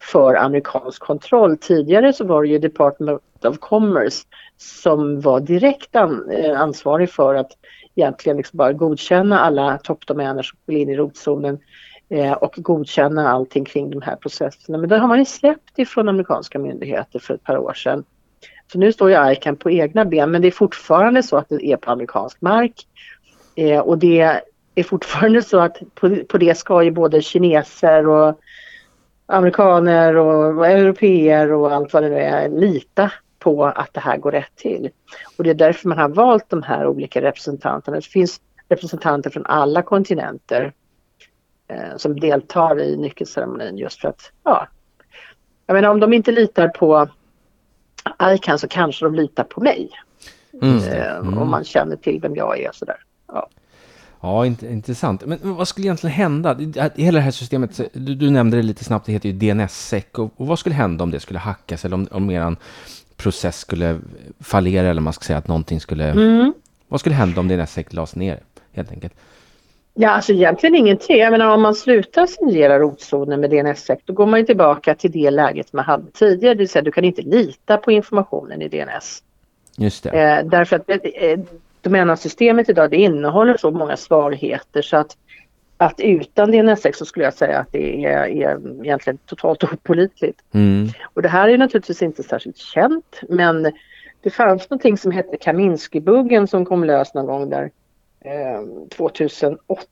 för 0.00 0.34
amerikansk 0.34 1.02
kontroll. 1.02 1.56
Tidigare 1.56 2.12
så 2.12 2.24
var 2.24 2.42
det 2.42 2.48
ju 2.48 2.58
Department 2.58 3.20
of 3.44 3.58
Commerce 3.58 4.24
som 4.56 5.20
var 5.20 5.40
direkt 5.40 5.96
an, 5.96 6.30
eh, 6.30 6.60
ansvarig 6.60 7.10
för 7.10 7.34
att 7.34 7.52
egentligen 7.94 8.36
liksom 8.36 8.56
bara 8.56 8.72
godkänna 8.72 9.40
alla 9.40 9.78
toppdomäner 9.78 10.42
som 10.42 10.58
vill 10.66 10.76
in 10.76 10.88
i 10.88 10.96
rotzonen 10.96 11.58
eh, 12.08 12.32
och 12.32 12.54
godkänna 12.56 13.28
allting 13.28 13.64
kring 13.64 13.90
de 13.90 14.02
här 14.02 14.16
processerna. 14.16 14.78
Men 14.78 14.88
det 14.88 14.98
har 14.98 15.08
man 15.08 15.18
ju 15.18 15.24
släppt 15.24 15.78
ifrån 15.78 16.08
amerikanska 16.08 16.58
myndigheter 16.58 17.18
för 17.18 17.34
ett 17.34 17.44
par 17.44 17.58
år 17.58 17.72
sedan. 17.72 18.04
Så 18.72 18.78
nu 18.78 18.92
står 18.92 19.10
ju 19.10 19.32
ICAN 19.32 19.56
på 19.56 19.70
egna 19.70 20.04
ben 20.04 20.30
men 20.30 20.42
det 20.42 20.48
är 20.48 20.52
fortfarande 20.52 21.22
så 21.22 21.36
att 21.36 21.48
det 21.48 21.66
är 21.66 21.76
på 21.76 21.90
amerikansk 21.90 22.40
mark. 22.40 22.86
Eh, 23.56 23.80
och 23.80 23.98
det 23.98 24.40
är 24.74 24.82
fortfarande 24.82 25.42
så 25.42 25.58
att 25.58 25.76
på, 25.94 26.16
på 26.28 26.38
det 26.38 26.58
ska 26.58 26.82
ju 26.82 26.90
både 26.90 27.22
kineser 27.22 28.08
och 28.08 28.40
amerikaner 29.28 30.16
och, 30.16 30.66
europeer 30.66 31.52
och 31.52 31.72
allt 31.72 31.92
vad 31.92 32.02
det 32.02 32.08
nu 32.08 32.18
är 32.18 32.48
lita 32.48 33.12
på 33.38 33.64
att 33.64 33.94
det 33.94 34.00
här 34.00 34.16
går 34.16 34.32
rätt 34.32 34.56
till. 34.56 34.90
Och 35.36 35.44
det 35.44 35.50
är 35.50 35.54
därför 35.54 35.88
man 35.88 35.98
har 35.98 36.08
valt 36.08 36.50
de 36.50 36.62
här 36.62 36.86
olika 36.86 37.22
representanterna. 37.22 37.96
Det 37.96 38.06
finns 38.06 38.40
representanter 38.68 39.30
från 39.30 39.46
alla 39.46 39.82
kontinenter 39.82 40.72
eh, 41.68 41.96
som 41.96 42.20
deltar 42.20 42.80
i 42.80 42.96
nyckelceremonin 42.96 43.78
just 43.78 44.00
för 44.00 44.08
att, 44.08 44.32
ja, 44.44 44.68
jag 45.66 45.74
menar 45.74 45.88
om 45.88 46.00
de 46.00 46.12
inte 46.12 46.32
litar 46.32 46.68
på 46.68 47.08
ICAN 48.22 48.58
så 48.58 48.68
kanske 48.68 49.04
de 49.04 49.14
litar 49.14 49.44
på 49.44 49.60
mig. 49.60 49.90
Mm. 50.62 50.78
Eh, 50.78 51.16
mm. 51.16 51.38
Om 51.38 51.50
man 51.50 51.64
känner 51.64 51.96
till 51.96 52.20
vem 52.20 52.36
jag 52.36 52.60
är 52.60 52.68
och 52.68 52.74
sådär. 52.74 53.02
Ja. 53.26 53.48
Ja, 54.20 54.46
intressant. 54.46 55.26
Men 55.26 55.38
vad 55.42 55.68
skulle 55.68 55.86
egentligen 55.86 56.16
hända? 56.16 56.56
Hela 56.94 57.18
det 57.18 57.24
här 57.24 57.30
systemet, 57.30 57.80
du, 57.92 58.14
du 58.14 58.30
nämnde 58.30 58.56
det 58.56 58.62
lite 58.62 58.84
snabbt, 58.84 59.06
det 59.06 59.12
heter 59.12 59.28
ju 59.28 59.32
DNSSEC. 59.32 60.04
Och, 60.12 60.30
och, 60.36 60.46
vad 60.46 60.58
skulle 60.58 60.74
hända 60.74 61.04
om 61.04 61.10
det 61.10 61.20
skulle 61.20 61.38
hackas 61.38 61.84
eller 61.84 61.94
om, 61.94 62.08
om 62.10 62.30
er 62.30 62.56
process 63.16 63.58
skulle 63.58 63.98
fallera 64.40 64.88
eller 64.88 65.00
man 65.00 65.12
ska 65.12 65.22
säga 65.22 65.38
att 65.38 65.48
någonting 65.48 65.80
skulle... 65.80 66.10
Mm. 66.10 66.54
Vad 66.88 67.00
skulle 67.00 67.14
hända 67.14 67.40
om 67.40 67.48
DNSSEC 67.48 67.92
lades 67.92 68.16
ner 68.16 68.40
helt 68.72 68.92
enkelt? 68.92 69.14
Ja, 69.94 70.08
alltså 70.10 70.32
egentligen 70.32 70.74
ingenting. 70.74 71.16
Jag 71.16 71.30
menar 71.30 71.54
om 71.54 71.62
man 71.62 71.74
slutar 71.74 72.26
signera 72.26 72.78
rotzonen 72.78 73.40
med 73.40 73.50
DNSSEC 73.50 73.98
då 74.04 74.12
går 74.12 74.26
man 74.26 74.40
ju 74.40 74.46
tillbaka 74.46 74.94
till 74.94 75.12
det 75.12 75.30
läget 75.30 75.72
man 75.72 75.84
hade 75.84 76.10
tidigare. 76.10 76.54
Det 76.54 76.58
vill 76.58 76.68
säga 76.68 76.82
du 76.82 76.92
kan 76.92 77.04
inte 77.04 77.22
lita 77.22 77.76
på 77.76 77.92
informationen 77.92 78.62
i 78.62 78.68
DNS. 78.68 79.22
Just 79.76 80.04
det. 80.04 80.10
Eh, 80.10 80.46
därför 80.46 80.76
att 80.76 80.90
eh, 80.90 81.38
domänsystemet 81.88 82.68
idag 82.68 82.90
det 82.90 82.96
innehåller 82.96 83.56
så 83.56 83.70
många 83.70 83.96
svagheter 83.96 84.82
så 84.82 84.96
att, 84.96 85.16
att 85.76 86.00
utan 86.00 86.50
DNSX 86.50 86.98
så 86.98 87.04
skulle 87.04 87.24
jag 87.24 87.34
säga 87.34 87.58
att 87.58 87.72
det 87.72 88.04
är, 88.04 88.26
är 88.26 88.84
egentligen 88.84 89.18
totalt 89.26 89.64
opålitligt. 89.72 90.40
Mm. 90.52 90.88
Och 91.14 91.22
det 91.22 91.28
här 91.28 91.48
är 91.48 91.58
naturligtvis 91.58 92.02
inte 92.02 92.22
särskilt 92.22 92.56
känt 92.56 93.20
men 93.28 93.72
det 94.22 94.30
fanns 94.30 94.70
någonting 94.70 94.98
som 94.98 95.12
hette 95.12 95.36
Kaminsky-buggen 95.36 96.46
som 96.46 96.64
kom 96.64 96.84
lös 96.84 97.14
någon 97.14 97.26
gång 97.26 97.50
där 97.50 97.70
eh, 98.20 98.88
2008. 98.96 99.86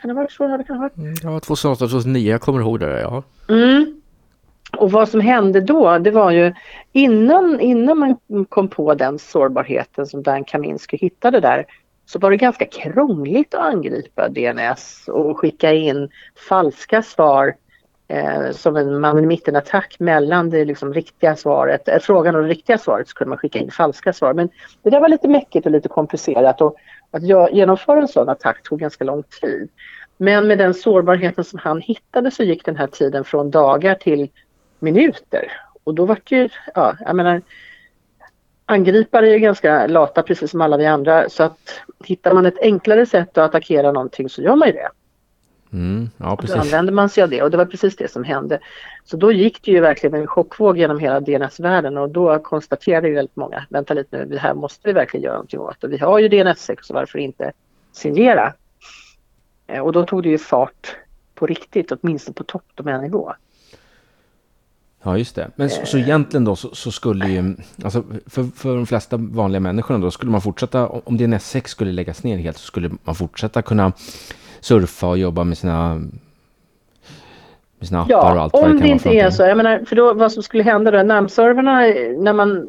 Kan 0.00 0.08
det 0.08 0.14
vara 0.14 0.28
så? 0.28 0.56
Det 0.56 0.64
kan 0.64 0.76
ha 0.76 0.82
varit. 0.82 0.96
Mm, 0.96 1.14
ja, 1.22 1.40
2008, 1.40 1.78
2009, 1.78 2.30
jag 2.30 2.40
kommer 2.40 2.60
ihåg 2.60 2.80
det, 2.80 3.00
ja. 3.00 3.22
Mm. 3.48 4.00
Och 4.72 4.92
vad 4.92 5.08
som 5.08 5.20
hände 5.20 5.60
då, 5.60 5.98
det 5.98 6.10
var 6.10 6.30
ju 6.30 6.52
innan, 6.92 7.60
innan 7.60 7.98
man 7.98 8.16
kom 8.48 8.68
på 8.68 8.94
den 8.94 9.18
sårbarheten 9.18 10.06
som 10.06 10.22
Dan 10.22 10.44
Kaminski 10.44 10.96
hittade 10.96 11.40
där 11.40 11.66
så 12.06 12.18
var 12.18 12.30
det 12.30 12.36
ganska 12.36 12.64
krångligt 12.64 13.54
att 13.54 13.60
angripa 13.60 14.28
DNS 14.28 15.08
och 15.08 15.38
skicka 15.38 15.72
in 15.72 16.08
falska 16.48 17.02
svar 17.02 17.54
eh, 18.08 18.50
som 18.50 18.76
en 18.76 19.00
man 19.00 19.18
i 19.18 19.26
mitten-attack 19.26 19.96
mellan 19.98 20.50
det 20.50 20.64
liksom 20.64 20.94
riktiga 20.94 21.36
svaret, 21.36 21.88
eh, 21.88 21.98
frågan 21.98 22.36
och 22.36 22.42
det 22.42 22.48
riktiga 22.48 22.78
svaret 22.78 23.08
så 23.08 23.14
kunde 23.14 23.28
man 23.28 23.38
skicka 23.38 23.58
in 23.58 23.70
falska 23.70 24.12
svar. 24.12 24.34
Men 24.34 24.48
det 24.82 24.90
där 24.90 25.00
var 25.00 25.08
lite 25.08 25.28
mäckigt 25.28 25.66
och 25.66 25.72
lite 25.72 25.88
komplicerat 25.88 26.60
och 26.60 26.76
att 27.10 27.22
genomföra 27.52 28.00
en 28.00 28.08
sån 28.08 28.28
attack 28.28 28.62
tog 28.62 28.78
ganska 28.78 29.04
lång 29.04 29.22
tid. 29.22 29.68
Men 30.16 30.46
med 30.46 30.58
den 30.58 30.74
sårbarheten 30.74 31.44
som 31.44 31.58
han 31.58 31.80
hittade 31.80 32.30
så 32.30 32.42
gick 32.42 32.64
den 32.64 32.76
här 32.76 32.86
tiden 32.86 33.24
från 33.24 33.50
dagar 33.50 33.94
till 33.94 34.28
minuter. 34.86 35.52
Och 35.84 35.94
då 35.94 36.04
var 36.04 36.18
det 36.24 36.36
ju, 36.36 36.48
ja, 36.74 36.96
jag 37.00 37.16
menar, 37.16 37.42
angripare 38.66 39.28
är 39.28 39.32
ju 39.32 39.38
ganska 39.38 39.86
lata 39.86 40.22
precis 40.22 40.50
som 40.50 40.60
alla 40.60 40.76
vi 40.76 40.86
andra 40.86 41.28
så 41.28 41.42
att 41.42 41.80
hittar 42.04 42.34
man 42.34 42.46
ett 42.46 42.58
enklare 42.60 43.06
sätt 43.06 43.38
att 43.38 43.48
attackera 43.48 43.92
någonting 43.92 44.28
så 44.28 44.42
gör 44.42 44.56
man 44.56 44.68
ju 44.68 44.74
det. 44.74 44.88
Mm, 45.72 46.10
ja, 46.16 46.36
precis. 46.36 46.54
Då 46.54 46.60
använder 46.60 46.92
man 46.92 47.08
sig 47.08 47.22
av 47.22 47.30
det 47.30 47.42
och 47.42 47.50
det 47.50 47.56
var 47.56 47.66
precis 47.66 47.96
det 47.96 48.10
som 48.10 48.24
hände. 48.24 48.58
Så 49.04 49.16
då 49.16 49.32
gick 49.32 49.62
det 49.62 49.70
ju 49.70 49.80
verkligen 49.80 50.14
en 50.14 50.26
chockvåg 50.26 50.78
genom 50.78 50.98
hela 50.98 51.20
DNS-världen 51.20 51.96
och 51.98 52.10
då 52.10 52.38
konstaterade 52.38 53.08
ju 53.08 53.14
väldigt 53.14 53.36
många, 53.36 53.66
vänta 53.68 53.94
lite 53.94 54.18
nu, 54.18 54.24
det 54.24 54.38
här 54.38 54.54
måste 54.54 54.88
vi 54.88 54.92
verkligen 54.92 55.24
göra 55.24 55.34
någonting 55.34 55.60
åt 55.60 55.84
och 55.84 55.92
vi 55.92 55.98
har 55.98 56.18
ju 56.18 56.28
DNS6 56.28 56.76
så 56.82 56.94
varför 56.94 57.18
inte 57.18 57.52
signera? 57.92 58.52
Eh, 59.66 59.80
och 59.80 59.92
då 59.92 60.06
tog 60.06 60.22
det 60.22 60.28
ju 60.28 60.38
fart 60.38 60.96
på 61.34 61.46
riktigt, 61.46 61.92
åtminstone 61.92 62.34
på 62.34 62.44
toppdomännivå. 62.44 63.32
Ja, 65.06 65.18
just 65.18 65.36
det. 65.36 65.50
Men 65.56 65.70
så, 65.70 65.86
så 65.86 65.98
egentligen 65.98 66.44
då 66.44 66.56
så, 66.56 66.68
så 66.74 66.90
skulle 66.90 67.28
ju, 67.28 67.56
alltså 67.84 68.04
för, 68.26 68.42
för 68.56 68.74
de 68.76 68.86
flesta 68.86 69.16
vanliga 69.16 69.60
människorna 69.60 69.98
då 69.98 70.10
skulle 70.10 70.32
man 70.32 70.40
fortsätta, 70.40 70.86
om 70.88 71.18
DNS6 71.18 71.66
skulle 71.66 71.92
läggas 71.92 72.22
ner 72.22 72.36
helt 72.36 72.56
så 72.56 72.66
skulle 72.66 72.90
man 73.04 73.14
fortsätta 73.14 73.62
kunna 73.62 73.92
surfa 74.60 75.06
och 75.06 75.18
jobba 75.18 75.44
med 75.44 75.58
sina, 75.58 75.94
med 77.78 77.88
sina 77.88 78.00
appar 78.00 78.10
Ja, 78.10 78.34
och 78.34 78.40
allt 78.42 78.52
vad 78.52 78.64
om 78.64 78.68
kan 78.68 78.76
det 78.76 78.82
vara 78.82 78.92
inte 78.92 79.02
för 79.02 79.10
är 79.10 79.14
någonting. 79.14 79.36
så. 79.36 79.42
Jag 79.42 79.56
menar, 79.56 79.84
för 79.84 79.96
då, 79.96 80.14
vad 80.14 80.32
som 80.32 80.42
skulle 80.42 80.62
hända 80.62 80.90
då, 80.90 81.02
namnserverna, 81.02 81.80
när 82.18 82.32
man, 82.32 82.68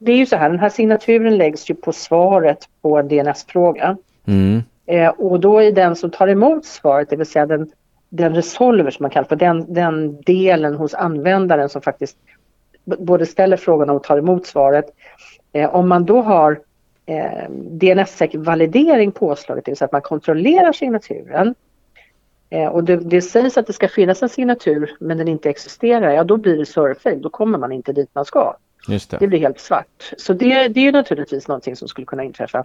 det 0.00 0.12
är 0.12 0.16
ju 0.16 0.26
så 0.26 0.36
här, 0.36 0.50
den 0.50 0.58
här 0.58 0.68
signaturen 0.68 1.36
läggs 1.36 1.70
ju 1.70 1.74
på 1.74 1.92
svaret 1.92 2.68
på 2.82 2.98
en 2.98 3.08
DNS-fråga. 3.08 3.96
Mm, 4.26 4.62
Eh, 4.88 5.08
och 5.08 5.40
då 5.40 5.62
är 5.62 5.72
den 5.72 5.96
som 5.96 6.10
tar 6.10 6.28
emot 6.28 6.64
svaret, 6.64 7.10
det 7.10 7.16
vill 7.16 7.26
säga 7.26 7.46
den, 7.46 7.70
den 8.08 8.34
resolver 8.34 8.90
som 8.90 9.04
man 9.04 9.10
kallar 9.10 9.28
för, 9.28 9.36
den, 9.36 9.74
den 9.74 10.22
delen 10.22 10.74
hos 10.74 10.94
användaren 10.94 11.68
som 11.68 11.82
faktiskt 11.82 12.16
både 12.84 13.26
ställer 13.26 13.56
frågan 13.56 13.90
och 13.90 14.02
tar 14.02 14.18
emot 14.18 14.46
svaret. 14.46 14.84
Eh, 15.52 15.74
om 15.74 15.88
man 15.88 16.04
då 16.04 16.22
har 16.22 16.60
eh, 17.06 17.48
DNSSEC-validering 17.50 19.12
påslaget, 19.12 19.64
det 19.64 19.70
vill 19.70 19.76
säga 19.76 19.86
att 19.86 19.92
man 19.92 20.02
kontrollerar 20.02 20.72
signaturen 20.72 21.54
eh, 22.50 22.66
och 22.66 22.84
det, 22.84 22.96
det 22.96 23.22
sägs 23.22 23.56
att 23.58 23.66
det 23.66 23.72
ska 23.72 23.88
finnas 23.88 24.22
en 24.22 24.28
signatur 24.28 24.96
men 25.00 25.18
den 25.18 25.28
inte 25.28 25.50
existerar, 25.50 26.10
ja 26.10 26.24
då 26.24 26.36
blir 26.36 26.56
det 26.56 26.66
surfail, 26.66 27.22
då 27.22 27.30
kommer 27.30 27.58
man 27.58 27.72
inte 27.72 27.92
dit 27.92 28.10
man 28.12 28.24
ska. 28.24 28.56
just 28.88 29.10
det. 29.10 29.16
Det 29.20 29.26
blir 29.26 29.38
helt 29.38 29.60
svart. 29.60 30.12
Så 30.18 30.32
det, 30.32 30.68
det 30.68 30.80
är 30.80 30.92
naturligtvis 30.92 31.48
någonting 31.48 31.76
som 31.76 31.88
skulle 31.88 32.06
kunna 32.06 32.24
inträffa 32.24 32.64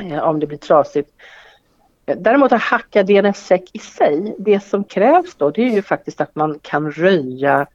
eh, 0.00 0.18
om 0.18 0.40
det 0.40 0.46
blir 0.46 0.58
trasigt. 0.58 1.10
Däremot 2.06 2.52
att 2.52 2.62
hacka 2.62 3.02
DNSSEC 3.02 3.62
i 3.72 3.78
sig, 3.78 4.34
det 4.38 4.60
som 4.60 4.84
krävs 4.84 5.34
då 5.34 5.50
det 5.50 5.62
är 5.62 5.70
ju 5.70 5.82
faktiskt 5.82 6.20
att 6.20 6.34
man 6.36 6.58
kan 6.62 6.90
röja 6.90 7.66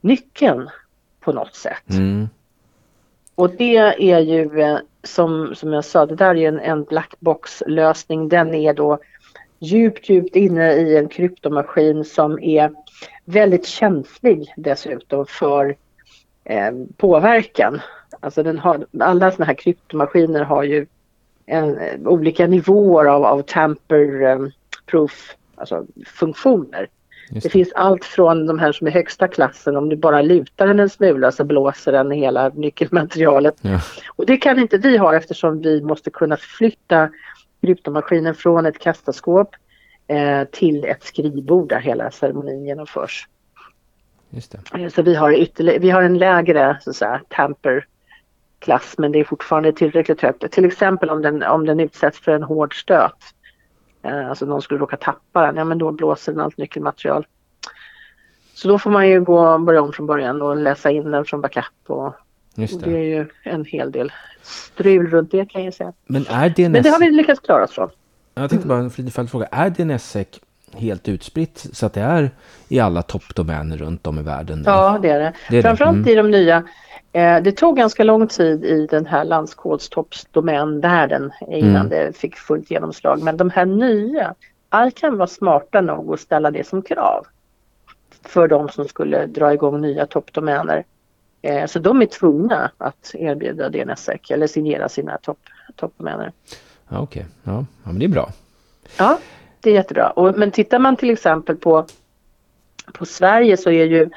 nyckeln 0.00 0.70
på 1.20 1.32
något 1.32 1.54
sätt. 1.54 1.90
Mm, 1.90 2.28
Och 3.34 3.50
det 3.50 3.76
är 3.76 4.18
ju 4.18 4.60
eh, 4.60 4.78
som, 5.02 5.54
som 5.54 5.72
jag 5.72 5.84
sa, 5.84 6.06
det 6.06 6.14
där 6.14 6.30
är 6.30 6.34
ju 6.34 6.46
en, 6.46 6.60
en 6.60 6.84
blackbox 6.84 7.62
lösning. 7.66 8.28
Den 8.28 8.54
är 8.54 8.74
då 8.74 8.98
djupt, 9.58 10.08
djupt 10.08 10.36
inne 10.36 10.72
i 10.72 10.96
en 10.96 11.08
kryptomaskin 11.08 12.04
som 12.04 12.38
är 12.42 12.72
väldigt 13.24 13.66
känslig 13.66 14.52
dessutom 14.56 15.26
för 15.26 15.76
eh, 16.44 16.72
påverkan. 16.96 17.80
Alltså 18.20 18.42
den 18.42 18.58
har, 18.58 18.86
alla 19.00 19.30
sådana 19.30 19.46
här 19.46 19.54
kryptomaskiner 19.54 20.42
har 20.42 20.62
ju 20.62 20.86
en, 21.46 21.78
eh, 21.78 22.00
olika 22.04 22.46
nivåer 22.46 23.04
av, 23.04 23.24
av 23.24 23.42
tamper 23.42 24.22
eh, 24.22 24.38
alltså 25.56 25.86
funktioner. 26.06 26.88
Det 27.30 27.40
det. 27.40 27.48
finns 27.48 27.72
allt 27.72 28.04
från 28.04 28.46
de 28.46 28.58
här 28.58 28.72
som 28.72 28.86
är 28.86 28.90
högsta 28.90 29.28
klassen, 29.28 29.76
om 29.76 29.88
du 29.88 29.96
bara 29.96 30.22
lutar 30.22 30.66
den 30.66 30.80
en 30.80 30.88
smula 30.90 31.32
så 31.32 31.44
blåser 31.44 31.92
den 31.92 32.10
hela 32.10 32.48
nyckelmaterialet. 32.48 33.54
Ja. 33.60 33.80
Och 34.16 34.26
det 34.26 34.36
kan 34.36 34.58
inte 34.58 34.78
vi 34.78 34.96
ha 34.96 35.16
eftersom 35.16 35.60
vi 35.60 35.82
måste 35.82 36.10
kunna 36.10 36.36
flytta 36.36 37.10
kryptomaskinen 37.60 38.34
från 38.34 38.66
ett 38.66 38.78
kassaskåp 38.78 39.48
eh, 40.06 40.44
till 40.44 40.84
ett 40.84 41.02
skrivbord 41.02 41.68
där 41.68 41.80
hela 41.80 42.10
ceremonin 42.10 42.66
genomförs. 42.66 43.28
Just 44.30 44.52
det. 44.52 44.82
Eh, 44.82 44.88
Så 44.88 45.02
vi 45.02 45.14
har, 45.14 45.32
ytterligare, 45.32 45.78
vi 45.78 45.90
har 45.90 46.02
en 46.02 46.18
lägre 46.18 46.78
så 46.80 46.90
att 46.90 46.96
säga, 46.96 47.20
tamper 47.28 47.86
klass 48.64 48.94
men 48.98 49.12
det 49.12 49.20
är 49.20 49.24
fortfarande 49.24 49.72
tillräckligt 49.72 50.20
högt. 50.20 50.52
Till 50.52 50.64
exempel 50.64 51.10
om 51.10 51.22
den, 51.22 51.42
om 51.42 51.66
den 51.66 51.80
utsätts 51.80 52.18
för 52.18 52.32
en 52.32 52.42
hård 52.42 52.80
stöt. 52.80 53.16
Eh, 54.02 54.28
alltså 54.28 54.46
någon 54.46 54.62
skulle 54.62 54.80
råka 54.80 54.96
tappa 54.96 55.46
den, 55.46 55.56
ja 55.56 55.64
men 55.64 55.78
då 55.78 55.92
blåser 55.92 56.32
den 56.32 56.40
allt 56.40 56.56
nyckelmaterial. 56.56 57.26
Så 58.54 58.68
då 58.68 58.78
får 58.78 58.90
man 58.90 59.08
ju 59.08 59.20
gå 59.20 59.48
och 59.48 59.60
börja 59.60 59.82
om 59.82 59.92
från 59.92 60.06
början 60.06 60.42
och 60.42 60.56
läsa 60.56 60.90
in 60.90 61.10
den 61.10 61.24
från 61.24 61.40
backup 61.40 61.64
och, 61.86 62.06
och 62.06 62.14
Just 62.54 62.80
det 62.80 62.90
är 62.90 62.94
det. 62.94 63.04
ju 63.04 63.26
en 63.42 63.64
hel 63.64 63.92
del 63.92 64.12
strul 64.42 65.06
runt 65.06 65.30
det 65.30 65.46
kan 65.46 65.64
jag 65.64 65.74
säga. 65.74 65.92
Men 66.06 66.26
är 66.26 66.48
DNS... 66.48 66.72
Men 66.72 66.82
det 66.82 66.88
har 66.88 67.00
vi 67.00 67.10
lyckats 67.10 67.40
klara 67.40 67.64
oss 67.64 67.70
från. 67.70 67.90
Jag 68.34 68.50
tänkte 68.50 68.68
bara 68.68 68.78
en 68.78 68.88
liten 68.88 69.10
följdfråga. 69.10 69.46
Är 69.50 69.70
DNSSEC 69.70 70.26
helt 70.76 71.08
utspritt 71.08 71.66
så 71.72 71.86
att 71.86 71.92
det 71.92 72.00
är 72.00 72.30
i 72.68 72.80
alla 72.80 73.02
toppdomäner 73.02 73.76
runt 73.76 74.06
om 74.06 74.18
i 74.18 74.22
världen? 74.22 74.62
Ja, 74.66 74.98
det 75.02 75.08
är 75.08 75.18
det. 75.18 75.32
Det 75.50 75.58
är 75.58 75.62
det. 75.62 75.68
Framförallt 75.68 75.96
Mm. 75.96 76.08
i 76.08 76.14
de 76.14 76.30
nya. 76.30 76.56
Eh, 77.12 77.42
det 77.42 77.52
tog 77.52 77.76
ganska 77.76 78.04
lång 78.04 78.28
tid 78.28 78.64
i 78.64 78.86
den 78.90 79.06
här 79.06 79.24
landskodstomänvärlden 79.24 81.32
innan 81.48 81.76
Mm. 81.76 81.88
det 81.88 82.16
fick 82.16 82.36
fullt 82.36 82.70
genomslag. 82.70 83.22
Men 83.22 83.36
de 83.36 83.50
här 83.50 83.66
nya, 83.66 84.34
kan 84.94 85.16
vara 85.18 85.26
smarta 85.26 85.80
nog 85.80 86.14
att 86.14 86.20
ställa 86.20 86.50
det 86.50 86.66
som 86.66 86.82
krav 86.82 87.26
för 88.22 88.48
de 88.48 88.68
som 88.68 88.88
skulle 88.88 89.26
dra 89.26 89.52
igång 89.54 89.80
nya 89.80 90.06
toppdomäner. 90.06 90.84
Eh, 91.42 91.66
så 91.66 91.78
de 91.78 92.02
är 92.02 92.06
tvungna 92.06 92.70
att 92.78 93.10
erbjuda 93.14 93.68
DNSSEC 93.68 94.30
eller 94.30 94.46
signera 94.46 94.88
sina 94.88 95.18
topp, 95.18 95.38
toppdomäner. 95.76 96.32
Ja, 96.88 96.98
okej. 97.00 97.26
Ja. 97.42 97.52
ja, 97.52 97.64
men 97.90 97.98
det 97.98 98.04
är 98.04 98.08
bra. 98.08 98.30
Ja, 98.98 99.18
det 99.64 99.70
är 99.70 99.74
jättebra. 99.74 100.10
Och, 100.10 100.38
men 100.38 100.50
tittar 100.50 100.78
man 100.78 100.96
till 100.96 101.10
exempel 101.10 101.56
på, 101.56 101.86
på 102.92 103.06
Sverige 103.06 103.56
så 103.56 103.70
är 103.70 103.84
ju 103.84 104.10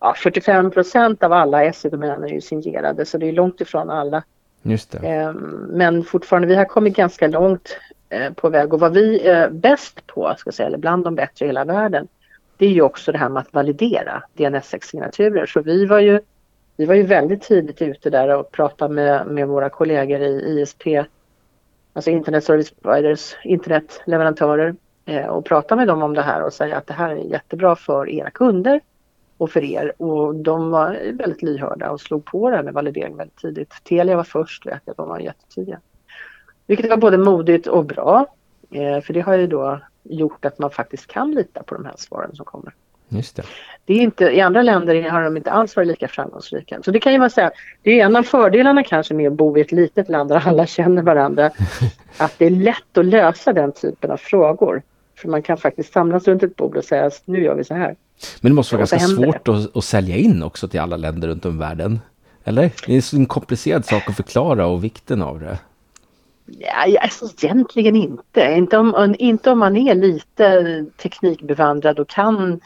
ja, 0.00 0.14
45 0.16 0.70
procent 0.70 1.22
av 1.22 1.32
alla 1.32 1.72
SE-domäner 1.72 2.28
ju 2.28 2.40
signerade 2.40 3.04
så 3.04 3.18
det 3.18 3.28
är 3.28 3.32
långt 3.32 3.60
ifrån 3.60 3.90
alla. 3.90 4.22
Just. 4.62 4.94
Eh, 4.94 5.32
men 5.68 6.04
fortfarande, 6.04 6.48
vi 6.48 6.54
har 6.54 6.64
kommit 6.64 6.96
ganska 6.96 7.26
långt 7.26 7.76
eh, 8.08 8.32
på 8.32 8.48
väg 8.48 8.74
och 8.74 8.80
vad 8.80 8.94
vi 8.94 9.20
är 9.28 9.50
bäst 9.50 10.06
på, 10.06 10.34
ska 10.38 10.52
säga, 10.52 10.66
eller 10.66 10.78
bland 10.78 11.04
de 11.04 11.14
bättre 11.14 11.44
i 11.44 11.48
hela 11.48 11.64
världen, 11.64 12.08
det 12.56 12.66
är 12.66 12.70
ju 12.70 12.82
också 12.82 13.12
det 13.12 13.18
här 13.18 13.28
med 13.28 13.40
att 13.40 13.52
validera 13.54 14.22
DNS-signaturer. 14.34 15.46
Så 15.46 15.60
vi 15.60 15.86
var 15.86 15.98
ju, 15.98 16.20
vi 16.76 16.84
var 16.84 16.94
ju 16.94 17.02
väldigt 17.02 17.42
tidigt 17.42 17.82
ute 17.82 18.10
där 18.10 18.28
och 18.28 18.52
pratade 18.52 18.94
med, 18.94 19.26
med 19.26 19.48
våra 19.48 19.68
kollegor 19.68 20.20
i 20.20 20.60
ISP, 20.60 20.82
alltså 21.92 22.10
Internet 22.10 22.44
Service 22.44 22.70
Providers, 22.70 23.36
internetleverantörer 23.44 24.68
eh, 24.68 24.74
Eh, 25.04 25.26
och 25.26 25.44
prata 25.44 25.76
med 25.76 25.88
dem 25.88 26.02
om 26.02 26.14
det 26.14 26.22
här 26.22 26.42
och 26.42 26.52
säga 26.52 26.76
att 26.76 26.86
det 26.86 26.94
här 26.94 27.10
är 27.10 27.16
jättebra 27.16 27.76
för 27.76 28.08
era 28.08 28.30
kunder 28.30 28.80
och 29.36 29.50
för 29.50 29.64
er. 29.64 30.02
Och 30.02 30.34
de 30.34 30.70
var 30.70 31.12
väldigt 31.12 31.42
lyhörda 31.42 31.90
och 31.90 32.00
slog 32.00 32.24
på 32.24 32.50
det 32.50 32.56
här 32.56 32.62
med 32.62 32.74
validering 32.74 33.16
väldigt 33.16 33.36
tidigt. 33.36 33.74
Telia 33.84 34.16
var 34.16 34.24
först, 34.24 34.66
vet 34.66 34.82
jag, 34.84 34.96
de 34.96 35.08
var 35.08 35.18
jättetidiga. 35.18 35.80
Vilket 36.66 36.90
var 36.90 36.96
både 36.96 37.18
modigt 37.18 37.66
och 37.66 37.84
bra. 37.84 38.26
Eh, 38.70 39.00
för 39.00 39.12
det 39.12 39.20
har 39.20 39.34
ju 39.34 39.46
då 39.46 39.80
gjort 40.02 40.44
att 40.44 40.58
man 40.58 40.70
faktiskt 40.70 41.06
kan 41.06 41.30
lita 41.30 41.62
på 41.62 41.74
de 41.74 41.84
här 41.84 41.94
svaren 41.96 42.36
som 42.36 42.44
kommer. 42.44 42.74
Just 43.10 43.36
det. 43.36 43.42
Det 43.84 43.94
är 43.94 44.00
inte, 44.00 44.24
I 44.24 44.40
andra 44.40 44.62
länder 44.62 45.10
har 45.10 45.22
de 45.22 45.36
inte 45.36 45.50
alls 45.50 45.76
varit 45.76 45.88
lika 45.88 46.08
framgångsrika. 46.08 46.82
Så 46.82 46.90
det 46.90 47.00
kan 47.00 47.12
ju 47.12 47.18
vara 47.18 47.30
så 47.30 47.40
här, 47.40 47.50
det 47.82 48.00
är 48.00 48.06
en 48.06 48.16
av 48.16 48.22
fördelarna 48.22 48.82
kanske 48.82 49.14
med 49.14 49.26
att 49.26 49.32
bo 49.32 49.58
i 49.58 49.60
ett 49.60 49.72
litet 49.72 50.08
land 50.08 50.28
där 50.30 50.48
alla 50.48 50.66
känner 50.66 51.02
varandra. 51.02 51.50
att 52.16 52.38
det 52.38 52.46
är 52.46 52.50
lätt 52.50 52.98
att 52.98 53.04
lösa 53.04 53.52
den 53.52 53.72
typen 53.72 54.10
av 54.10 54.16
frågor. 54.16 54.82
För 55.16 55.28
man 55.28 55.42
kan 55.42 55.56
faktiskt 55.56 55.92
samlas 55.92 56.28
runt 56.28 56.42
ett 56.42 56.56
bord 56.56 56.76
och 56.76 56.84
säga 56.84 57.10
nu 57.24 57.42
gör 57.42 57.54
vi 57.54 57.64
så 57.64 57.74
här. 57.74 57.96
Men 58.40 58.52
det 58.52 58.54
måste 58.56 58.74
vara 58.74 58.80
ganska 58.80 58.98
svårt 58.98 59.48
att, 59.48 59.76
att 59.76 59.84
sälja 59.84 60.16
in 60.16 60.42
också 60.42 60.68
till 60.68 60.80
alla 60.80 60.96
länder 60.96 61.28
runt 61.28 61.44
om 61.44 61.54
i 61.54 61.58
världen. 61.58 62.00
Eller? 62.44 62.70
Det 62.86 62.96
är 62.96 63.16
en 63.16 63.26
komplicerad 63.26 63.84
sak 63.84 64.08
att 64.08 64.16
förklara 64.16 64.66
och 64.66 64.84
vikten 64.84 65.22
av 65.22 65.40
det. 65.40 65.58
Ja, 66.46 67.00
alltså, 67.00 67.28
egentligen 67.42 67.96
inte. 67.96 68.54
Inte 68.56 68.78
om, 68.78 69.14
inte 69.18 69.50
om 69.50 69.58
man 69.58 69.76
är 69.76 69.94
lite 69.94 70.86
teknikbevandrad 71.02 71.98
och 71.98 72.08
kan 72.08 72.60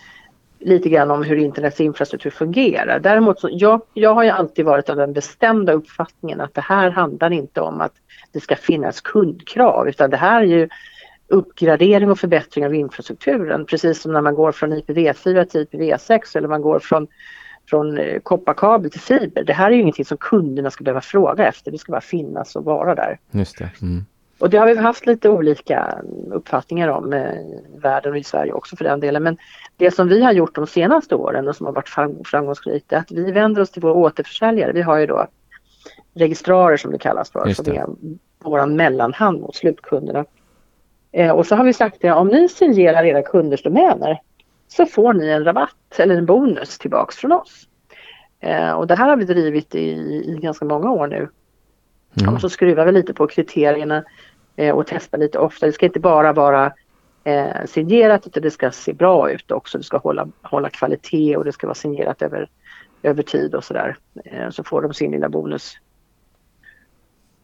lite 0.65 0.89
grann 0.89 1.11
om 1.11 1.23
hur 1.23 1.37
internets 1.37 1.81
infrastruktur 1.81 2.31
fungerar. 2.31 2.99
Däremot 2.99 3.41
så, 3.41 3.49
jag, 3.53 3.81
jag 3.95 4.15
har 4.15 4.25
ju 4.25 4.31
alltid 4.31 4.65
varit 4.65 4.91
av 4.91 4.97
den 4.97 5.13
bestämda 5.13 5.73
uppfattningen 5.73 6.41
att 6.41 6.55
det 6.55 6.61
här 6.61 6.91
handlar 6.91 7.31
inte 7.31 7.61
om 7.61 7.81
att 7.81 7.93
det 8.33 8.41
ska 8.41 8.57
finnas 8.57 9.01
kundkrav 9.01 9.89
utan 9.89 10.11
det 10.11 10.17
här 10.17 10.43
är 10.43 10.47
ju 10.47 10.69
uppgradering 11.29 12.11
och 12.11 12.19
förbättring 12.19 12.67
av 12.67 12.75
infrastrukturen. 12.75 13.67
Precis 13.67 14.03
som 14.03 14.13
när 14.13 14.21
man 14.21 14.35
går 14.35 14.53
från 14.53 14.73
IPv4 14.73 15.45
till 15.45 15.67
IPv6 15.67 16.37
eller 16.37 16.49
man 16.49 16.63
går 16.63 16.79
från, 16.79 17.07
från 17.71 17.99
eh, 17.99 18.21
kopparkabel 18.21 18.91
till 18.91 19.01
fiber. 19.01 19.45
Det 19.45 19.53
här 19.53 19.71
är 19.71 19.75
ju 19.75 19.81
ingenting 19.81 20.05
som 20.05 20.17
kunderna 20.17 20.71
ska 20.71 20.85
behöva 20.85 21.01
fråga 21.01 21.47
efter. 21.47 21.71
Det 21.71 21.79
ska 21.79 21.93
bara 21.93 22.01
finnas 22.01 22.57
och 22.57 22.65
vara 22.65 22.95
där. 22.95 23.19
Just 23.31 23.59
det. 23.59 23.71
Mm. 23.83 24.05
Och 24.39 24.51
det 24.51 24.59
har 24.59 24.67
vi 24.67 24.77
haft 24.77 25.07
lite 25.07 25.31
olika 25.31 25.99
uppfattningar 26.31 26.89
om 26.89 27.13
eh, 27.13 27.35
i 27.35 27.79
världen 27.79 28.13
och 28.13 28.19
i 28.19 28.25
Sverige 28.25 28.53
också 28.53 28.77
för 28.77 28.85
den 28.85 29.01
delen. 29.01 29.23
Men 29.23 29.37
det 29.77 29.91
som 29.91 30.09
vi 30.09 30.23
har 30.23 30.33
gjort 30.33 30.55
de 30.55 30.67
senaste 30.67 31.15
åren 31.15 31.49
och 31.49 31.57
som 31.57 31.67
har 31.67 31.73
varit 31.73 31.89
fram- 31.89 32.25
framgångsrikt 32.25 32.93
är 32.93 32.97
att 32.97 33.11
vi 33.13 33.33
vänder 33.33 33.63
oss 33.63 33.71
till 33.71 33.83
våra 33.83 33.93
återförsäljare. 33.93 34.73
Vi 34.73 34.83
har 34.83 34.99
ju 34.99 35.07
då 35.07 35.27
registrarer 36.15 36.77
som 36.77 36.93
det 36.93 36.99
kallas 36.99 37.31
för, 37.31 37.47
Just 37.47 37.65
som 37.65 37.75
är 37.75 37.87
vår 38.39 38.67
mellanhand 38.67 39.41
mot 39.41 39.57
slutkunderna. 39.57 40.25
Eh, 41.13 41.31
och 41.31 41.47
så 41.47 41.57
har 41.57 41.65
vi 41.65 41.73
sagt 41.73 41.97
det, 42.01 42.13
om 42.13 42.29
ni 42.29 42.49
signerar 42.49 43.05
era 43.05 43.23
kunders 43.23 43.63
domäner 43.63 44.21
så 44.69 44.87
får 44.87 45.13
ni 45.13 45.29
en 45.29 45.45
rabatt 45.45 45.99
eller 45.99 46.17
en 46.17 46.27
bonus 46.27 46.79
tillbaks 46.79 47.17
från 47.17 47.33
oss. 47.33 47.69
Eh, 48.41 48.73
och 48.73 48.87
det 48.87 48.95
här 48.95 49.09
har 49.09 49.17
vi 49.17 49.25
drivit 49.25 49.75
i, 49.75 49.89
i 50.27 50.39
ganska 50.43 50.65
många 50.65 50.91
år 50.91 51.07
nu. 51.07 51.29
Mm. 52.21 52.35
Och 52.35 52.41
så 52.41 52.49
skruvar 52.49 52.87
vi 52.87 52.93
lite 52.93 53.15
på 53.15 53.27
kriterierna 53.27 54.05
eh, 54.57 54.75
och 54.75 54.87
testar 54.87 55.19
lite 55.19 55.39
ofta. 55.39 55.67
Det 55.67 55.73
ska 55.73 55.87
inte 55.87 56.01
bara 56.01 56.33
vara 56.33 56.73
eh, 57.25 57.65
signerat 57.67 58.27
och 58.27 58.43
det 58.43 58.51
ska 58.51 58.71
se 58.71 58.93
bra 58.93 59.31
ut 59.31 59.51
också. 59.51 59.79
Det 59.79 59.85
ska 59.85 59.97
hålla, 59.99 60.29
hålla 60.43 60.71
kvalitet 60.71 61.37
och 61.37 61.45
det 61.45 61.53
ska 61.53 61.67
vara 61.67 61.75
signerat 61.75 62.23
över, 62.23 62.49
över 63.03 63.23
tid 63.23 63.55
och 63.55 63.65
sådär. 63.65 63.97
Eh, 64.25 64.51
så 64.51 64.65
får 64.65 64.83
de 64.83 64.95
sin 64.95 65.11
lilla 65.11 65.29
bonus. 65.29 65.79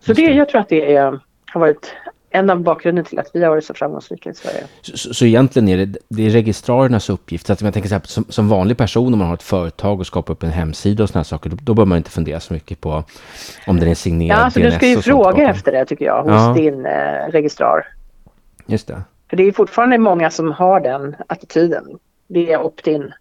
Så 0.00 0.12
det, 0.12 0.22
jag 0.22 0.48
tror 0.48 0.60
att 0.60 0.68
det 0.68 0.94
är, 0.94 1.20
har 1.46 1.60
varit 1.60 1.94
en 2.30 2.50
av 2.50 2.60
bakgrunden 2.60 3.04
till 3.04 3.18
att 3.18 3.30
vi 3.34 3.42
har 3.42 3.50
varit 3.50 3.64
så 3.64 3.74
framgångsrika 3.74 4.30
i 4.30 4.34
Sverige. 4.34 4.64
Så, 4.82 4.96
så, 4.98 5.14
så 5.14 5.24
egentligen 5.24 5.68
är 5.68 5.86
det, 5.86 5.98
det 6.08 6.26
är 6.26 6.30
registrarernas 6.30 7.10
uppgift. 7.10 7.46
Så 7.46 7.52
att 7.52 7.60
jag 7.60 7.74
tänker 7.74 7.88
så 7.88 7.94
här, 7.94 8.02
som, 8.04 8.24
som 8.28 8.48
vanlig 8.48 8.76
person 8.76 9.12
om 9.12 9.18
man 9.18 9.28
har 9.28 9.34
ett 9.34 9.42
företag 9.42 10.00
och 10.00 10.06
skapar 10.06 10.32
upp 10.34 10.42
en 10.42 10.50
hemsida 10.50 11.02
och 11.02 11.08
sådana 11.08 11.24
saker, 11.24 11.50
då, 11.50 11.56
då 11.62 11.74
bör 11.74 11.84
man 11.84 11.98
inte 11.98 12.10
fundera 12.10 12.40
så 12.40 12.52
mycket 12.54 12.80
på 12.80 13.04
om 13.66 13.80
den 13.80 13.88
är 13.88 13.94
signerad. 13.94 14.38
Ja, 14.38 14.42
alltså 14.44 14.60
DNS 14.60 14.72
du 14.74 14.76
ska 14.78 14.86
ju 14.86 15.02
fråga 15.02 15.50
efter 15.50 15.72
det 15.72 15.84
tycker 15.84 16.04
jag 16.04 16.22
hos 16.22 16.32
Ja. 16.32 16.54
din 16.56 16.86
eh, 16.86 16.92
registrar. 17.28 17.86
Just 18.66 18.86
det. 18.88 19.02
För 19.30 19.36
det 19.36 19.42
är 19.42 19.52
fortfarande 19.52 19.98
många 19.98 20.30
som 20.30 20.52
har 20.52 20.80
den 20.80 21.16
attityden. 21.26 21.84
Det 22.26 22.52
är 22.52 22.60
opt-in 22.62 23.12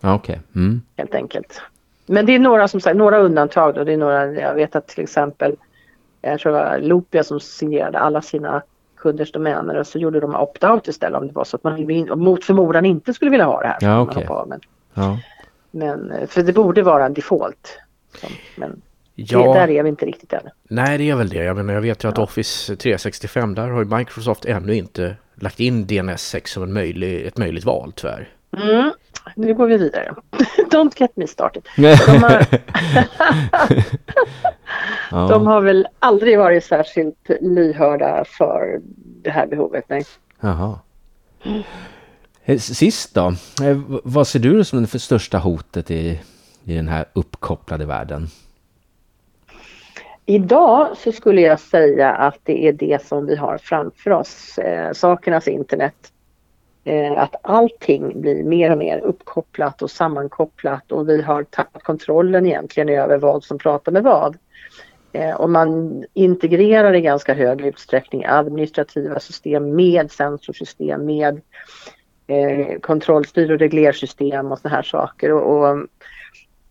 Ja, 0.00 0.14
okej. 0.14 0.40
Mm. 0.54 0.82
helt 0.96 1.14
enkelt. 1.14 1.60
Men 2.06 2.26
det 2.26 2.34
är 2.34 2.38
några 2.38 2.68
som 2.68 2.80
sagt, 2.80 2.96
några 2.96 3.18
undantag 3.18 3.74
då. 3.74 3.84
Det 3.84 3.92
är 3.92 3.96
några, 3.96 4.32
jag 4.32 4.54
vet 4.54 4.76
att 4.76 4.88
till 4.88 5.02
exempel, 5.02 5.56
jag 6.22 6.40
tror 6.40 6.52
det 6.52 6.58
var 6.58 6.78
Lopia 6.78 7.24
som 7.24 7.40
signerade 7.40 7.98
alla 7.98 8.22
sina 8.22 8.62
kunders 8.96 9.32
domäner 9.32 9.74
och 9.74 9.86
så 9.86 9.98
gjorde 9.98 10.20
de 10.20 10.34
opt-out 10.36 10.88
istället 10.88 11.20
om 11.20 11.26
det 11.26 11.32
var 11.32 11.44
så 11.44 11.56
att 11.56 11.64
man 11.64 12.08
mot 12.18 12.44
förmodan 12.44 12.84
inte 12.84 13.14
skulle 13.14 13.30
vilja 13.30 13.46
ha 13.46 13.60
det 13.60 13.66
här. 13.66 13.78
Ja, 13.80 13.98
hoppar 13.98 14.30
av. 14.34 14.48
Men, 14.48 14.60
Ja. 14.94 15.18
men, 15.70 16.10
eh, 16.10 16.26
för 16.28 16.42
det 16.42 16.52
borde 16.52 16.82
vara 16.82 17.06
en 17.06 17.14
default. 17.14 17.78
Så, 18.20 18.26
Men 18.56 18.82
Ja, 19.18 19.38
det, 19.38 19.52
där 19.60 19.70
är 19.70 19.82
vi 19.82 19.88
inte 19.88 20.06
riktigt 20.06 20.32
än. 20.32 20.40
nej 20.68 20.98
det 20.98 21.10
är 21.10 21.16
väl 21.16 21.28
det. 21.28 21.44
Jag 21.44 21.56
menar 21.56 21.74
jag 21.74 21.80
vet 21.80 22.04
ju 22.04 22.08
att 22.08 22.18
Office 22.18 22.76
365 22.76 23.54
där 23.54 23.68
har 23.68 23.84
ju 23.84 23.96
Microsoft 23.96 24.44
ännu 24.44 24.74
inte 24.74 25.16
lagt 25.34 25.60
in 25.60 25.86
DNS6 25.86 26.46
som 26.46 26.62
en 26.62 26.72
möjlig, 26.72 27.26
ett 27.26 27.38
möjligt 27.38 27.64
val 27.64 27.92
tyvärr. 27.96 28.28
Mm. 28.56 28.90
Nu 29.34 29.54
går 29.54 29.66
vi 29.66 29.76
vidare. 29.76 30.14
Don't 30.70 30.92
get 30.96 31.16
me 31.16 31.26
started. 31.26 31.62
De 31.76 31.82
har, 32.22 32.46
de 35.28 35.46
har 35.46 35.60
väl 35.60 35.88
aldrig 35.98 36.38
varit 36.38 36.64
särskilt 36.64 37.30
lyhörda 37.40 38.24
för 38.24 38.80
det 39.22 39.30
här 39.30 39.46
behovet. 39.46 39.84
Nej. 39.88 40.04
Jaha. 40.40 40.78
Eh, 42.44 42.58
Sist 42.58 43.14
då, 43.14 43.34
Eh, 43.62 43.78
vad 44.04 44.26
ser 44.26 44.38
du 44.38 44.64
som 44.64 44.82
det 44.82 44.98
största 44.98 45.38
hotet 45.38 45.90
i, 45.90 46.20
i 46.64 46.74
den 46.74 46.88
här 46.88 47.04
uppkopplade 47.12 47.84
världen? 47.86 48.26
Idag 50.28 50.96
så 50.96 51.12
skulle 51.12 51.40
jag 51.40 51.60
säga 51.60 52.12
att 52.12 52.38
det 52.42 52.68
är 52.68 52.72
det 52.72 53.06
som 53.06 53.26
vi 53.26 53.36
har 53.36 53.58
framför 53.58 54.10
oss, 54.10 54.58
eh, 54.58 54.92
sakernas 54.92 55.48
internet. 55.48 55.94
Eh, 56.86 57.18
att 57.18 57.34
allting 57.42 58.20
blir 58.20 58.44
mer 58.44 58.72
och 58.72 58.78
mer 58.78 58.98
uppkopplat 58.98 59.82
och 59.82 59.90
sammankopplat 59.90 60.92
och 60.92 61.08
vi 61.08 61.22
har 61.22 61.42
tappat 61.42 61.82
kontrollen 61.82 62.46
egentligen 62.46 62.88
över 62.88 63.18
vad 63.18 63.44
som 63.44 63.58
pratar 63.58 63.92
med 63.92 64.02
vad. 64.02 64.36
Eh, 65.12 65.34
och 65.34 65.50
man 65.50 66.04
integrerar 66.14 66.94
i 66.94 67.00
ganska 67.00 67.34
hög 67.34 67.60
utsträckning 67.60 68.24
administrativa 68.26 69.20
system 69.20 69.76
med 69.76 70.10
sensorsystem, 70.10 71.06
med 71.06 71.40
eh, 72.26 72.78
kontrollstyr 72.80 73.52
och 73.52 73.58
reglersystem 73.58 74.52
och 74.52 74.58
sådana 74.58 74.76
här 74.76 74.82
saker. 74.82 75.32
Och, 75.32 75.70
och 75.70 75.86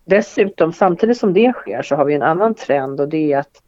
Dessutom, 0.08 0.72
samtidigt 0.72 1.18
som 1.18 1.32
det 1.32 1.52
sker 1.52 1.82
så 1.82 1.96
har 1.96 2.04
vi 2.04 2.14
en 2.14 2.22
annan 2.22 2.54
trend 2.54 3.00
och 3.00 3.08
det 3.08 3.32
är 3.32 3.38
att 3.38 3.62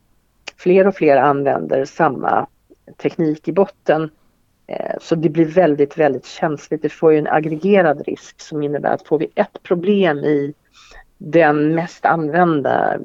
fler 0.56 0.87
och 0.87 0.94
fler 0.94 1.16
använder 1.16 1.84
samma 1.84 2.46
teknik 2.96 3.48
i 3.48 3.52
botten. 3.52 4.11
Eh, 4.68 4.94
Så 5.00 5.14
det 5.14 5.28
blir 5.28 5.44
väldigt, 5.44 5.98
väldigt 5.98 6.26
känsligt. 6.26 6.83
Det 6.83 6.88
får 6.88 7.12
ju 7.12 7.18
en 7.18 7.26
aggregerad 7.26 8.02
risk 8.07 8.40
som 8.40 8.62
innebär 8.62 8.94
att 8.94 9.07
får 9.07 9.18
vi 9.18 9.31
ett 9.35 9.62
problem 9.62 10.18
i 10.18 10.54
den 11.18 11.74
mest 11.74 12.04
använda 12.04 12.98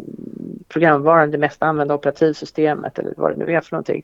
programvaran, 0.68 1.32
det 1.32 1.38
mest 1.38 1.64
använda 1.64 1.94
operativsystemet 1.96 3.00
eller 3.00 3.14
vad 3.18 3.32
det 3.32 3.46
nu 3.46 3.54
är 3.54 3.62
för 3.62 3.76
någonting, 3.76 4.04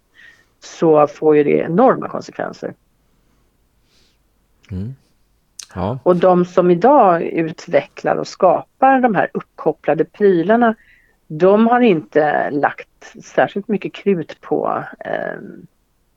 så 0.59 1.07
får 1.07 1.35
ju 1.37 1.43
det 1.43 1.57
enorma 1.57 2.09
konsekvenser. 2.09 2.73
Ja, 5.75 5.99
Och 6.03 6.15
de 6.15 6.45
som 6.45 6.71
idag 6.71 7.23
utvecklar 7.23 8.15
och 8.15 8.27
skapar 8.27 8.99
de 8.99 9.15
här 9.15 9.29
uppkopplade 9.33 10.05
prylarna, 10.05 10.75
de 11.27 11.67
har 11.67 11.81
inte 11.81 12.49
lagt 12.51 13.15
särskilt 13.23 13.67
mycket 13.67 13.93
krut 13.93 14.41
på 14.41 14.83
eh, 15.05 15.39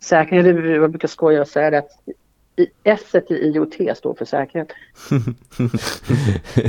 säkerhet. 0.02 0.46
Jag 0.80 0.90
brukar 0.90 1.08
skoja 1.08 1.40
och 1.40 1.48
säga 1.48 1.70
det 1.70 1.78
att 1.78 1.90
i- 2.56 2.66
S 2.84 3.14
i 3.28 3.34
IoT 3.34 3.96
står 3.96 4.14
för 4.14 4.24
säkerhet. 4.24 4.68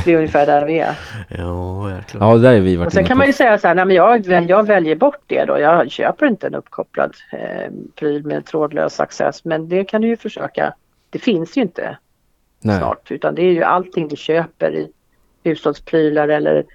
det 0.05 0.07
är 0.07 0.15
ungefär 0.17 0.45
där 0.45 0.65
vi 0.65 0.79
är. 0.79 0.99
Ja, 1.29 1.81
verkligen. 1.81 2.27
ja 2.27 2.37
där 2.37 2.53
är 2.53 2.59
vi 2.61 2.75
varit 2.75 2.87
Och 2.87 2.93
sen 2.93 3.03
kan 3.05 3.15
på. 3.15 3.17
man 3.17 3.27
ju 3.27 3.33
säga 3.33 3.57
så 3.57 3.67
här, 3.67 3.75
nej 3.75 3.85
men 3.85 3.95
jag, 3.95 4.25
jag 4.49 4.67
väljer 4.67 4.95
bort 4.95 5.21
det 5.27 5.45
då. 5.45 5.59
Jag 5.59 5.91
köper 5.91 6.25
inte 6.25 6.47
en 6.47 6.55
uppkopplad 6.55 7.13
eh, 7.31 7.71
pryl 7.95 8.25
med 8.25 8.45
trådlös 8.45 8.99
access. 8.99 9.45
Men 9.45 9.69
det 9.69 9.83
kan 9.85 10.01
du 10.01 10.07
ju 10.07 10.17
försöka. 10.17 10.73
Det 11.09 11.19
finns 11.19 11.57
ju 11.57 11.61
inte 11.61 11.97
Nej. 12.61 12.77
snart 12.77 13.11
utan 13.11 13.35
det 13.35 13.41
är 13.41 13.51
ju 13.51 13.63
allting 13.63 14.07
du 14.07 14.15
köper 14.15 14.71
i 14.75 14.91
hushållsprylar 15.43 16.27
eller 16.27 16.65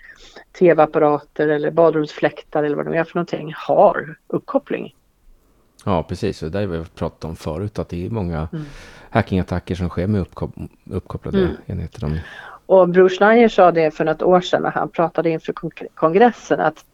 tv-apparater 0.59 1.49
eller 1.49 1.71
badrumsfläktar 1.71 2.63
eller 2.65 2.77
vad 2.77 2.87
det 2.87 2.91
nu 2.91 2.97
är 2.97 3.05
för 3.05 3.15
någonting 3.17 3.53
har 3.57 4.17
uppkoppling. 4.27 4.95
Ja, 5.85 6.03
precis. 6.03 6.43
Och 6.43 6.51
det 6.51 6.59
har 6.59 6.67
vi 6.67 6.85
pratat 6.85 7.25
om 7.25 7.37
förut, 7.37 7.79
att 7.79 7.89
det 7.89 8.07
är 8.07 8.11
många 8.11 8.49
Mm. 8.53 8.65
hackingattacker 9.11 9.75
som 9.75 9.89
sker 9.89 10.07
med 10.07 10.21
uppkop 10.21 10.51
uppkopplade 10.91 11.39
Mm. 11.39 11.57
enheter. 11.67 12.01
De... 12.01 12.19
Och 12.67 12.89
Bruce 12.89 13.17
Schneier 13.17 13.49
sa 13.49 13.73
det 13.73 13.91
för 13.91 14.05
något 14.05 14.23
år 14.23 14.41
sedan 14.41 14.63
när 14.63 14.71
han 14.71 14.89
pratade 14.89 15.31
inför 15.31 15.53
kon- 15.53 15.71
kongressen 15.95 16.61
att, 16.61 16.85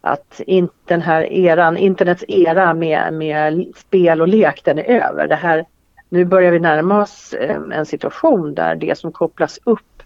att 0.00 0.40
in, 0.46 0.68
den 0.84 1.02
här 1.02 1.22
eran, 1.32 1.76
internets 1.76 2.24
era 2.28 2.74
med, 2.74 3.12
med 3.14 3.66
spel 3.76 4.20
och 4.20 4.28
lek 4.28 4.64
den 4.64 4.78
är 4.78 4.84
över. 4.84 5.28
Det 5.28 5.34
här, 5.34 5.64
nu 6.08 6.24
börjar 6.24 6.52
vi 6.52 6.58
närma 6.60 7.02
oss 7.02 7.34
en 7.72 7.86
situation 7.86 8.54
där 8.54 8.74
det 8.76 8.98
som 8.98 9.12
kopplas 9.12 9.58
upp 9.64 10.02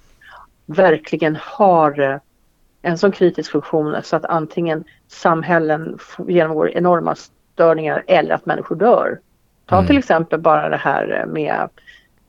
verkligen 0.67 1.39
har 1.41 2.01
eh, 2.01 2.19
en 2.83 2.99
sån 2.99 3.13
kritisk 3.13 3.53
funktion 3.53 3.97
så 4.03 4.17
att 4.17 4.25
antingen 4.25 4.85
samhällen 5.09 5.99
genomgår 6.29 6.71
enorma 6.71 7.15
störningar 7.57 8.05
eller 8.07 8.35
att 8.35 8.47
människor 8.47 8.77
dör. 8.77 9.21
Ta 9.67 9.77
Mm. 9.77 9.87
till 9.87 9.99
exempel 9.99 10.41
bara 10.41 10.69
det 10.69 10.77
här 10.77 11.25
med, 11.27 11.69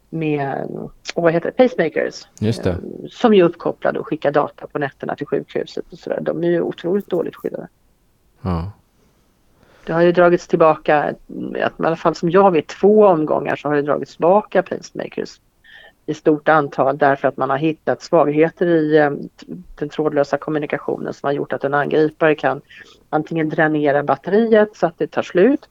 med 0.10 0.68
vad 1.16 1.34
heter 1.34 1.52
det, 1.58 1.64
pacemakers 1.64 2.28
det. 2.40 2.78
som 3.12 3.34
är 3.34 3.44
uppkopplade 3.44 4.00
och 4.00 4.08
skickar 4.08 4.32
data 4.32 4.68
på 4.68 4.80
nätterna 4.80 5.16
till 5.16 5.28
sjukhuset 5.28 5.86
och 5.92 5.98
sådär. 6.00 6.20
De 6.22 6.44
är 6.44 6.48
ju 6.48 6.62
otroligt 6.62 7.10
dåligt 7.10 7.36
skyddade. 7.36 7.68
Ja. 8.42 8.72
Det 9.86 9.94
har 9.94 10.02
ju 10.02 10.12
dragits 10.12 10.48
tillbaka, 10.48 11.14
i 11.56 11.62
alla 11.78 11.96
fall 11.96 12.16
som 12.16 12.30
jag 12.30 12.52
vet, 12.52 12.68
två 12.68 13.06
omgångar 13.06 13.56
så 13.56 13.68
har 13.68 13.76
det 13.76 13.82
dragits 13.82 14.12
tillbaka 14.12 14.64
pacemakers 14.64 15.40
i 16.08 16.14
stort 16.14 16.50
antal 16.50 16.98
därför 16.98 17.28
att 17.28 17.38
man 17.38 17.50
har 17.50 17.58
hittat 17.58 18.02
svagheter 18.02 18.66
i 18.66 18.98
eh, 18.98 19.12
den 19.76 19.90
trådlösa 19.90 20.38
kommunikationen 20.38 21.14
som 21.14 21.28
har 21.28 21.34
gjort 21.34 21.54
att 21.54 21.64
en 21.64 21.74
angripare 21.74 22.36
kan 22.36 22.62
antingen 23.10 23.50
dränera 23.50 24.04
batteriet 24.04 24.76
så 24.76 24.86
att 24.86 24.98
det 24.98 25.08
tar 25.08 25.22
slut 25.22 25.70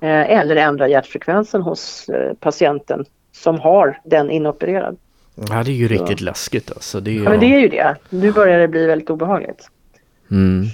eh, 0.00 0.30
eller 0.30 0.56
ändra 0.56 0.88
hjärtfrekvensen 0.88 1.62
hos 1.62 2.08
eh, 2.08 2.34
patienten 2.34 3.04
som 3.32 3.60
har 3.60 4.00
den 4.04 4.30
inopererad. 4.30 4.96
Ja, 5.34 5.62
det 5.64 5.70
är 5.70 5.74
ju 5.74 5.88
riktigt 5.88 6.20
läskigt 6.20 6.70
alltså. 6.70 7.00
Det 7.00 7.10
är, 7.10 7.22
Ja, 7.22 7.30
men 7.30 7.40
det 7.40 7.54
är 7.54 7.60
ju 7.60 7.68
det. 7.68 7.96
Nu 8.10 8.32
börjar 8.32 8.58
det 8.58 8.68
bli 8.68 8.86
väldigt 8.86 9.10
obehagligt. 9.10 9.70
Mm. 10.30 10.64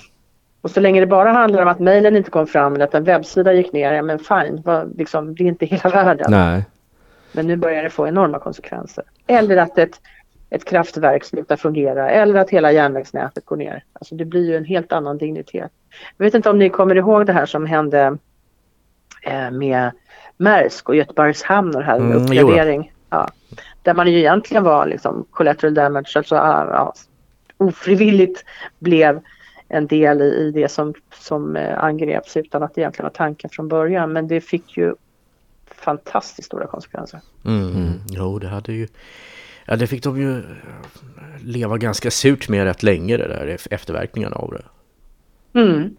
Och 0.60 0.70
så 0.70 0.80
länge 0.80 1.00
det 1.00 1.06
bara 1.06 1.32
handlar 1.32 1.62
om 1.62 1.68
att 1.68 1.78
mejlen 1.78 2.16
inte 2.16 2.30
kom 2.30 2.46
fram 2.46 2.74
eller 2.74 2.84
att 2.84 2.94
en 2.94 3.04
webbsida 3.04 3.52
gick 3.52 3.72
ner, 3.72 3.92
ja 3.92 4.02
men 4.02 4.18
fine, 4.18 4.62
vad, 4.64 4.98
liksom, 4.98 5.34
det 5.34 5.44
är 5.44 5.48
inte 5.48 5.66
hela 5.66 5.90
världen. 5.90 6.30
Nej. 6.30 6.64
Men 7.36 7.46
nu 7.46 7.56
börjar 7.56 7.82
det 7.82 7.90
få 7.90 8.08
enorma 8.08 8.38
konsekvenser. 8.38 9.04
Eller 9.26 9.56
att 9.56 9.78
ett, 9.78 10.00
ett 10.50 10.64
kraftverk 10.64 11.24
slutar 11.24 11.56
fungera 11.56 12.10
eller 12.10 12.34
att 12.40 12.50
hela 12.50 12.72
järnvägsnätet 12.72 13.44
går 13.44 13.56
ner. 13.56 13.84
Alltså 13.92 14.14
det 14.14 14.24
blir 14.24 14.46
ju 14.50 14.56
en 14.56 14.64
helt 14.64 14.92
annan 14.92 15.18
dignitet. 15.18 15.72
Jag 16.16 16.24
vet 16.24 16.34
inte 16.34 16.50
om 16.50 16.58
ni 16.58 16.70
kommer 16.70 16.94
ihåg 16.94 17.26
det 17.26 17.32
här 17.32 17.46
som 17.46 17.66
hände 17.66 18.18
eh, 19.22 19.50
med 19.50 19.90
Maersk 20.36 20.88
och 20.88 20.96
Göteborgs 20.96 21.42
hamn 21.42 21.76
och 21.76 21.82
här 21.82 21.98
med 21.98 22.16
Mm, 22.16 22.22
uppgradering. 22.22 22.92
Ja, 23.10 23.28
där 23.82 23.94
man 23.94 24.12
ju 24.12 24.18
egentligen 24.18 24.64
var 24.64 24.86
liksom 24.86 25.26
collateral 25.30 25.74
damage, 25.74 26.12
alltså 26.16 26.36
ah, 26.36 26.66
ja, 26.70 26.94
ofrivilligt 27.56 28.44
blev 28.78 29.20
en 29.68 29.86
del 29.86 30.22
i, 30.22 30.24
i 30.24 30.50
det 30.50 30.68
som, 30.68 30.94
som 31.14 31.56
eh, 31.56 31.84
angreps 31.84 32.36
utan 32.36 32.62
att 32.62 32.74
det 32.74 32.80
egentligen 32.80 33.04
var 33.04 33.14
tanken 33.14 33.50
från 33.50 33.68
början. 33.68 34.12
Men 34.12 34.28
det 34.28 34.40
fick 34.40 34.76
ju 34.76 34.94
fantastiskt 35.80 36.46
stora 36.46 36.66
konsekvenser. 36.66 37.20
Mm. 37.44 37.92
Jo, 38.10 38.38
det 38.38 38.48
hade 38.48 38.72
ju... 38.72 38.88
Ja, 39.66 39.76
det 39.76 39.86
fick 39.86 40.02
de 40.02 40.20
ju 40.20 40.38
eh, 40.38 40.44
leva 41.40 41.76
ganska 41.76 42.10
surt 42.10 42.48
med 42.48 42.64
rätt 42.64 42.82
länge 42.82 43.16
det 43.16 43.28
där 43.28 43.58
efterverkningarna 43.70 44.36
av 44.36 44.50
det. 44.52 44.64
Mm. 45.60 45.96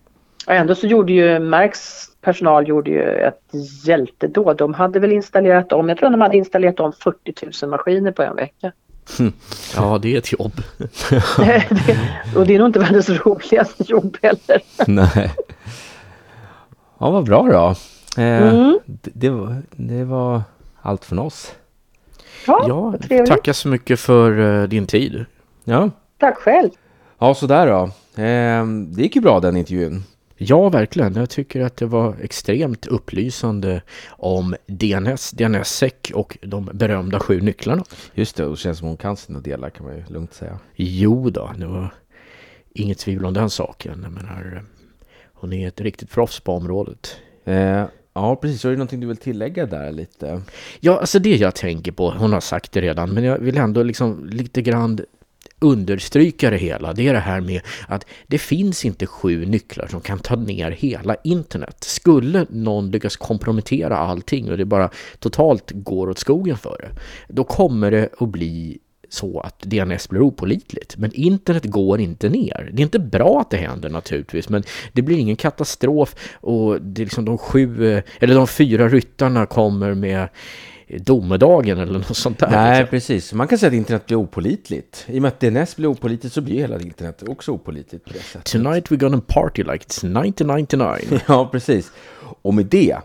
Och 0.48 0.54
ändå 0.54 0.76
så 0.76 0.88
gjorde 0.88 1.14
ju 1.14 1.40
Marks 1.40 2.08
personal 2.22 2.68
gjorde 2.68 2.90
ju 2.92 3.04
ett 3.04 3.42
hjältedåd. 3.86 4.58
De 4.58 4.74
hade 4.74 5.00
väl 5.00 5.12
installerat 5.12 5.72
om, 5.72 5.90
jag 5.90 5.98
tror 5.98 6.10
de 6.10 6.22
hade 6.22 6.38
installerat 6.38 6.80
om 6.80 6.94
40 6.94 7.34
000 7.62 7.72
maskiner 7.72 8.12
på 8.12 8.24
en 8.24 8.36
vecka. 8.36 8.72
Ja, 9.76 10.00
det 10.02 10.14
är 10.14 10.18
ett 10.18 10.32
jobb. 10.32 10.54
och 12.36 12.48
det 12.48 12.56
är 12.56 12.58
nog 12.58 12.68
inte 12.68 12.80
världens 12.80 13.10
roligaste 13.10 13.84
jobb 13.88 14.18
heller. 14.22 14.62
Nej. 14.88 15.34
Ja, 17.00 17.10
vad 17.12 17.26
bra 17.26 17.44
då. 17.44 17.76
Eh, 18.18 18.54
Mm. 18.54 18.80
det, 18.86 19.12
det, 19.14 19.30
var, 19.30 19.62
det 19.72 20.04
var 20.04 20.42
allt 20.82 21.06
från 21.06 21.20
oss. 21.20 21.56
Ja, 22.48 22.66
Ja, 23.10 23.26
tackar 23.26 23.54
så 23.54 23.68
mycket 23.68 24.00
för 24.00 24.62
eh, 24.62 24.68
din 24.68 24.88
tid. 24.88 25.26
Ja, 25.64 25.90
Tack 26.20 26.38
själv. 26.38 26.70
ja 27.20 27.34
sådär 27.34 27.68
då. 27.68 27.84
Eh, 28.24 28.66
det 28.68 29.02
gick 29.02 29.16
ju 29.16 29.22
bra 29.22 29.40
den 29.40 29.58
intervjun. 29.58 30.04
Ja, 30.40 30.70
verkligen. 30.70 31.14
Jag 31.16 31.30
tycker 31.30 31.62
att 31.62 31.78
det 31.78 31.86
var 31.86 32.16
extremt 32.22 32.88
upplysande 32.88 33.82
om 34.10 34.56
DNS, 34.68 35.32
DNSSEC 35.32 35.94
och 36.14 36.38
de 36.42 36.70
berömda 36.74 37.20
sju 37.20 37.42
nycklarna. 37.42 37.84
Just 38.14 38.36
det, 38.36 38.46
och 38.46 38.52
det 38.52 38.58
känns 38.58 38.78
som 38.80 38.88
hon 38.88 38.98
kan 38.98 39.18
sina 39.18 39.40
delar 39.40 39.70
kan 39.70 39.86
man 39.86 39.96
ju 39.96 40.04
lugnt 40.08 40.34
säga. 40.34 40.60
Jo 40.76 41.30
då, 41.30 41.52
det 41.58 41.66
var 41.66 41.94
inget 42.74 42.98
tvivel 43.00 43.26
om 43.26 43.34
den 43.34 43.50
saken. 43.50 44.00
Jag 44.04 44.12
menar, 44.12 44.64
hon 45.34 45.54
är 45.54 45.68
ett 45.68 45.82
riktigt 45.82 46.12
proffs 46.12 46.40
på 46.40 46.54
området. 46.54 47.16
Eh, 47.46 47.84
ja, 48.18 48.36
precis. 48.36 48.62
Så 48.62 48.68
är 48.68 48.72
det 48.72 48.78
någonting 48.78 49.00
du 49.00 49.08
vill 49.08 49.18
tillägga 49.18 49.66
där 49.66 49.92
lite? 49.92 50.42
Ja, 50.80 51.00
alltså 51.00 51.20
det 51.20 51.36
jag 51.36 51.56
tänker 51.56 51.92
på, 51.92 52.12
hon 52.12 52.34
har 52.34 52.40
sagt 52.40 52.72
det 52.72 52.82
redan, 52.82 53.10
men 53.10 53.24
jag 53.24 53.40
vill 53.40 53.58
ändå 53.58 53.84
liksom 53.84 54.26
lite 54.26 54.62
grann 54.62 55.00
understryka 55.60 56.50
det 56.50 56.58
hela. 56.58 56.94
Det 56.94 57.08
är 57.08 57.14
det 57.14 57.20
här 57.20 57.42
med 57.42 57.62
att 57.88 58.06
det 58.28 58.38
finns 58.38 58.86
inte 58.86 59.06
sju 59.06 59.46
nycklar 59.46 59.88
som 59.88 60.02
kan 60.02 60.20
ta 60.20 60.36
ner 60.36 60.72
hela 60.72 61.16
internet. 61.24 61.84
Skulle 61.84 62.46
någon 62.50 62.92
lyckas 62.92 63.16
kompromettera 63.16 63.98
allting 63.98 64.52
och 64.52 64.58
det 64.58 64.66
bara 64.66 64.90
totalt 65.20 65.72
går 65.72 66.10
åt 66.10 66.18
skogen 66.18 66.58
för 66.58 66.78
det, 66.82 67.02
då 67.34 67.44
kommer 67.44 67.92
det 67.92 68.10
att 68.20 68.30
bli 68.30 68.80
så 69.10 69.40
att 69.40 69.60
DNS 69.60 70.10
blir 70.10 70.22
opolitligt. 70.22 70.98
Men 70.98 71.12
internet 71.14 71.66
går 71.66 72.00
inte 72.00 72.30
ner. 72.30 72.70
Det 72.74 72.82
är 72.82 72.84
inte 72.84 73.00
bra 73.00 73.42
att 73.42 73.50
det 73.50 73.58
händer 73.58 73.90
naturligtvis, 73.90 74.50
men 74.50 74.64
det 74.94 75.02
blir 75.02 75.18
ingen 75.18 75.36
katastrof 75.36 76.16
och 76.34 76.82
det 76.82 77.02
är 77.02 77.06
liksom 77.06 77.26
de 77.26 77.38
sju, 77.38 77.94
eh, 77.94 78.04
eller 78.20 78.36
de 78.36 78.48
fyra 78.48 78.90
ryttarna 78.90 79.46
kommer 79.46 79.94
med 79.94 80.28
domedagen 80.88 81.80
eller 81.80 81.94
något 81.94 82.18
sånt 82.18 82.40
där. 82.40 82.50
Nej, 82.52 82.80
liksom. 82.80 82.90
precis. 82.90 83.34
Man 83.34 83.48
kan 83.48 83.58
säga 83.58 83.68
att 83.68 83.74
internet 83.74 84.06
blir 84.06 84.18
opolitligt. 84.18 85.06
I 85.08 85.18
och 85.18 85.22
med 85.22 85.30
att 85.30 85.40
DNS 85.40 85.76
blir 85.76 85.88
opolitligt 85.88 86.34
så 86.36 86.42
blir 86.42 86.56
hela 86.56 86.80
internet 86.80 87.24
också 87.28 87.52
opolitligt 87.52 88.06
på 88.06 88.14
det 88.14 88.20
sättet. 88.20 88.52
Tonight 88.52 88.90
we're 88.90 88.98
gonna 88.98 89.22
party 89.28 89.64
like 89.64 89.86
it's 89.86 89.98
1999. 89.98 91.20
Ja, 91.28 91.50
precis. 91.52 91.92
Och 92.42 92.54
med 92.54 92.66
det 92.66 92.98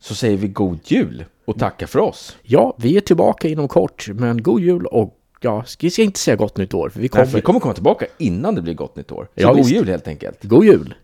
så 0.00 0.14
säger 0.14 0.36
vi 0.36 0.48
god 0.48 0.78
jul 0.84 1.24
och 1.44 1.58
tackar 1.58 1.86
för 1.86 1.98
oss. 1.98 2.36
Ja, 2.42 2.76
vi 2.78 2.96
är 2.96 3.00
tillbaka 3.00 3.48
inom 3.48 3.68
kort, 3.68 4.08
men 4.14 4.42
god 4.42 4.60
jul 4.60 4.86
och 4.86 5.14
ja, 5.40 5.64
vi 5.80 5.90
ska 5.90 6.02
inte 6.02 6.20
säga 6.20 6.36
gott 6.36 6.56
nytt 6.56 6.74
år, 6.74 6.88
för 6.88 6.98
vi 7.00 7.02
Nej, 7.02 7.08
kommer... 7.08 7.26
för 7.26 7.38
vi 7.38 7.42
kommer 7.42 7.60
komma 7.60 7.74
tillbaka 7.74 8.06
innan 8.18 8.54
det 8.54 8.62
blir 8.62 8.74
gott 8.74 8.96
nytt 8.96 9.12
år. 9.12 9.24
Så 9.34 9.42
Ja, 9.42 9.48
god 9.48 9.56
visst. 9.56 9.70
jul 9.70 9.88
helt 9.88 10.08
enkelt. 10.08 10.44
God 10.44 10.64
jul! 10.64 10.94